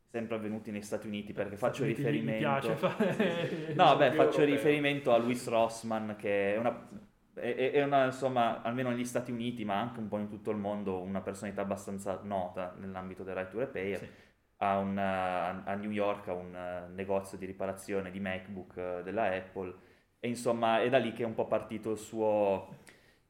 sempre 0.03 0.35
avvenuti 0.35 0.71
negli 0.71 0.81
Stati 0.81 1.07
Uniti 1.07 1.31
perché 1.31 1.55
faccio 1.55 1.85
Stati 1.85 1.93
riferimento... 1.93 2.33
Mi 2.33 2.37
piace 2.39 2.75
fare... 2.75 3.73
no, 3.75 3.95
beh, 3.95 4.11
faccio 4.11 4.43
riferimento 4.43 5.13
a 5.13 5.17
Louis 5.17 5.47
Rossman 5.47 6.17
che 6.17 6.55
è 6.55 6.57
una, 6.57 6.85
è, 7.33 7.71
è 7.71 7.81
una, 7.81 8.03
insomma, 8.03 8.61
almeno 8.61 8.89
negli 8.89 9.05
Stati 9.05 9.31
Uniti, 9.31 9.63
ma 9.63 9.79
anche 9.79 9.99
un 10.01 10.09
po' 10.09 10.17
in 10.17 10.27
tutto 10.27 10.51
il 10.51 10.57
mondo, 10.57 10.99
una 10.99 11.21
personalità 11.21 11.61
abbastanza 11.61 12.19
nota 12.23 12.75
nell'ambito 12.77 13.23
del 13.23 13.35
right 13.35 13.49
to 13.49 13.59
repair. 13.59 13.99
Sì 13.99 14.23
a, 14.57 14.77
una, 14.77 15.63
a 15.65 15.75
New 15.75 15.91
York 15.91 16.29
a 16.29 16.33
un 16.33 16.55
eh, 16.55 16.87
negozio 16.93 17.37
di 17.37 17.45
riparazione 17.45 18.09
di 18.09 18.19
MacBook 18.21 18.77
eh, 18.77 19.01
della 19.03 19.25
Apple 19.25 19.73
e 20.25 20.27
insomma 20.27 20.81
è 20.81 20.89
da 20.89 20.97
lì 20.97 21.13
che 21.13 21.21
è 21.21 21.25
un 21.27 21.35
po' 21.35 21.45
partito 21.45 21.95
suo, 21.95 22.77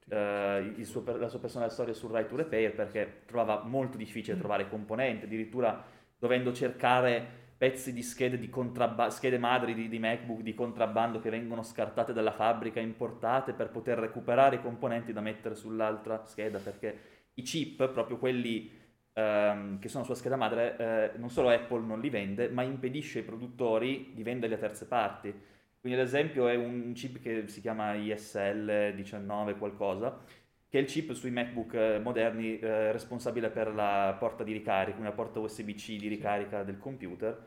eh, 0.08 0.74
suo, 0.84 1.04
la 1.18 1.28
sua 1.28 1.40
personale 1.40 1.70
storia 1.70 1.94
sul 1.94 2.10
right 2.10 2.30
to 2.30 2.38
repair 2.38 2.74
perché 2.74 3.24
trovava 3.26 3.64
molto 3.66 3.98
difficile 3.98 4.38
trovare 4.38 4.70
componenti, 4.70 5.26
addirittura 5.26 5.84
dovendo 6.18 6.54
cercare 6.54 7.44
pezzi 7.58 7.92
di 7.92 8.02
schede, 8.02 8.40
di 8.40 8.50
contrabba- 8.50 9.10
schede 9.10 9.38
madri 9.38 9.74
di, 9.74 9.90
di, 9.90 10.00
MacBook 10.00 10.40
di 10.40 10.54
contrabbando 10.54 11.20
che 11.20 11.30
vengono 11.30 11.64
scartate 11.64 12.14
dalla 12.14 12.32
fabbrica, 12.32 12.80
importate 12.80 13.52
per 13.52 13.72
poter 13.72 13.98
recuperare 13.98 14.56
i 14.56 14.62
componenti 14.62 15.12
da 15.12 15.20
mettere 15.20 15.56
sull'altra 15.56 16.24
scheda 16.26 16.60
perché 16.60 16.98
i 17.34 17.42
chip, 17.42 17.90
proprio 17.90 18.18
quelli 18.18 18.72
ehm, 19.12 19.80
che 19.80 19.90
sono 19.90 20.06
sulla 20.06 20.16
scheda 20.16 20.38
madre, 20.38 20.78
eh, 20.78 21.18
non 21.18 21.30
solo 21.30 21.50
Apple 21.50 21.86
non 21.86 22.00
li 22.00 22.10
vende, 22.10 22.48
ma 22.48 22.62
impedisce 22.62 23.20
ai 23.20 23.26
produttori 23.26 24.12
di 24.14 24.24
venderli 24.24 24.56
a 24.56 24.60
terze 24.60 24.86
parti. 24.86 25.54
Quindi 25.86 26.02
ad 26.02 26.08
esempio 26.08 26.48
è 26.48 26.56
un 26.56 26.94
chip 26.94 27.20
che 27.20 27.48
si 27.48 27.62
chiama 27.62 27.94
ISL 27.94 28.96
19 28.96 29.56
qualcosa, 29.56 30.20
che 30.68 30.80
è 30.80 30.82
il 30.82 30.88
chip 30.88 31.12
sui 31.12 31.30
MacBook 31.30 31.76
eh, 31.76 32.00
moderni 32.00 32.58
eh, 32.58 32.92
responsabile 32.92 33.52
per 33.52 33.72
la 33.72 34.16
porta 34.18 34.44
di 34.44 34.52
ricarica, 34.52 34.98
una 35.00 35.12
porta 35.12 35.38
USB-C 35.38 35.98
di 35.98 36.08
ricarica 36.08 36.64
del 36.64 36.80
computer. 36.80 37.40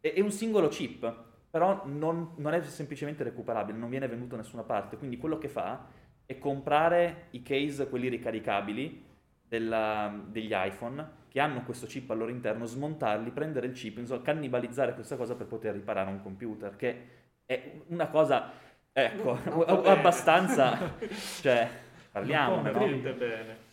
È, 0.00 0.12
è 0.12 0.20
un 0.20 0.30
singolo 0.30 0.68
chip, 0.68 1.10
però 1.48 1.84
non, 1.86 2.34
non, 2.36 2.52
è 2.52 2.62
semplicemente 2.62 3.24
recuperabile, 3.24 3.78
non 3.78 3.88
viene 3.88 4.06
venduto 4.06 4.36
da 4.36 4.42
nessuna 4.42 4.64
parte. 4.64 4.98
Quindi 4.98 5.16
quello 5.16 5.38
che 5.38 5.48
fa 5.48 5.86
è 6.26 6.36
comprare 6.36 7.28
i 7.30 7.40
case, 7.40 7.88
quelli 7.88 8.08
ricaricabili, 8.08 9.02
della, 9.48 10.14
degli 10.28 10.52
iPhone 10.52 11.20
che 11.28 11.40
hanno 11.40 11.62
questo 11.62 11.86
chip 11.86 12.10
al 12.10 12.18
loro 12.18 12.30
interno, 12.30 12.66
smontarli, 12.66 13.30
prendere 13.30 13.66
il 13.66 13.72
chip, 13.72 13.96
insomma, 13.96 14.20
cannibalizzare 14.20 14.92
questa 14.92 15.16
cosa 15.16 15.34
per 15.34 15.46
poter 15.46 15.72
riparare 15.72 16.10
un 16.10 16.20
computer, 16.20 16.76
che 16.76 17.20
è 17.46 17.80
una 17.88 18.08
cosa, 18.08 18.52
ecco, 18.92 19.32
abbastanza, 19.66 20.96
cioè, 21.40 21.68
parliamone, 22.10 22.70
no? 22.70 23.12
bene. 23.14 23.70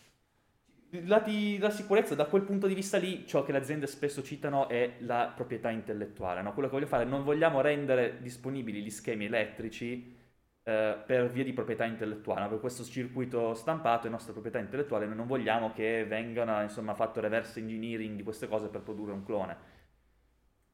La, 1.04 1.24
la, 1.58 1.70
sicurezza 1.70 2.16
da 2.16 2.24
quel 2.24 2.42
punto 2.42 2.66
di 2.66 2.74
vista 2.74 2.98
lì, 2.98 3.24
ciò 3.24 3.44
che 3.44 3.52
le 3.52 3.58
aziende 3.58 3.86
spesso 3.86 4.24
citano 4.24 4.68
è 4.68 4.94
la 5.00 5.32
proprietà 5.34 5.70
intellettuale, 5.70 6.42
no? 6.42 6.52
quello 6.52 6.68
che 6.68 6.74
voglio 6.74 6.88
fare, 6.88 7.04
non 7.04 7.22
vogliamo 7.22 7.60
rendere 7.60 8.18
disponibili 8.20 8.82
gli 8.82 8.90
schemi 8.90 9.26
elettrici 9.26 10.18
eh, 10.62 10.96
per 11.06 11.30
via 11.30 11.42
di 11.42 11.52
proprietà 11.52 11.84
intellettuale. 11.84 12.48
Per 12.48 12.60
questo 12.60 12.84
circuito 12.84 13.54
stampato 13.54 14.06
è 14.06 14.10
nostra 14.10 14.32
proprietà 14.32 14.58
intellettuale, 14.58 15.06
noi 15.06 15.16
non 15.16 15.26
vogliamo 15.26 15.72
che 15.72 16.04
vengano 16.04 16.60
insomma, 16.60 16.94
fatto 16.94 17.20
reverse 17.20 17.60
engineering 17.60 18.16
di 18.16 18.22
queste 18.22 18.46
cose 18.46 18.68
per 18.68 18.82
produrre 18.82 19.12
un 19.12 19.24
clone. 19.24 19.56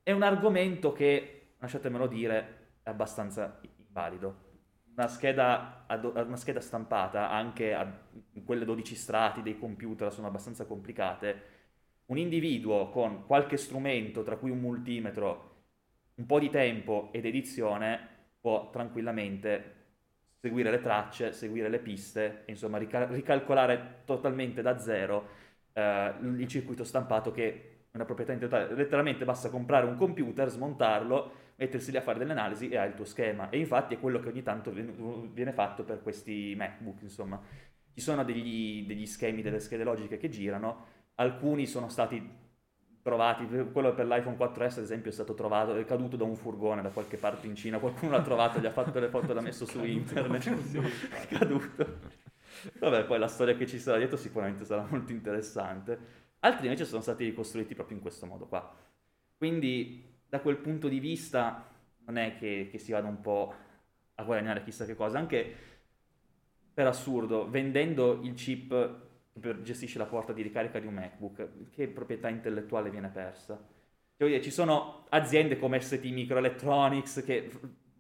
È 0.03 0.13
un 0.13 0.23
argomento 0.23 0.93
che, 0.93 1.53
lasciatemelo 1.59 2.07
dire, 2.07 2.66
abbastanza 2.91 3.61
invalido. 3.78 4.45
Una 4.97 5.09
scheda, 5.09 5.87
una 6.01 6.37
scheda 6.37 6.61
stampata, 6.61 7.30
anche 7.30 7.74
a 7.74 7.87
quelle 8.45 8.64
12 8.64 8.95
strati 8.95 9.43
dei 9.43 9.59
computer 9.59 10.12
sono 10.12 10.26
abbastanza 10.26 10.64
complicate. 10.64 11.55
Un 12.07 12.18
individuo 12.18 12.89
con 12.91 13.26
qualche 13.26 13.57
strumento, 13.57 14.22
tra 14.22 14.37
cui 14.37 14.51
un 14.51 14.61
multimetro, 14.61 15.55
un 16.14 16.26
po' 16.26 16.39
di 16.39 16.49
tempo 16.51 17.11
ed 17.12 17.26
edizione, 17.26 18.09
può 18.41 18.70
tranquillamente 18.70 19.74
seguire 20.41 20.70
le 20.70 20.80
tracce, 20.80 21.32
seguire 21.32 21.68
le 21.68 21.78
piste, 21.80 22.45
insomma 22.47 22.78
rical- 22.78 23.09
ricalcolare 23.09 24.03
totalmente 24.05 24.62
da 24.62 24.78
zero 24.78 25.28
eh, 25.72 26.14
il 26.20 26.47
circuito 26.49 26.84
stampato 26.84 27.30
che 27.32 27.87
è 27.91 27.97
una 27.97 28.05
proprietà 28.05 28.32
intellettuale. 28.32 28.74
Letteralmente 28.74 29.24
basta 29.24 29.51
comprare 29.51 29.87
un 29.87 29.97
computer, 29.97 30.49
smontarlo, 30.49 31.32
mettersi 31.57 31.91
lì 31.91 31.97
a 31.97 32.03
fare 32.03 32.19
delle 32.19 32.33
analisi 32.33 32.69
e 32.69 32.77
hai 32.77 32.89
il 32.89 32.95
tuo 32.95 33.05
schema. 33.05 33.51
E 33.51 33.59
infatti 33.59 33.95
è 33.95 34.01
quello 34.01 34.21
che 34.21 34.29
ogni 34.29 34.43
tanto 34.43 34.71
viene 34.71 35.53
fatto 35.53 35.85
per 35.85 36.03
questi 36.03 36.55
MacBook, 36.57 37.03
insomma. 37.03 37.41
Ci 37.93 38.01
sono 38.01 38.25
degli, 38.25 38.87
degli 38.87 39.07
schemi, 39.07 39.43
delle 39.43 39.59
schede 39.59 39.85
logiche 39.85 40.19
che 40.19 40.29
girano, 40.29 40.85
alcuni 41.15 41.67
sono 41.67 41.89
stati 41.89 42.45
trovati, 43.07 43.47
quello 43.73 43.95
per 43.95 44.05
l'iPhone 44.07 44.37
4S 44.37 44.79
ad 44.79 44.83
esempio 44.83 45.11
è 45.11 45.15
stato 45.15 45.33
trovato, 45.35 45.77
è 45.77 45.85
caduto 45.85 46.17
da 46.17 46.25
un 46.25 46.35
furgone 46.35 46.83
da 46.83 46.89
qualche 46.89 47.17
parte 47.17 47.47
in 47.47 47.55
Cina, 47.55 47.79
qualcuno 47.79 48.11
l'ha 48.11 48.23
trovato, 48.23 48.59
gli 48.59 48.67
ha 48.67 48.73
fatto 48.73 48.99
le 48.99 49.09
foto 49.09 49.31
e 49.31 49.35
l'ha 49.35 49.41
messo 49.41 49.65
su 49.65 49.83
internet, 49.85 50.45
è 51.15 51.27
caduto. 51.29 51.99
Vabbè, 52.81 53.05
poi 53.05 53.19
la 53.19 53.29
storia 53.29 53.55
che 53.55 53.67
ci 53.67 53.79
sarà 53.79 53.99
dietro 53.99 54.17
sicuramente 54.17 54.65
sarà 54.65 54.85
molto 54.91 55.13
interessante. 55.13 56.25
Altri 56.41 56.67
invece 56.67 56.85
sono 56.85 57.01
stati 57.01 57.25
ricostruiti 57.25 57.75
proprio 57.75 57.97
in 57.97 58.03
questo 58.03 58.27
modo 58.27 58.47
qua. 58.47 58.75
Quindi 59.37 60.06
da 60.29 60.41
quel 60.41 60.57
punto 60.57 60.89
di 60.89 60.99
vista 60.99 61.68
non 62.05 62.18
è 62.18 62.37
che, 62.37 62.68
che 62.70 62.79
si 62.79 62.93
vada 62.93 63.09
un 63.09 63.20
po' 63.20 63.55
a 64.14 64.22
guadagnare 64.24 64.62
chissà 64.62 64.85
che 64.85 64.95
cosa, 64.95 65.18
anche 65.18 65.55
per 66.72 66.87
assurdo, 66.87 67.49
vendendo 67.49 68.20
il 68.22 68.35
chip 68.35 69.05
gestisce 69.62 69.99
la 69.99 70.07
porta 70.07 70.33
di 70.33 70.43
ricarica 70.43 70.79
di 70.79 70.87
un 70.87 70.95
MacBook, 70.95 71.70
che 71.70 71.89
proprietà 71.89 72.29
intellettuale 72.29 72.91
viene 72.91 73.09
persa? 73.09 73.62
Cioè, 74.16 74.41
ci 74.41 74.51
sono 74.51 75.05
aziende 75.11 75.59
come 75.59 75.81
ST 75.81 76.03
Microelectronics, 76.05 77.22
che, 77.24 77.51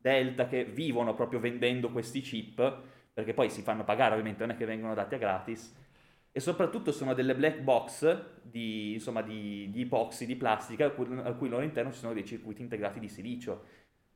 Delta, 0.00 0.46
che 0.46 0.64
vivono 0.64 1.14
proprio 1.14 1.40
vendendo 1.40 1.90
questi 1.90 2.20
chip, 2.20 2.82
perché 3.12 3.34
poi 3.34 3.50
si 3.50 3.62
fanno 3.62 3.84
pagare 3.84 4.12
ovviamente, 4.12 4.46
non 4.46 4.54
è 4.54 4.58
che 4.58 4.64
vengono 4.64 4.94
dati 4.94 5.14
a 5.14 5.18
gratis, 5.18 5.74
e 6.36 6.40
soprattutto 6.40 6.92
sono 6.92 7.14
delle 7.14 7.34
black 7.34 7.60
box 7.60 8.42
di, 8.42 8.92
insomma, 8.92 9.22
di, 9.22 9.70
di 9.70 9.80
epoxy, 9.80 10.26
di 10.26 10.36
plastica, 10.36 10.84
al 10.84 10.94
cui, 10.94 11.06
al 11.10 11.34
cui 11.38 11.48
loro 11.48 11.62
interno 11.62 11.90
ci 11.90 11.98
sono 11.98 12.12
dei 12.12 12.26
circuiti 12.26 12.60
integrati 12.60 13.00
di 13.00 13.08
silicio. 13.08 13.64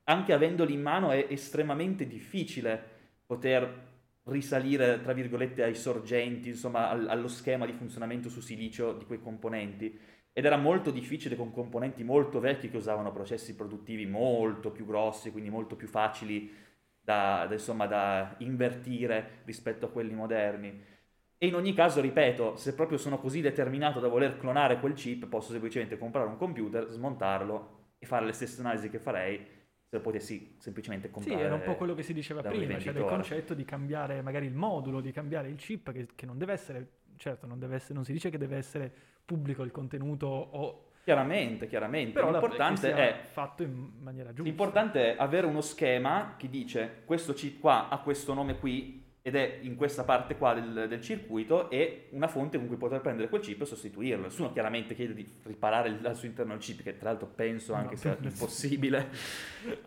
Anche 0.04 0.34
avendoli 0.34 0.74
in 0.74 0.82
mano 0.82 1.12
è 1.12 1.28
estremamente 1.30 2.06
difficile 2.06 2.78
poter 3.24 3.86
risalire, 4.24 5.00
tra 5.00 5.14
virgolette, 5.14 5.62
ai 5.62 5.74
sorgenti, 5.74 6.50
insomma, 6.50 6.90
al, 6.90 7.08
allo 7.08 7.26
schema 7.26 7.64
di 7.64 7.72
funzionamento 7.72 8.28
su 8.28 8.42
silicio 8.42 8.92
di 8.92 9.06
quei 9.06 9.22
componenti. 9.22 9.98
Ed 10.30 10.44
era 10.44 10.58
molto 10.58 10.90
difficile 10.90 11.36
con 11.36 11.50
componenti 11.50 12.04
molto 12.04 12.38
vecchi 12.38 12.68
che 12.68 12.76
usavano 12.76 13.12
processi 13.12 13.54
produttivi 13.54 14.04
molto 14.04 14.70
più 14.70 14.84
grossi, 14.84 15.30
quindi 15.30 15.48
molto 15.48 15.74
più 15.74 15.88
facili 15.88 16.52
da, 17.00 17.46
da, 17.48 17.54
insomma, 17.54 17.86
da 17.86 18.34
invertire 18.40 19.40
rispetto 19.46 19.86
a 19.86 19.90
quelli 19.90 20.12
moderni. 20.12 20.98
E 21.42 21.46
in 21.46 21.54
ogni 21.54 21.72
caso, 21.72 22.02
ripeto, 22.02 22.56
se 22.56 22.74
proprio 22.74 22.98
sono 22.98 23.18
così 23.18 23.40
determinato 23.40 23.98
da 23.98 24.08
voler 24.08 24.36
clonare 24.36 24.78
quel 24.78 24.92
chip, 24.92 25.26
posso 25.26 25.52
semplicemente 25.52 25.96
comprare 25.96 26.28
un 26.28 26.36
computer, 26.36 26.86
smontarlo 26.90 27.94
e 27.98 28.04
fare 28.04 28.26
le 28.26 28.32
stesse 28.32 28.60
analisi 28.60 28.90
che 28.90 28.98
farei 28.98 29.38
se 29.38 29.96
lo 29.96 30.02
potessi 30.02 30.56
semplicemente 30.58 31.10
comprare. 31.10 31.40
Sì, 31.40 31.46
era 31.46 31.54
un 31.54 31.62
po' 31.62 31.76
quello 31.76 31.94
che 31.94 32.02
si 32.02 32.12
diceva 32.12 32.42
prima, 32.42 32.78
cioè 32.78 32.92
il 32.92 33.06
concetto 33.06 33.54
di 33.54 33.64
cambiare 33.64 34.20
magari 34.20 34.44
il 34.44 34.52
modulo, 34.52 35.00
di 35.00 35.12
cambiare 35.12 35.48
il 35.48 35.56
chip, 35.56 35.90
che, 35.92 36.08
che 36.14 36.26
non 36.26 36.36
deve 36.36 36.52
essere, 36.52 36.88
certo, 37.16 37.46
non, 37.46 37.58
deve 37.58 37.76
essere, 37.76 37.94
non 37.94 38.04
si 38.04 38.12
dice 38.12 38.28
che 38.28 38.36
deve 38.36 38.58
essere 38.58 38.92
pubblico 39.24 39.62
il 39.62 39.70
contenuto 39.70 40.26
o... 40.26 40.88
Chiaramente, 41.02 41.68
chiaramente. 41.68 42.12
Però 42.12 42.30
l'importante 42.30 42.94
è 42.94 43.22
fatto 43.24 43.62
in 43.62 43.92
maniera 43.98 44.28
giusta. 44.28 44.42
L'importante 44.42 45.14
è 45.14 45.16
avere 45.18 45.46
uno 45.46 45.62
schema 45.62 46.34
che 46.36 46.50
dice 46.50 47.00
questo 47.06 47.32
chip 47.32 47.60
qua 47.60 47.88
ha 47.88 47.98
questo 48.00 48.34
nome 48.34 48.58
qui, 48.58 48.99
ed 49.22 49.36
è 49.36 49.58
in 49.62 49.76
questa 49.76 50.04
parte 50.04 50.36
qua 50.36 50.54
del, 50.54 50.88
del, 50.88 51.00
circuito 51.02 51.68
e 51.68 52.08
una 52.10 52.26
fonte 52.26 52.56
con 52.56 52.66
cui 52.66 52.76
poter 52.76 53.00
prendere 53.00 53.28
quel 53.28 53.42
chip 53.42 53.60
e 53.60 53.66
sostituirlo. 53.66 54.24
Nessuno 54.24 54.50
chiaramente 54.52 54.94
chiede 54.94 55.12
di 55.12 55.26
riparare 55.42 55.98
al 56.02 56.16
suo 56.16 56.26
interno 56.26 56.54
il 56.54 56.60
chip, 56.60 56.82
che 56.82 56.96
tra 56.96 57.10
l'altro 57.10 57.26
penso 57.26 57.74
anche 57.74 57.94
no, 57.94 58.00
sia 58.00 58.16
impossibile. 58.22 59.10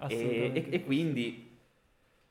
e, 0.07 0.51
e, 0.53 0.67
e, 0.69 0.84
quindi 0.84 1.49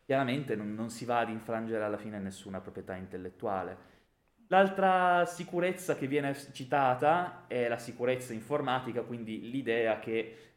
chiaramente 0.05 0.55
non, 0.55 0.75
non, 0.75 0.91
si 0.91 1.05
va 1.05 1.21
ad 1.21 1.31
infrangere 1.31 1.83
alla 1.83 1.99
fine 1.99 2.21
nessuna 2.21 2.61
proprietà 2.61 2.95
intellettuale. 2.95 3.91
L'altra 4.47 5.25
sicurezza 5.27 5.97
che 5.97 6.07
viene 6.07 6.37
citata 6.53 7.47
è 7.49 7.67
la 7.69 7.79
sicurezza 7.79 8.33
informatica, 8.33 9.03
quindi 9.03 9.51
l'idea 9.51 9.99
che 9.99 10.52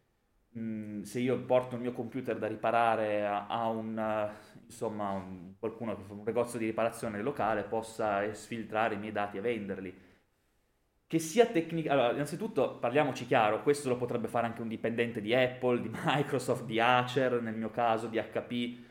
mh, 0.55 1.01
se 1.01 1.19
io 1.19 1.39
porto 1.45 1.75
il 1.75 1.81
mio 1.81 1.91
computer 1.93 2.37
da 2.37 2.47
riparare 2.47 3.25
a, 3.25 3.47
a 3.47 3.67
un 3.69 4.31
insomma 4.65 5.11
un, 5.11 5.53
qualcuno 5.59 5.95
che 5.95 6.03
fa 6.03 6.13
un 6.13 6.23
negozio 6.23 6.57
di 6.59 6.65
riparazione 6.65 7.21
locale 7.21 7.63
possa 7.63 8.31
sfiltrare 8.33 8.95
i 8.95 8.97
miei 8.97 9.11
dati 9.11 9.37
e 9.37 9.41
venderli. 9.41 9.93
Che 11.07 11.19
sia 11.19 11.45
tecnica... 11.45 11.91
Allora, 11.91 12.11
innanzitutto 12.13 12.77
parliamoci 12.79 13.25
chiaro, 13.27 13.61
questo 13.61 13.89
lo 13.89 13.95
potrebbe 13.97 14.27
fare 14.27 14.47
anche 14.47 14.61
un 14.61 14.67
dipendente 14.67 15.21
di 15.21 15.33
Apple, 15.35 15.81
di 15.81 15.89
Microsoft, 16.03 16.65
di 16.65 16.79
Acer, 16.79 17.41
nel 17.41 17.55
mio 17.55 17.69
caso, 17.69 18.07
di 18.07 18.17
HP. 18.17 18.83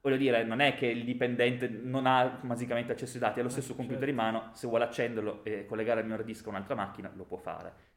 Voglio 0.00 0.16
dire, 0.16 0.42
non 0.44 0.60
è 0.60 0.74
che 0.74 0.86
il 0.86 1.04
dipendente 1.04 1.68
non 1.68 2.06
ha 2.06 2.40
magicamente 2.42 2.92
accesso 2.92 3.14
ai 3.14 3.20
dati, 3.20 3.40
ha 3.40 3.42
lo 3.42 3.48
stesso 3.50 3.74
computer 3.74 4.08
in 4.08 4.14
mano, 4.14 4.50
se 4.52 4.66
vuole 4.66 4.84
accenderlo 4.84 5.44
e 5.44 5.66
collegare 5.66 6.00
il 6.00 6.06
mio 6.06 6.16
hard 6.16 6.24
disk 6.24 6.46
a 6.46 6.50
un'altra 6.50 6.74
macchina, 6.74 7.12
lo 7.14 7.24
può 7.24 7.36
fare. 7.36 7.89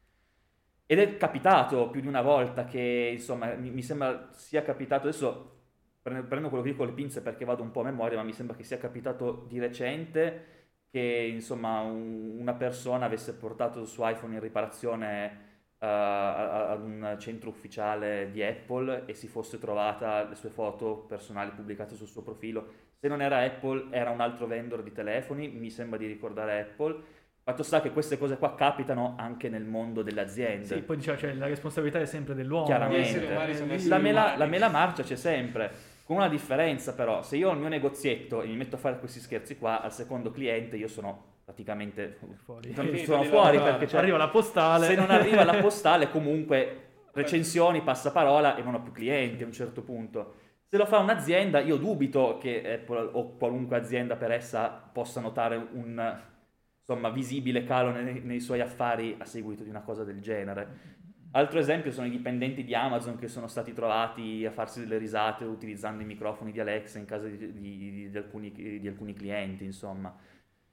Ed 0.86 0.98
è 0.98 1.16
capitato 1.16 1.88
più 1.90 2.00
di 2.00 2.06
una 2.06 2.22
volta 2.22 2.64
che, 2.64 3.10
insomma, 3.12 3.54
mi, 3.54 3.70
mi 3.70 3.82
sembra 3.82 4.28
sia 4.32 4.62
capitato, 4.62 5.08
adesso 5.08 5.52
prendo 6.02 6.48
quello 6.50 6.62
che 6.62 6.70
dico 6.70 6.78
con 6.78 6.88
le 6.88 6.92
pinze 6.92 7.22
perché 7.22 7.44
vado 7.46 7.62
un 7.62 7.70
po' 7.70 7.80
a 7.80 7.84
memoria, 7.84 8.18
ma 8.18 8.24
mi 8.24 8.32
sembra 8.34 8.54
che 8.56 8.64
sia 8.64 8.76
capitato 8.76 9.46
di 9.48 9.58
recente 9.58 10.52
che 10.90 11.30
insomma 11.32 11.80
un, 11.80 12.36
una 12.38 12.52
persona 12.54 13.06
avesse 13.06 13.34
portato 13.34 13.80
il 13.80 13.86
suo 13.86 14.08
iPhone 14.08 14.34
in 14.34 14.40
riparazione 14.40 15.26
uh, 15.78 15.84
ad 15.86 16.82
un 16.82 17.16
centro 17.18 17.48
ufficiale 17.48 18.30
di 18.30 18.42
Apple 18.42 19.04
e 19.06 19.14
si 19.14 19.26
fosse 19.26 19.58
trovata 19.58 20.28
le 20.28 20.34
sue 20.36 20.50
foto 20.50 20.98
personali 21.08 21.50
pubblicate 21.50 21.96
sul 21.96 22.06
suo 22.06 22.22
profilo. 22.22 22.82
Se 23.00 23.08
non 23.08 23.20
era 23.22 23.42
Apple, 23.42 23.88
era 23.90 24.10
un 24.10 24.20
altro 24.20 24.46
vendor 24.46 24.82
di 24.82 24.92
telefoni, 24.92 25.48
mi 25.48 25.70
sembra 25.70 25.98
di 25.98 26.06
ricordare 26.06 26.60
Apple. 26.60 27.02
Fatto 27.44 27.62
sta 27.62 27.82
che 27.82 27.90
queste 27.90 28.16
cose 28.16 28.38
qua 28.38 28.54
capitano 28.54 29.16
anche 29.18 29.50
nel 29.50 29.64
mondo 29.64 30.00
delle 30.00 30.22
aziende. 30.22 30.64
Sì, 30.64 30.80
poi 30.80 30.96
diciamo, 30.96 31.18
cioè, 31.18 31.34
la 31.34 31.46
responsabilità 31.46 32.00
è 32.00 32.06
sempre 32.06 32.34
dell'uomo. 32.34 32.64
Chiaramente. 32.64 33.86
La 33.86 33.98
mela, 33.98 34.34
la 34.38 34.46
mela 34.46 34.70
marcia 34.70 35.02
c'è 35.02 35.14
sempre. 35.14 35.70
Con 36.04 36.16
una 36.16 36.28
differenza 36.28 36.94
però, 36.94 37.22
se 37.22 37.36
io 37.36 37.50
ho 37.50 37.52
il 37.52 37.58
mio 37.58 37.68
negozietto 37.68 38.40
e 38.40 38.46
mi 38.46 38.56
metto 38.56 38.76
a 38.76 38.78
fare 38.78 38.98
questi 38.98 39.20
scherzi 39.20 39.58
qua, 39.58 39.82
al 39.82 39.92
secondo 39.92 40.30
cliente 40.30 40.76
io 40.76 40.88
sono 40.88 41.32
praticamente 41.44 42.16
fuori, 42.42 42.72
sono 43.04 43.24
fuori 43.24 43.58
perché 43.58 43.88
cioè, 43.88 44.00
arriva 44.00 44.16
la 44.16 44.28
postale. 44.28 44.86
Se 44.86 44.94
non 44.94 45.10
arriva 45.10 45.44
la 45.44 45.56
postale 45.56 46.08
comunque 46.08 46.86
recensioni, 47.12 47.82
passaparola 47.82 48.56
e 48.56 48.62
non 48.62 48.72
ho 48.72 48.80
più 48.80 48.92
clienti 48.92 49.42
a 49.42 49.46
un 49.46 49.52
certo 49.52 49.82
punto. 49.82 50.36
Se 50.66 50.78
lo 50.78 50.86
fa 50.86 50.96
un'azienda, 50.98 51.60
io 51.60 51.76
dubito 51.76 52.38
che 52.40 52.80
Apple 52.80 53.10
o 53.12 53.36
qualunque 53.36 53.76
azienda 53.76 54.16
per 54.16 54.30
essa 54.30 54.68
possa 54.90 55.20
notare 55.20 55.56
un 55.56 56.32
insomma, 56.86 57.08
visibile 57.08 57.64
calo 57.64 57.90
nei, 57.90 58.20
nei 58.20 58.40
suoi 58.40 58.60
affari 58.60 59.16
a 59.18 59.24
seguito 59.24 59.62
di 59.62 59.70
una 59.70 59.80
cosa 59.80 60.04
del 60.04 60.20
genere. 60.20 60.92
Altro 61.32 61.58
esempio 61.58 61.90
sono 61.90 62.06
i 62.06 62.10
dipendenti 62.10 62.62
di 62.62 62.74
Amazon 62.74 63.16
che 63.16 63.26
sono 63.26 63.48
stati 63.48 63.72
trovati 63.72 64.44
a 64.46 64.52
farsi 64.52 64.80
delle 64.80 64.98
risate 64.98 65.44
utilizzando 65.44 66.02
i 66.02 66.06
microfoni 66.06 66.52
di 66.52 66.60
Alexa 66.60 66.98
in 66.98 67.06
casa 67.06 67.26
di, 67.26 67.52
di, 67.52 68.08
di, 68.08 68.16
alcuni, 68.16 68.52
di, 68.52 68.86
alcuni, 68.86 69.14
clienti, 69.14 69.64
insomma. 69.64 70.14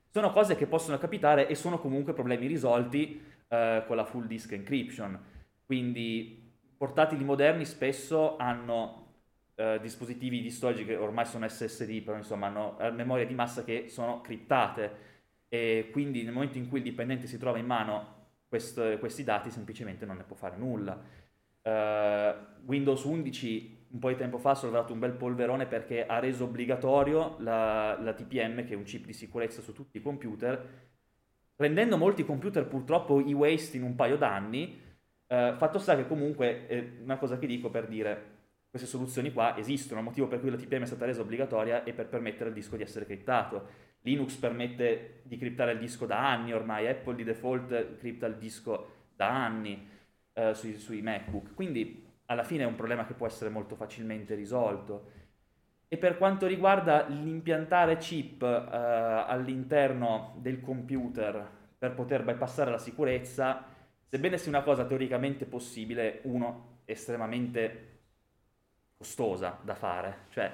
Sono 0.10 0.32
cose 0.32 0.56
che 0.56 0.68
possono 0.68 0.98
capitare 1.00 1.48
e 1.48 1.56
sono 1.56 1.80
comunque 1.80 2.14
problemi 2.14 2.46
risolti 2.46 3.20
eh, 3.48 3.84
con 3.88 3.96
la 3.96 4.04
full 4.04 4.28
disk 4.28 4.52
encryption. 4.52 5.20
Quindi 5.66 6.54
portatili 6.78 7.24
moderni 7.24 7.66
spesso 7.66 8.38
hanno 8.38 9.14
eh, 9.56 9.80
dispositivi 9.82 10.42
di 10.42 10.52
storage 10.52 10.86
che 10.86 10.96
ormai 10.96 11.26
sono 11.26 11.48
SSD, 11.48 12.02
però 12.02 12.18
insomma 12.18 12.48
hanno 12.48 12.78
eh, 12.80 12.92
memoria 12.92 13.26
di 13.26 13.34
massa 13.34 13.64
che 13.64 13.86
sono 13.88 14.22
criptate 14.22 15.11
e 15.54 15.90
quindi 15.92 16.24
nel 16.24 16.32
momento 16.32 16.58
in 16.58 16.70
cui 16.70 16.78
il 16.78 16.86
dipendente 16.86 17.28
si 17.28 17.38
trova 17.38 17.58
in 17.58 17.66
mano 17.66 18.20
questo, 18.48 18.98
questi 19.00 19.26
dati 19.26 19.50
semplicemente 19.50 20.06
non 20.06 20.16
ne 20.16 20.24
può 20.24 20.38
fare 20.38 20.56
nulla. 20.56 20.98
Uh, 21.62 22.66
Windows 22.66 23.04
11 23.04 23.80
un 23.92 24.00
po' 24.00 24.08
di 24.08 24.16
tempo 24.16 24.38
fa 24.38 24.52
ha 24.52 24.56
sollevato 24.56 24.94
un 24.94 25.00
bel 25.00 25.12
polverone 25.12 25.66
perché 25.66 26.06
ha 26.06 26.20
reso 26.20 26.46
obbligatorio 26.46 27.36
la, 27.40 28.00
la 28.00 28.14
TPM, 28.14 28.64
che 28.64 28.74
è 28.74 28.78
un 28.78 28.84
chip 28.84 29.06
di 29.06 29.12
sicurezza 29.12 29.62
su 29.62 29.74
tutti 29.74 29.98
i 29.98 30.02
computer, 30.02 30.70
rendendo 31.58 31.98
molti 31.98 32.24
computer 32.24 32.66
purtroppo 32.66 33.20
i 33.20 33.34
waste 33.34 33.76
in 33.76 33.84
un 33.84 33.96
paio 33.96 34.16
d'anni. 34.16 34.80
Eh, 35.28 35.54
fatto 35.58 35.80
sta 35.80 35.98
che 35.98 36.08
comunque, 36.08 36.68
eh, 36.68 37.00
una 37.04 37.18
cosa 37.18 37.38
che 37.38 37.46
dico 37.46 37.70
per 37.70 37.88
dire, 37.88 38.30
queste 38.70 38.88
soluzioni 38.88 39.34
qua 39.34 39.58
esistono, 39.58 40.00
il 40.00 40.06
motivo 40.06 40.28
per 40.28 40.40
cui 40.40 40.50
la 40.50 40.56
TPM 40.56 40.84
è 40.84 40.86
stata 40.86 41.04
resa 41.04 41.20
obbligatoria 41.20 41.84
è 41.84 41.92
per 41.92 42.08
permettere 42.08 42.46
al 42.46 42.56
disco 42.56 42.78
di 42.78 42.84
essere 42.84 43.06
criptato. 43.06 43.90
Linux 44.02 44.36
permette 44.36 45.22
di 45.24 45.38
criptare 45.38 45.74
il 45.74 45.80
disco 45.80 46.06
da 46.06 46.30
anni 46.30 46.54
ormai, 46.54 46.88
Apple 46.88 47.16
di 47.16 47.24
default 47.24 47.98
cripta 47.98 48.26
il 48.26 48.38
disco 48.38 48.90
da 49.16 49.30
anni 49.30 49.88
eh, 50.34 50.54
sui, 50.54 50.78
sui 50.78 51.02
MacBook, 51.02 51.54
quindi 51.54 52.08
alla 52.26 52.44
fine 52.44 52.64
è 52.64 52.66
un 52.66 52.76
problema 52.76 53.06
che 53.06 53.14
può 53.14 53.28
essere 53.28 53.50
molto 53.50 53.76
facilmente 53.76 54.36
risolto. 54.36 55.20
E 55.88 55.98
per 55.98 56.18
quanto 56.18 56.48
riguarda 56.48 57.06
l'impiantare 57.08 57.98
chip 57.98 58.42
eh, 58.42 58.76
all'interno 59.28 60.36
del 60.38 60.62
computer 60.62 61.46
per 61.78 61.94
poter 61.94 62.24
bypassare 62.24 62.72
la 62.72 62.78
sicurezza, 62.78 63.66
sebbene 64.06 64.38
sia 64.38 64.52
una 64.52 64.64
cosa 64.64 64.86
teoricamente 64.86 65.46
possibile, 65.46 66.22
uno, 66.24 66.80
estremamente 66.86 67.90
costosa 68.96 69.60
da 69.64 69.76
fare, 69.76 70.26
cioè 70.30 70.52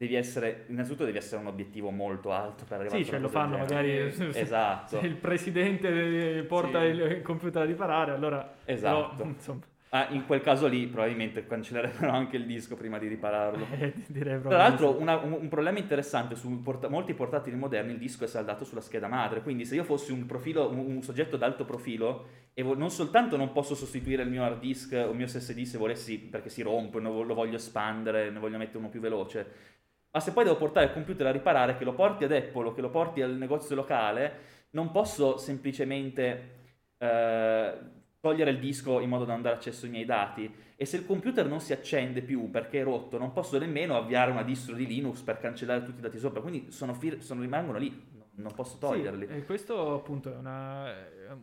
devi 0.00 0.14
essere, 0.14 0.64
innanzitutto 0.68 1.04
devi 1.04 1.18
essere 1.18 1.42
un 1.42 1.48
obiettivo 1.48 1.90
molto 1.90 2.32
alto 2.32 2.64
per 2.64 2.80
arrivare 2.80 3.02
sì, 3.02 3.08
a 3.08 3.12
cioè 3.12 3.20
lo 3.20 3.28
fanno 3.28 3.58
magari 3.58 3.98
esatto. 4.32 4.98
se 4.98 5.06
il 5.06 5.16
presidente 5.16 6.42
porta 6.48 6.80
sì. 6.80 6.86
il 6.86 7.20
computer 7.20 7.60
a 7.60 7.64
riparare 7.66 8.12
allora 8.12 8.54
esatto 8.64 9.16
però, 9.16 9.58
Ah, 9.92 10.06
in 10.10 10.24
quel 10.24 10.40
caso 10.40 10.68
lì 10.68 10.86
probabilmente 10.86 11.44
cancellerebbero 11.44 12.12
anche 12.12 12.36
il 12.36 12.46
disco 12.46 12.76
prima 12.76 12.98
di 12.98 13.08
ripararlo. 13.08 13.66
Eh, 13.80 14.40
Tra 14.40 14.56
l'altro 14.56 14.96
una, 15.00 15.16
un, 15.16 15.32
un, 15.32 15.48
problema 15.48 15.78
interessante 15.80 16.36
su 16.36 16.62
porta- 16.62 16.88
molti 16.88 17.12
portatili 17.12 17.56
moderni 17.56 17.92
il 17.92 17.98
disco 17.98 18.22
è 18.22 18.28
saldato 18.28 18.64
sulla 18.64 18.80
scheda 18.80 19.08
madre, 19.08 19.42
quindi 19.42 19.64
se 19.64 19.74
io 19.74 19.82
fossi 19.82 20.12
un, 20.12 20.26
profilo, 20.26 20.70
un, 20.70 20.78
un 20.78 21.02
soggetto 21.02 21.36
d'alto 21.36 21.64
profilo 21.64 22.26
e 22.54 22.62
vo- 22.62 22.76
non 22.76 22.90
soltanto 22.90 23.36
non 23.36 23.50
posso 23.50 23.74
sostituire 23.74 24.22
il 24.22 24.28
mio 24.30 24.44
hard 24.44 24.60
disk 24.60 24.92
o 24.92 25.10
il 25.10 25.16
mio 25.16 25.26
SSD 25.26 25.62
se 25.62 25.76
volessi 25.76 26.18
perché 26.20 26.50
si 26.50 26.62
rompe, 26.62 27.00
lo 27.00 27.34
voglio 27.34 27.56
espandere, 27.56 28.30
ne 28.30 28.38
voglio 28.38 28.58
mettere 28.58 28.78
uno 28.78 28.90
più 28.90 29.00
veloce, 29.00 29.70
ma 30.10 30.20
se 30.20 30.32
poi 30.32 30.44
devo 30.44 30.56
portare 30.56 30.86
il 30.86 30.92
computer 30.92 31.26
a 31.26 31.32
riparare, 31.32 31.76
che 31.76 31.84
lo 31.84 31.94
porti 31.94 32.24
ad 32.24 32.32
Apple 32.32 32.68
o 32.68 32.72
che 32.72 32.80
lo 32.80 32.90
porti 32.90 33.22
al 33.22 33.36
negozio 33.36 33.74
locale, 33.74 34.32
non 34.70 34.90
posso 34.90 35.36
semplicemente... 35.36 36.58
Eh, 36.98 37.98
togliere 38.20 38.50
il 38.50 38.58
disco 38.58 39.00
in 39.00 39.08
modo 39.08 39.24
da 39.24 39.32
non 39.32 39.42
dare 39.42 39.56
accesso 39.56 39.86
ai 39.86 39.90
miei 39.90 40.04
dati. 40.04 40.52
E 40.76 40.84
se 40.84 40.98
il 40.98 41.06
computer 41.06 41.46
non 41.46 41.60
si 41.60 41.72
accende 41.72 42.20
più 42.20 42.50
perché 42.50 42.80
è 42.80 42.84
rotto 42.84 43.18
non 43.18 43.32
posso 43.32 43.58
nemmeno 43.58 43.96
avviare 43.96 44.30
una 44.30 44.42
distro 44.42 44.74
di 44.74 44.86
Linux 44.86 45.20
per 45.22 45.38
cancellare 45.38 45.82
tutti 45.82 45.98
i 45.98 46.02
dati 46.02 46.18
sopra. 46.18 46.40
Quindi 46.40 46.70
sono 46.70 46.94
fir- 46.94 47.20
sono, 47.20 47.40
rimangono 47.40 47.78
lì 47.78 48.08
non 48.34 48.54
posso 48.54 48.78
toglierli. 48.78 49.26
sì, 49.26 49.32
e 49.34 49.44
questo 49.44 49.94
appunto 49.94 50.32
è 50.32 50.36
una, 50.36 50.94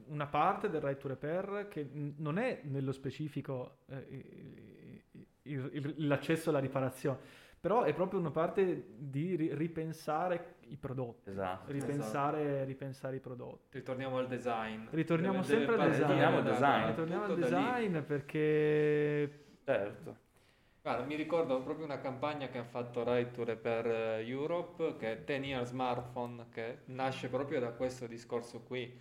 una, 0.07 0.25
parte 0.25 0.67
del 0.67 0.81
right 0.81 0.99
to 0.99 1.07
repair 1.07 1.67
che 1.69 1.87
non 1.91 2.39
è 2.39 2.61
nello 2.63 2.91
specifico 2.91 3.81
eh, 3.87 5.03
il, 5.43 5.69
il, 5.73 6.07
l'accesso 6.07 6.49
alla 6.49 6.57
riparazione 6.57 7.45
però 7.59 7.83
è 7.83 7.93
proprio 7.93 8.19
una 8.19 8.31
parte 8.31 8.85
di 8.97 9.35
ripensare 9.35 10.55
i 10.67 10.77
prodotti. 10.77 11.29
Esatto. 11.29 11.71
Ripensare, 11.71 12.45
esatto. 12.45 12.65
ripensare 12.65 13.15
i 13.15 13.19
prodotti. 13.19 13.77
Ritorniamo 13.77 14.17
al 14.17 14.27
design. 14.27 14.85
Ritorniamo 14.89 15.41
deve, 15.41 15.47
sempre 15.47 15.75
al 15.75 15.89
design. 15.89 16.01
Ritorniamo 16.01 16.37
al 16.37 16.43
design. 16.43 16.87
Ritorniamo 16.87 17.23
al 17.23 17.35
design 17.35 17.99
perché... 17.99 19.45
Certo. 19.63 20.25
Guarda, 20.81 21.03
mi 21.03 21.15
ricordo 21.15 21.61
proprio 21.63 21.83
una 21.83 21.99
campagna 21.99 22.47
che 22.47 22.59
ha 22.59 22.63
fatto 22.63 23.03
Right 23.03 23.31
to 23.31 23.43
Repair 23.43 23.87
eh, 23.87 24.25
Europe, 24.25 24.95
che 24.97 25.11
è 25.11 25.17
10 25.21 25.47
Year 25.49 25.65
Smartphone, 25.65 26.45
che 26.49 26.77
nasce 26.85 27.27
proprio 27.27 27.59
da 27.59 27.71
questo 27.71 28.07
discorso 28.07 28.61
qui. 28.61 28.97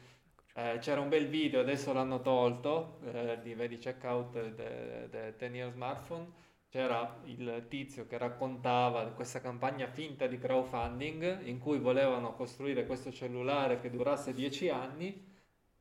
Eh, 0.53 0.79
c'era 0.81 1.01
un 1.01 1.09
bel 1.09 1.29
video, 1.29 1.61
adesso 1.61 1.93
l'hanno 1.93 2.23
tolto, 2.23 2.99
eh, 3.05 3.39
di 3.41 3.55
vedi 3.55 3.79
checkout 3.79 4.33
del 4.33 5.35
10 5.39 5.55
Year 5.55 5.71
Smartphone, 5.71 6.27
c'era 6.69 7.21
il 7.25 7.67
tizio 7.69 8.07
che 8.07 8.19
raccontava 8.19 9.05
questa 9.13 9.41
campagna 9.41 9.87
finta 9.87 10.27
di 10.27 10.39
crowdfunding 10.39 11.47
in 11.47 11.59
cui 11.59 11.79
volevano 11.79 12.35
costruire 12.35 12.87
questo 12.87 13.13
cellulare 13.13 13.81
che 13.81 13.91
durasse 13.91 14.33
10 14.33 14.69
anni, 14.69 15.25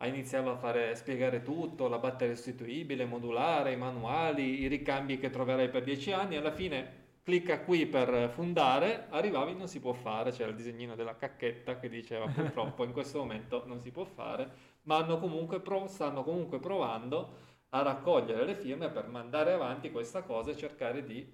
iniziava 0.04 0.52
a 0.52 0.58
fare, 0.58 0.96
spiegare 0.96 1.42
tutto, 1.42 1.88
la 1.88 1.98
batteria 1.98 2.36
sostituibile, 2.36 3.06
modulare, 3.06 3.72
i 3.72 3.78
manuali, 3.78 4.62
i 4.62 4.68
ricambi 4.68 5.18
che 5.18 5.30
troverai 5.30 5.70
per 5.70 5.84
10 5.84 6.12
anni, 6.12 6.36
alla 6.36 6.52
fine 6.52 7.04
clicca 7.24 7.62
qui 7.62 7.88
per 7.88 8.30
fundare, 8.30 9.08
arrivavi 9.10 9.56
non 9.56 9.68
si 9.68 9.80
può 9.80 9.94
fare, 9.94 10.32
c'era 10.32 10.50
il 10.50 10.56
disegnino 10.56 10.94
della 10.94 11.16
cacchetta 11.16 11.80
che 11.80 11.90
diceva 11.90 12.28
purtroppo 12.28 12.84
in 12.84 12.92
questo 12.92 13.18
momento 13.18 13.64
non 13.66 13.82
si 13.82 13.90
può 13.90 14.06
fare, 14.06 14.48
ma 14.84 15.04
comunque 15.04 15.60
stanno 15.88 16.24
comunque 16.24 16.60
provando 16.60 17.54
a 17.76 17.82
raccogliere 17.82 18.46
le 18.46 18.56
firme 18.56 18.90
per 18.90 19.08
mandare 19.08 19.52
avanti 19.52 19.92
questa 19.92 20.24
cosa 20.24 20.52
e 20.52 20.56
cercare 20.56 21.04
di 21.04 21.30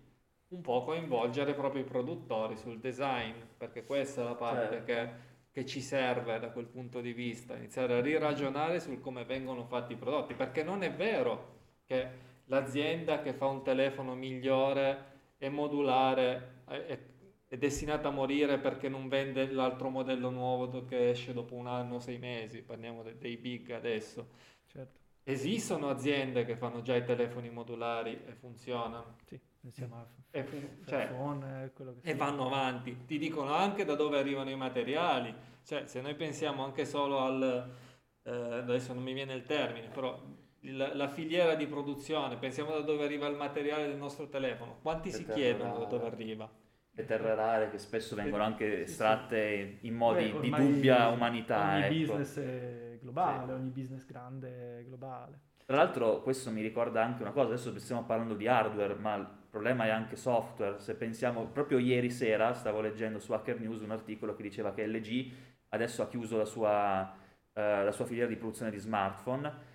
un 0.48 0.62
po' 0.62 0.84
coinvolgere 0.84 1.54
proprio 1.54 1.84
i 1.84 1.86
produttori 1.86 2.58
sul 2.58 2.80
design, 2.80 3.36
perché 3.56 3.86
questa 3.86 4.22
è 4.22 4.24
la 4.24 4.36
parte 4.36 4.84
certo. 4.84 4.86
che, 4.86 5.10
che, 5.52 5.66
ci 5.66 5.82
serve 5.82 6.40
da 6.40 6.50
quel 6.50 6.66
punto 6.66 7.00
di 7.00 7.14
vista, 7.14 7.56
iniziare 7.56 7.94
a 7.94 8.02
riragionare 8.02 8.80
sul 8.80 9.00
come 9.00 9.24
vengono 9.24 9.66
fatti 9.66 9.94
i 9.94 9.98
prodotti, 9.98 10.34
perché 10.34 10.64
non 10.64 10.82
è 10.82 10.92
vero 10.92 11.60
che 11.86 12.10
l'azienda 12.46 13.22
che 13.22 13.34
fa 13.34 13.46
un 13.46 13.64
telefono 13.64 14.16
migliore 14.16 15.10
e 15.38 15.48
modulare 15.48 16.64
è, 16.66 17.00
è 17.48 17.58
destinata 17.58 18.08
a 18.08 18.12
morire 18.12 18.58
perché 18.58 18.90
non 18.90 19.08
vende 19.08 19.50
l'altro 19.52 19.90
modello 19.90 20.32
nuovo 20.32 20.86
che 20.86 21.12
esce 21.12 21.34
dopo 21.34 21.54
un 21.54 21.68
anno 21.68 21.96
o 21.96 22.00
sei 22.00 22.18
mesi, 22.18 22.64
parliamo 22.64 23.04
de- 23.04 23.18
dei 23.18 23.38
big 23.38 23.70
adesso. 23.72 24.28
Certo. 24.66 25.01
Esistono 25.32 25.90
aziende 25.90 26.46
che 26.46 26.56
fanno 26.56 26.82
già 26.82 26.96
i 26.96 27.04
telefoni 27.04 27.50
modulari 27.50 28.22
e 28.26 28.34
funzionano. 28.34 29.16
Sì, 29.26 29.40
pensiamo 29.60 29.96
a 29.96 30.06
e, 30.32 30.46
cioè, 30.86 31.06
iPhone, 31.06 31.72
e 32.02 32.16
vanno 32.16 32.48
avanti. 32.48 33.06
Ti 33.06 33.18
dicono 33.18 33.54
anche 33.54 33.84
da 33.84 33.96
dove 33.96 34.18
arrivano 34.18 34.50
i 34.50 34.56
materiali. 34.56 35.34
Cioè, 35.64 35.86
se 35.86 36.02
noi 36.02 36.16
pensiamo 36.16 36.64
anche 36.64 36.86
solo 36.86 37.20
al... 37.20 37.70
Eh, 38.24 38.32
adesso 38.32 38.94
non 38.94 39.04
mi 39.04 39.14
viene 39.14 39.34
il 39.34 39.44
termine, 39.44 39.88
però 39.88 40.20
il, 40.62 40.92
la 40.94 41.08
filiera 41.08 41.56
di 41.56 41.66
produzione, 41.66 42.38
pensiamo 42.38 42.72
da 42.72 42.82
dove 42.82 43.04
arriva 43.04 43.28
il 43.28 43.36
materiale 43.36 43.88
del 43.88 43.98
nostro 43.98 44.28
telefono. 44.28 44.78
Quanti 44.82 45.12
si 45.12 45.26
chiedono 45.26 45.80
da 45.80 45.86
dove 45.86 46.06
arriva? 46.06 46.50
le 46.94 47.06
terre 47.06 47.34
rare 47.36 47.70
che 47.70 47.78
spesso 47.78 48.16
vengono 48.16 48.44
anche 48.44 48.82
estratte 48.82 49.78
in 49.80 49.96
modi 49.96 50.30
Beh, 50.30 50.40
di 50.42 50.50
dubbia 50.50 51.08
umanità. 51.08 51.76
Ogni 51.76 51.84
ecco. 51.84 51.94
business 51.94 52.38
è 52.40 52.91
globale, 53.02 53.54
sì. 53.54 53.60
ogni 53.60 53.70
business 53.70 54.06
grande 54.06 54.80
è 54.80 54.84
globale. 54.84 55.40
Tra 55.66 55.78
l'altro 55.78 56.22
questo 56.22 56.52
mi 56.52 56.62
ricorda 56.62 57.04
anche 57.04 57.22
una 57.22 57.32
cosa, 57.32 57.48
adesso 57.48 57.78
stiamo 57.80 58.04
parlando 58.04 58.36
di 58.36 58.48
hardware, 58.48 58.96
ma 58.96 59.16
il 59.16 59.28
problema 59.50 59.86
è 59.86 59.90
anche 59.90 60.16
software. 60.16 60.80
Se 60.80 60.96
pensiamo, 60.96 61.48
proprio 61.48 61.78
ieri 61.78 62.10
sera 62.10 62.54
stavo 62.54 62.82
leggendo 62.82 63.20
su 63.20 63.32
Hacker 63.34 63.60
News 63.60 63.82
un 63.82 63.92
articolo 63.92 64.36
che 64.36 64.44
diceva 64.44 64.74
che 64.74 64.86
LG 64.88 65.32
adesso 65.70 66.02
ha 66.02 66.08
chiuso 66.08 66.38
la 66.38 66.46
sua, 66.46 67.14
eh, 67.54 67.84
la 67.84 67.92
sua 67.92 68.06
filiera 68.06 68.28
di 68.28 68.36
produzione 68.36 68.72
di 68.72 68.78
smartphone 68.78 69.70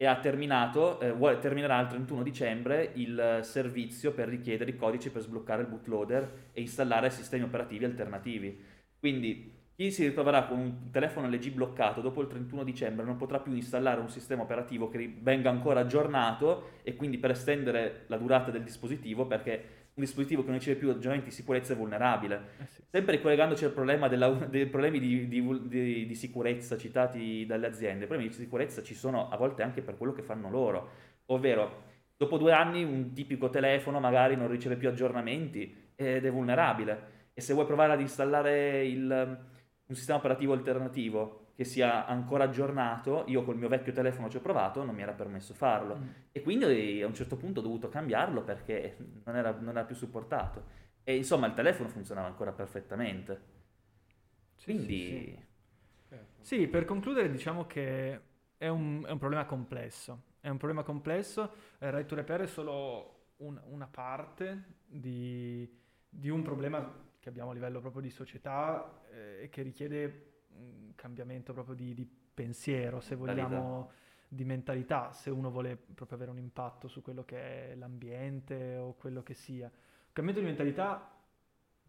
e 0.00 0.06
ha 0.06 0.18
terminato, 0.20 1.00
eh, 1.00 1.12
vuole, 1.12 1.38
terminerà 1.40 1.80
il 1.80 1.88
31 1.88 2.22
dicembre 2.22 2.92
il 2.94 3.40
servizio 3.42 4.12
per 4.12 4.28
richiedere 4.28 4.70
i 4.70 4.76
codici 4.76 5.10
per 5.10 5.22
sbloccare 5.22 5.62
il 5.62 5.68
bootloader 5.68 6.50
e 6.52 6.60
installare 6.60 7.10
sistemi 7.10 7.42
operativi 7.42 7.84
alternativi. 7.84 8.64
Quindi 8.96 9.57
chi 9.78 9.92
si 9.92 10.02
ritroverà 10.02 10.42
con 10.42 10.58
un 10.58 10.90
telefono 10.90 11.28
LG 11.28 11.52
bloccato 11.52 12.00
dopo 12.00 12.20
il 12.20 12.26
31 12.26 12.64
dicembre 12.64 13.04
non 13.04 13.16
potrà 13.16 13.38
più 13.38 13.54
installare 13.54 14.00
un 14.00 14.08
sistema 14.08 14.42
operativo 14.42 14.88
che 14.88 15.18
venga 15.20 15.50
ancora 15.50 15.78
aggiornato 15.78 16.80
e 16.82 16.96
quindi 16.96 17.16
per 17.18 17.30
estendere 17.30 18.02
la 18.08 18.16
durata 18.16 18.50
del 18.50 18.64
dispositivo 18.64 19.26
perché 19.26 19.52
un 19.94 20.02
dispositivo 20.02 20.42
che 20.42 20.48
non 20.48 20.58
riceve 20.58 20.80
più 20.80 20.88
aggiornamenti 20.88 21.28
di 21.28 21.34
sicurezza 21.34 21.74
è 21.74 21.76
vulnerabile. 21.76 22.40
Eh 22.58 22.66
sì. 22.66 22.82
Sempre 22.90 23.16
ricollegandoci 23.16 23.64
al 23.66 23.70
problema 23.70 24.08
della, 24.08 24.28
dei 24.30 24.66
problemi 24.66 24.98
di, 24.98 25.28
di, 25.28 25.68
di, 25.68 26.06
di, 26.06 26.14
sicurezza 26.16 26.76
citati 26.76 27.46
dalle 27.46 27.68
aziende, 27.68 28.02
i 28.02 28.08
problemi 28.08 28.30
di 28.30 28.34
sicurezza 28.34 28.82
ci 28.82 28.94
sono 28.94 29.28
a 29.28 29.36
volte 29.36 29.62
anche 29.62 29.80
per 29.80 29.96
quello 29.96 30.12
che 30.12 30.22
fanno 30.22 30.50
loro, 30.50 30.90
ovvero 31.26 31.84
dopo 32.16 32.36
due 32.36 32.50
anni 32.50 32.82
un 32.82 33.12
tipico 33.12 33.48
telefono 33.48 34.00
magari 34.00 34.34
non 34.34 34.48
riceve 34.48 34.74
più 34.74 34.88
aggiornamenti 34.88 35.92
ed 35.94 36.26
è 36.26 36.30
vulnerabile 36.32 37.30
e 37.32 37.40
se 37.40 37.52
vuoi 37.52 37.66
provare 37.66 37.92
ad 37.92 38.00
installare 38.00 38.84
il, 38.84 39.38
un 39.88 39.94
sistema 39.94 40.18
operativo 40.18 40.52
alternativo 40.52 41.46
che 41.54 41.64
sia 41.64 42.06
ancora 42.06 42.44
aggiornato, 42.44 43.24
io 43.26 43.42
col 43.42 43.56
mio 43.56 43.68
vecchio 43.68 43.92
telefono 43.92 44.28
ci 44.28 44.36
ho 44.36 44.40
provato, 44.40 44.84
non 44.84 44.94
mi 44.94 45.02
era 45.02 45.12
permesso 45.12 45.54
farlo. 45.54 45.96
Mm. 45.96 46.08
E 46.30 46.40
quindi 46.40 47.02
a 47.02 47.06
un 47.06 47.14
certo 47.14 47.36
punto 47.36 47.60
ho 47.60 47.62
dovuto 47.62 47.88
cambiarlo 47.88 48.42
perché 48.42 48.96
non 49.24 49.34
era, 49.34 49.50
non 49.52 49.70
era 49.70 49.84
più 49.84 49.96
supportato. 49.96 50.86
E 51.02 51.16
insomma 51.16 51.46
il 51.46 51.54
telefono 51.54 51.88
funzionava 51.88 52.28
ancora 52.28 52.52
perfettamente. 52.52 53.40
Sì, 54.54 54.64
quindi... 54.64 54.98
Sì, 54.98 55.08
sì. 55.08 55.46
Certo. 56.08 56.44
sì, 56.44 56.68
per 56.68 56.84
concludere 56.84 57.30
diciamo 57.30 57.66
che 57.66 58.20
è 58.56 58.68
un, 58.68 59.04
è 59.06 59.10
un, 59.10 59.18
problema 59.18 59.44
complesso. 59.44 60.22
È 60.40 60.48
un 60.48 60.58
problema 60.58 60.82
complesso, 60.82 61.52
il 61.80 61.90
Right 61.90 62.06
to 62.06 62.14
Repair 62.14 62.42
è 62.42 62.46
solo 62.46 63.32
un, 63.38 63.60
una 63.66 63.86
parte 63.86 64.76
di, 64.86 65.68
di, 66.08 66.28
un 66.28 66.42
problema 66.42 67.07
che 67.18 67.28
abbiamo 67.28 67.50
a 67.50 67.54
livello 67.54 67.80
proprio 67.80 68.02
di 68.02 68.10
società 68.10 69.02
eh, 69.10 69.42
e 69.42 69.48
che 69.48 69.62
richiede 69.62 70.44
un 70.54 70.92
cambiamento 70.94 71.52
proprio 71.52 71.74
di, 71.74 71.94
di 71.94 72.06
pensiero, 72.06 73.00
se 73.00 73.14
vogliamo, 73.14 73.90
di 74.28 74.44
mentalità, 74.44 75.12
se 75.12 75.30
uno 75.30 75.50
vuole 75.50 75.76
proprio 75.76 76.16
avere 76.16 76.30
un 76.30 76.38
impatto 76.38 76.86
su 76.88 77.02
quello 77.02 77.24
che 77.24 77.70
è 77.70 77.74
l'ambiente 77.74 78.76
o 78.76 78.94
quello 78.94 79.22
che 79.22 79.34
sia. 79.34 79.66
Un 79.66 80.12
cambiamento 80.12 80.40
di 80.40 80.46
mentalità 80.46 81.12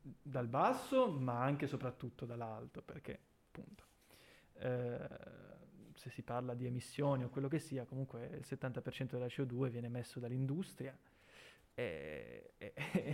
dal 0.01 0.47
basso, 0.47 1.11
ma 1.11 1.41
anche 1.41 1.65
e 1.65 1.67
soprattutto 1.67 2.25
dall'alto, 2.25 2.81
perché 2.81 3.19
appunto 3.47 3.83
eh, 4.59 5.07
se 5.93 6.09
si 6.09 6.21
parla 6.21 6.53
di 6.53 6.65
emissioni 6.65 7.23
o 7.23 7.29
quello 7.29 7.47
che 7.47 7.59
sia, 7.59 7.85
comunque 7.85 8.25
il 8.27 8.45
70% 8.47 9.11
della 9.11 9.25
CO2 9.25 9.69
viene 9.69 9.89
messo 9.89 10.19
dall'industria. 10.19 10.97
E, 11.79 12.53
e, 12.57 12.73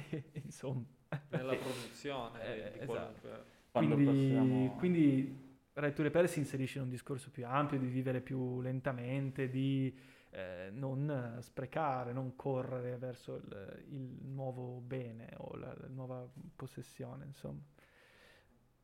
e 0.10 0.24
insomma, 0.44 0.84
nella 1.30 1.56
produzione 1.56 2.44
eh, 2.44 2.72
di 2.72 2.80
esatto. 2.80 3.54
Quindi, 3.72 4.04
possiamo... 4.04 4.76
quindi 4.78 5.60
Right 5.74 5.94
to 5.94 6.02
Repair 6.02 6.28
si 6.28 6.40
inserisce 6.40 6.80
in 6.80 6.86
un 6.86 6.90
discorso 6.90 7.30
più 7.30 7.46
ampio 7.46 7.78
di 7.78 7.86
vivere 7.86 8.22
più 8.22 8.62
lentamente, 8.62 9.50
di 9.50 9.96
eh, 10.32 10.70
non 10.72 11.38
sprecare, 11.42 12.12
non 12.12 12.36
correre 12.36 12.98
verso 12.98 13.36
il, 13.36 13.84
il 13.90 14.26
nuovo 14.26 14.80
bene 14.80 15.32
o 15.38 15.56
la, 15.58 15.72
la 15.78 15.88
nuova 15.88 16.28
possessione, 16.56 17.26
insomma. 17.26 17.62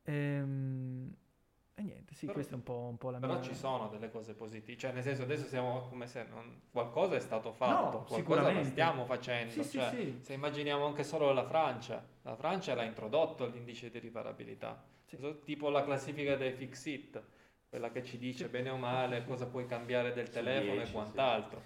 Ehm, 0.04 1.16
e 1.82 1.84
niente, 1.84 2.14
sì, 2.14 2.26
però, 2.26 2.34
questa 2.34 2.54
è 2.54 2.56
un 2.56 2.64
po', 2.64 2.88
un 2.90 2.98
po', 2.98 3.10
la 3.10 3.20
però 3.20 3.34
mia... 3.34 3.42
Però 3.42 3.54
ci 3.54 3.60
sono 3.60 3.88
delle 3.90 4.10
cose 4.10 4.34
positive, 4.34 4.78
cioè 4.78 4.92
nel 4.92 5.04
senso 5.04 5.24
adesso 5.24 5.48
siamo 5.48 5.88
come 5.90 6.08
se 6.08 6.26
non... 6.30 6.62
qualcosa 6.72 7.16
è 7.16 7.20
stato 7.20 7.52
fatto, 7.52 7.98
no, 7.98 8.04
qualcosa 8.04 8.52
lo 8.52 8.64
stiamo 8.64 9.06
facendo, 9.06 9.52
sì, 9.52 9.78
cioè, 9.78 9.90
sì, 9.90 9.96
sì. 9.98 10.20
se 10.22 10.34
immaginiamo 10.34 10.86
anche 10.86 11.04
solo 11.04 11.34
la 11.34 11.44
Francia, 11.46 12.06
la 12.22 12.36
Francia 12.36 12.76
l'ha 12.76 12.84
introdotto 12.84 13.48
l'indice 13.48 13.90
di 13.90 14.00
riparabilità, 14.00 14.84
tipo 15.44 15.70
la 15.70 15.84
classifica 15.84 16.36
dei 16.36 16.54
Fixit, 16.54 17.22
quella 17.68 17.92
che 17.92 18.04
ci 18.04 18.18
dice 18.18 18.48
bene 18.48 18.70
o 18.70 18.78
male 18.78 19.24
cosa 19.26 19.48
puoi 19.48 19.66
cambiare 19.66 20.14
del 20.14 20.30
telefono 20.30 20.74
10, 20.74 20.90
e 20.90 20.94
quant'altro. 20.94 21.62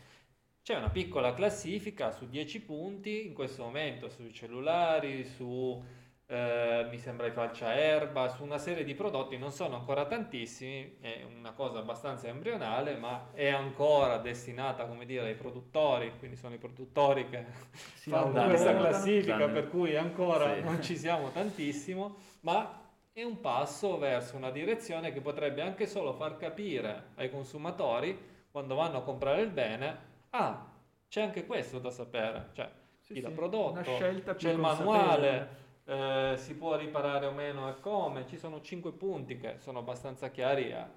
C'è 0.62 0.76
una 0.76 0.90
piccola 0.90 1.34
classifica 1.34 2.12
su 2.12 2.28
10 2.28 2.62
punti 2.62 3.28
in 3.28 3.34
questo 3.34 3.64
momento 3.64 4.10
sui 4.10 4.34
cellulari, 4.34 5.24
su 5.24 5.84
eh, 6.28 6.88
mi 6.90 6.98
sembra 6.98 7.28
i 7.28 7.32
falcia 7.32 7.76
erba, 7.76 8.28
su 8.30 8.44
una 8.44 8.58
serie 8.58 8.84
di 8.84 8.96
prodotti, 8.96 9.38
non 9.38 9.52
sono 9.52 9.76
ancora 9.76 10.06
tantissimi, 10.06 10.98
è 11.00 11.24
una 11.24 11.52
cosa 11.52 11.80
abbastanza 11.80 12.28
embrionale, 12.28 12.96
ma 12.96 13.30
è 13.34 13.50
ancora 13.50 14.18
destinata, 14.18 14.86
come 14.86 15.06
dire, 15.06 15.28
ai 15.28 15.36
produttori, 15.36 16.14
quindi 16.18 16.36
sono 16.36 16.56
i 16.56 16.58
produttori 16.58 17.30
che 17.30 17.46
si 17.94 18.10
fanno 18.10 18.46
questa 18.46 18.76
classifica, 18.76 19.38
danno. 19.38 19.54
per 19.54 19.70
cui 19.70 19.96
ancora 19.96 20.56
sì. 20.56 20.62
non 20.62 20.82
ci 20.82 20.98
siamo 20.98 21.30
tantissimo, 21.30 22.16
ma 22.42 22.82
è 23.14 23.24
un 23.24 23.40
passo 23.40 23.98
verso 23.98 24.36
una 24.36 24.50
direzione 24.50 25.14
che 25.14 25.22
potrebbe 25.22 25.62
anche 25.62 25.86
solo 25.86 26.14
far 26.14 26.38
capire 26.38 27.12
ai 27.16 27.30
consumatori, 27.30 28.34
quando 28.50 28.76
vanno 28.76 28.98
a 28.98 29.04
comprare 29.04 29.42
il 29.42 29.50
bene, 29.50 29.98
ah, 30.32 30.74
c'è 31.08 31.22
anche 31.22 31.46
questo 31.46 31.78
da 31.78 31.92
sapere, 31.92 32.50
cioè 32.54 32.70
sì, 33.00 33.14
chi 33.14 33.20
sì, 33.20 33.26
l'ha 33.26 33.32
prodotto, 33.32 33.98
c'è 33.98 34.50
il 34.50 34.58
manuale, 34.58 35.65
eh, 35.86 36.34
si 36.38 36.56
può 36.56 36.76
riparare 36.76 37.28
o 37.28 37.32
meno 37.32 37.70
e 37.70 37.80
come, 37.80 38.26
ci 38.28 38.38
sono 38.38 38.62
cinque 38.62 38.92
punti 38.92 39.38
che 39.38 39.58
sono 39.60 39.80
abbastanza 39.80 40.30
chiari 40.30 40.72
a, 40.72 40.90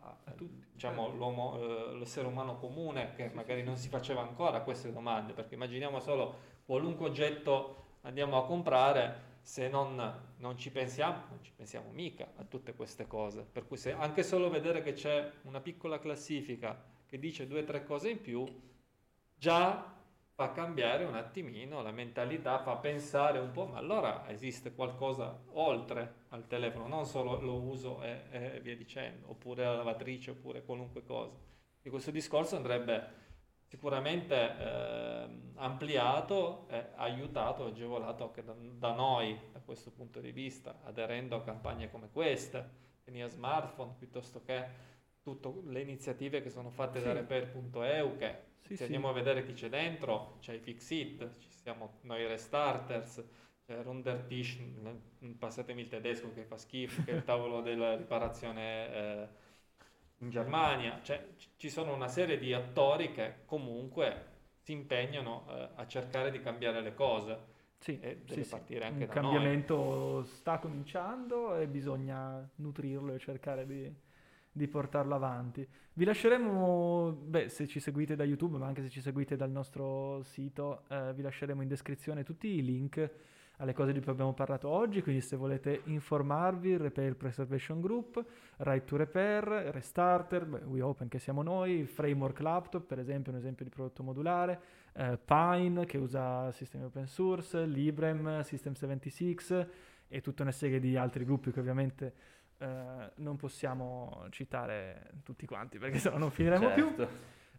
a, 0.00 0.16
a 0.24 0.30
tutti, 0.32 0.64
diciamo 0.72 1.08
l'uomo, 1.08 1.58
eh, 1.58 1.96
l'essere 1.96 2.26
umano 2.26 2.56
comune 2.56 3.12
che 3.14 3.30
magari 3.34 3.62
non 3.62 3.76
si 3.76 3.88
faceva 3.88 4.20
ancora 4.20 4.60
queste 4.60 4.92
domande, 4.92 5.32
perché 5.32 5.54
immaginiamo 5.54 5.98
solo 6.00 6.54
qualunque 6.64 7.06
oggetto 7.06 7.84
andiamo 8.02 8.38
a 8.38 8.46
comprare, 8.46 9.34
se 9.42 9.68
non, 9.68 10.34
non, 10.38 10.58
ci 10.58 10.70
pensiamo, 10.70 11.22
non 11.28 11.38
ci 11.40 11.52
pensiamo 11.54 11.90
mica 11.92 12.32
a 12.36 12.44
tutte 12.44 12.74
queste 12.74 13.06
cose. 13.06 13.42
Per 13.50 13.66
cui 13.66 13.76
se 13.76 13.92
anche 13.92 14.22
solo 14.22 14.48
vedere 14.48 14.82
che 14.82 14.92
c'è 14.92 15.30
una 15.42 15.60
piccola 15.60 15.98
classifica 15.98 16.80
che 17.06 17.18
dice 17.18 17.46
due 17.46 17.60
o 17.60 17.64
tre 17.64 17.84
cose 17.84 18.10
in 18.10 18.20
più, 18.20 18.44
già 19.36 19.95
fa 20.36 20.52
cambiare 20.52 21.04
un 21.04 21.14
attimino 21.14 21.80
la 21.80 21.92
mentalità, 21.92 22.58
fa 22.58 22.76
pensare 22.76 23.38
un 23.38 23.52
po', 23.52 23.68
ma 23.68 23.78
allora 23.78 24.28
esiste 24.28 24.74
qualcosa 24.74 25.44
oltre 25.52 26.24
al 26.28 26.46
telefono, 26.46 26.86
non 26.86 27.06
solo 27.06 27.40
lo 27.40 27.54
uso 27.62 28.02
e, 28.02 28.24
e 28.30 28.60
via 28.60 28.76
dicendo, 28.76 29.30
oppure 29.30 29.64
la 29.64 29.76
lavatrice, 29.76 30.32
oppure 30.32 30.62
qualunque 30.62 31.02
cosa. 31.04 31.34
E 31.80 31.88
questo 31.88 32.10
discorso 32.10 32.54
andrebbe 32.54 33.24
sicuramente 33.64 34.34
eh, 34.58 35.28
ampliato, 35.54 36.68
eh, 36.68 36.90
aiutato, 36.96 37.64
agevolato 37.64 38.24
anche 38.24 38.44
da, 38.44 38.54
da, 38.58 38.92
noi 38.92 39.40
da 39.50 39.60
questo 39.60 39.90
punto 39.90 40.20
di 40.20 40.32
vista, 40.32 40.80
aderendo 40.84 41.36
a 41.36 41.42
campagne 41.42 41.90
come 41.90 42.10
queste, 42.12 42.84
via 43.04 43.26
smartphone, 43.26 43.94
piuttosto 43.98 44.42
che 44.42 44.64
tutte 45.22 45.50
le 45.64 45.80
iniziative 45.80 46.42
che 46.42 46.50
sono 46.50 46.68
fatte 46.68 46.98
sì. 46.98 47.06
da 47.06 47.14
repair.eu 47.14 48.16
che 48.18 48.54
sì, 48.66 48.76
se 48.76 48.84
andiamo 48.84 49.08
a 49.08 49.12
vedere 49.12 49.44
chi 49.44 49.52
c'è 49.52 49.68
dentro, 49.68 50.36
c'è 50.40 50.54
i 50.54 50.58
Fixit, 50.60 51.38
ci 51.38 51.50
siamo 51.50 51.98
noi 52.02 52.26
Restarters, 52.26 53.24
c'è 53.64 53.82
Rundertisch, 53.82 54.58
passatemi 55.38 55.82
il 55.82 55.88
tedesco 55.88 56.32
che 56.32 56.44
fa 56.44 56.56
schifo, 56.56 57.02
che 57.02 57.12
è 57.12 57.14
il 57.14 57.24
tavolo 57.24 57.60
della 57.60 57.96
riparazione 57.96 58.94
eh, 58.94 59.28
in 60.18 60.30
Germania, 60.30 61.00
cioè 61.02 61.34
ci 61.56 61.68
sono 61.70 61.94
una 61.94 62.08
serie 62.08 62.38
di 62.38 62.52
attori 62.52 63.12
che 63.12 63.44
comunque 63.44 64.34
si 64.60 64.72
impegnano 64.72 65.46
eh, 65.48 65.68
a 65.76 65.86
cercare 65.86 66.30
di 66.30 66.40
cambiare 66.40 66.80
le 66.80 66.94
cose. 66.94 67.54
Sì, 67.78 68.00
e 68.00 68.22
deve 68.24 68.42
sì, 68.42 68.48
partire 68.48 68.80
sì. 68.80 68.86
anche 68.86 69.04
Un 69.04 69.06
da 69.06 69.12
cambiamento 69.12 69.74
noi. 69.74 70.24
sta 70.24 70.58
cominciando 70.58 71.56
e 71.56 71.68
bisogna 71.68 72.48
nutrirlo 72.56 73.14
e 73.14 73.18
cercare 73.18 73.66
di 73.66 73.94
di 74.56 74.68
portarlo 74.68 75.14
avanti. 75.14 75.66
Vi 75.92 76.04
lasceremo, 76.04 77.12
beh, 77.12 77.48
se 77.50 77.66
ci 77.66 77.78
seguite 77.78 78.16
da 78.16 78.24
YouTube, 78.24 78.56
ma 78.56 78.66
anche 78.66 78.82
se 78.82 78.88
ci 78.88 79.02
seguite 79.02 79.36
dal 79.36 79.50
nostro 79.50 80.22
sito, 80.22 80.84
eh, 80.88 81.12
vi 81.14 81.20
lasceremo 81.20 81.60
in 81.60 81.68
descrizione 81.68 82.24
tutti 82.24 82.48
i 82.48 82.62
link 82.62 83.10
alle 83.58 83.74
cose 83.74 83.92
di 83.92 84.00
cui 84.00 84.12
abbiamo 84.12 84.32
parlato 84.32 84.68
oggi, 84.68 85.02
quindi 85.02 85.20
se 85.20 85.36
volete 85.36 85.82
informarvi, 85.84 86.76
Repair 86.76 87.16
Preservation 87.16 87.80
Group, 87.80 88.22
Right 88.58 88.84
to 88.86 88.96
Repair, 88.96 89.44
Restarter, 89.72 90.46
beh, 90.46 90.64
WeOpen 90.64 91.08
che 91.08 91.18
siamo 91.18 91.42
noi, 91.42 91.84
Framework 91.84 92.40
Laptop 92.40 92.84
per 92.84 92.98
esempio, 92.98 93.32
un 93.32 93.38
esempio 93.38 93.64
di 93.64 93.70
prodotto 93.70 94.02
modulare, 94.02 94.60
eh, 94.94 95.18
Pine 95.22 95.84
che 95.84 95.98
usa 95.98 96.50
sistemi 96.52 96.84
open 96.84 97.06
source, 97.06 97.64
Librem, 97.66 98.42
System 98.42 98.72
76 98.72 99.66
e 100.08 100.20
tutta 100.20 100.42
una 100.42 100.52
serie 100.52 100.78
di 100.78 100.96
altri 100.96 101.24
gruppi 101.24 101.50
che 101.50 101.60
ovviamente 101.60 102.14
eh, 102.58 103.10
non 103.16 103.36
possiamo 103.36 104.26
citare 104.30 105.10
tutti 105.22 105.46
quanti 105.46 105.78
perché 105.78 105.98
sennò 105.98 106.18
non 106.18 106.30
finiremo 106.30 106.68
certo. 106.68 106.94
più. 106.94 107.06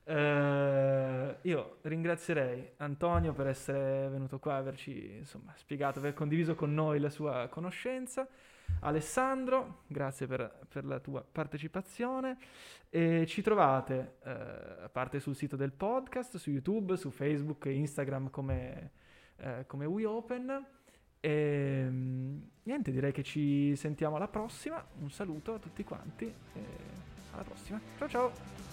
Uh, 0.08 1.36
io 1.42 1.80
ringrazierei 1.82 2.76
Antonio 2.78 3.34
per 3.34 3.48
essere 3.48 4.08
venuto 4.08 4.40
qua, 4.40 4.56
averci 4.56 5.18
insomma, 5.18 5.52
spiegato, 5.58 6.00
aver 6.00 6.14
condiviso 6.14 6.56
con 6.56 6.74
noi 6.74 7.00
la 7.00 7.10
sua 7.10 7.48
conoscenza. 7.50 8.26
Alessandro, 8.82 9.84
grazie 9.88 10.26
per, 10.26 10.60
per 10.70 10.86
la 10.86 11.00
tua 11.00 11.26
partecipazione. 11.30 12.38
E 12.90 13.26
ci 13.28 13.42
trovate, 13.42 14.16
uh, 14.24 14.84
a 14.84 14.90
parte 14.90 15.20
sul 15.20 15.36
sito 15.36 15.58
del 15.58 15.74
podcast, 15.74 16.38
su 16.38 16.52
YouTube, 16.52 16.96
su 16.96 17.10
Facebook 17.10 17.66
e 17.66 17.74
Instagram 17.74 18.30
come, 18.30 18.92
uh, 19.40 19.66
come 19.66 19.86
WeOpen. 19.86 20.66
E 21.20 21.30
ehm, 21.30 22.50
niente, 22.64 22.92
direi 22.92 23.12
che 23.12 23.24
ci 23.24 23.76
sentiamo 23.76 24.16
alla 24.16 24.28
prossima. 24.28 24.86
Un 25.00 25.10
saluto 25.12 25.56
a 25.56 25.60
tutti 25.60 25.84
quanti. 25.84 26.26
E 26.26 26.62
alla 27.32 27.44
prossima. 27.44 27.80
Ciao 27.98 28.10
ciao. 28.10 28.67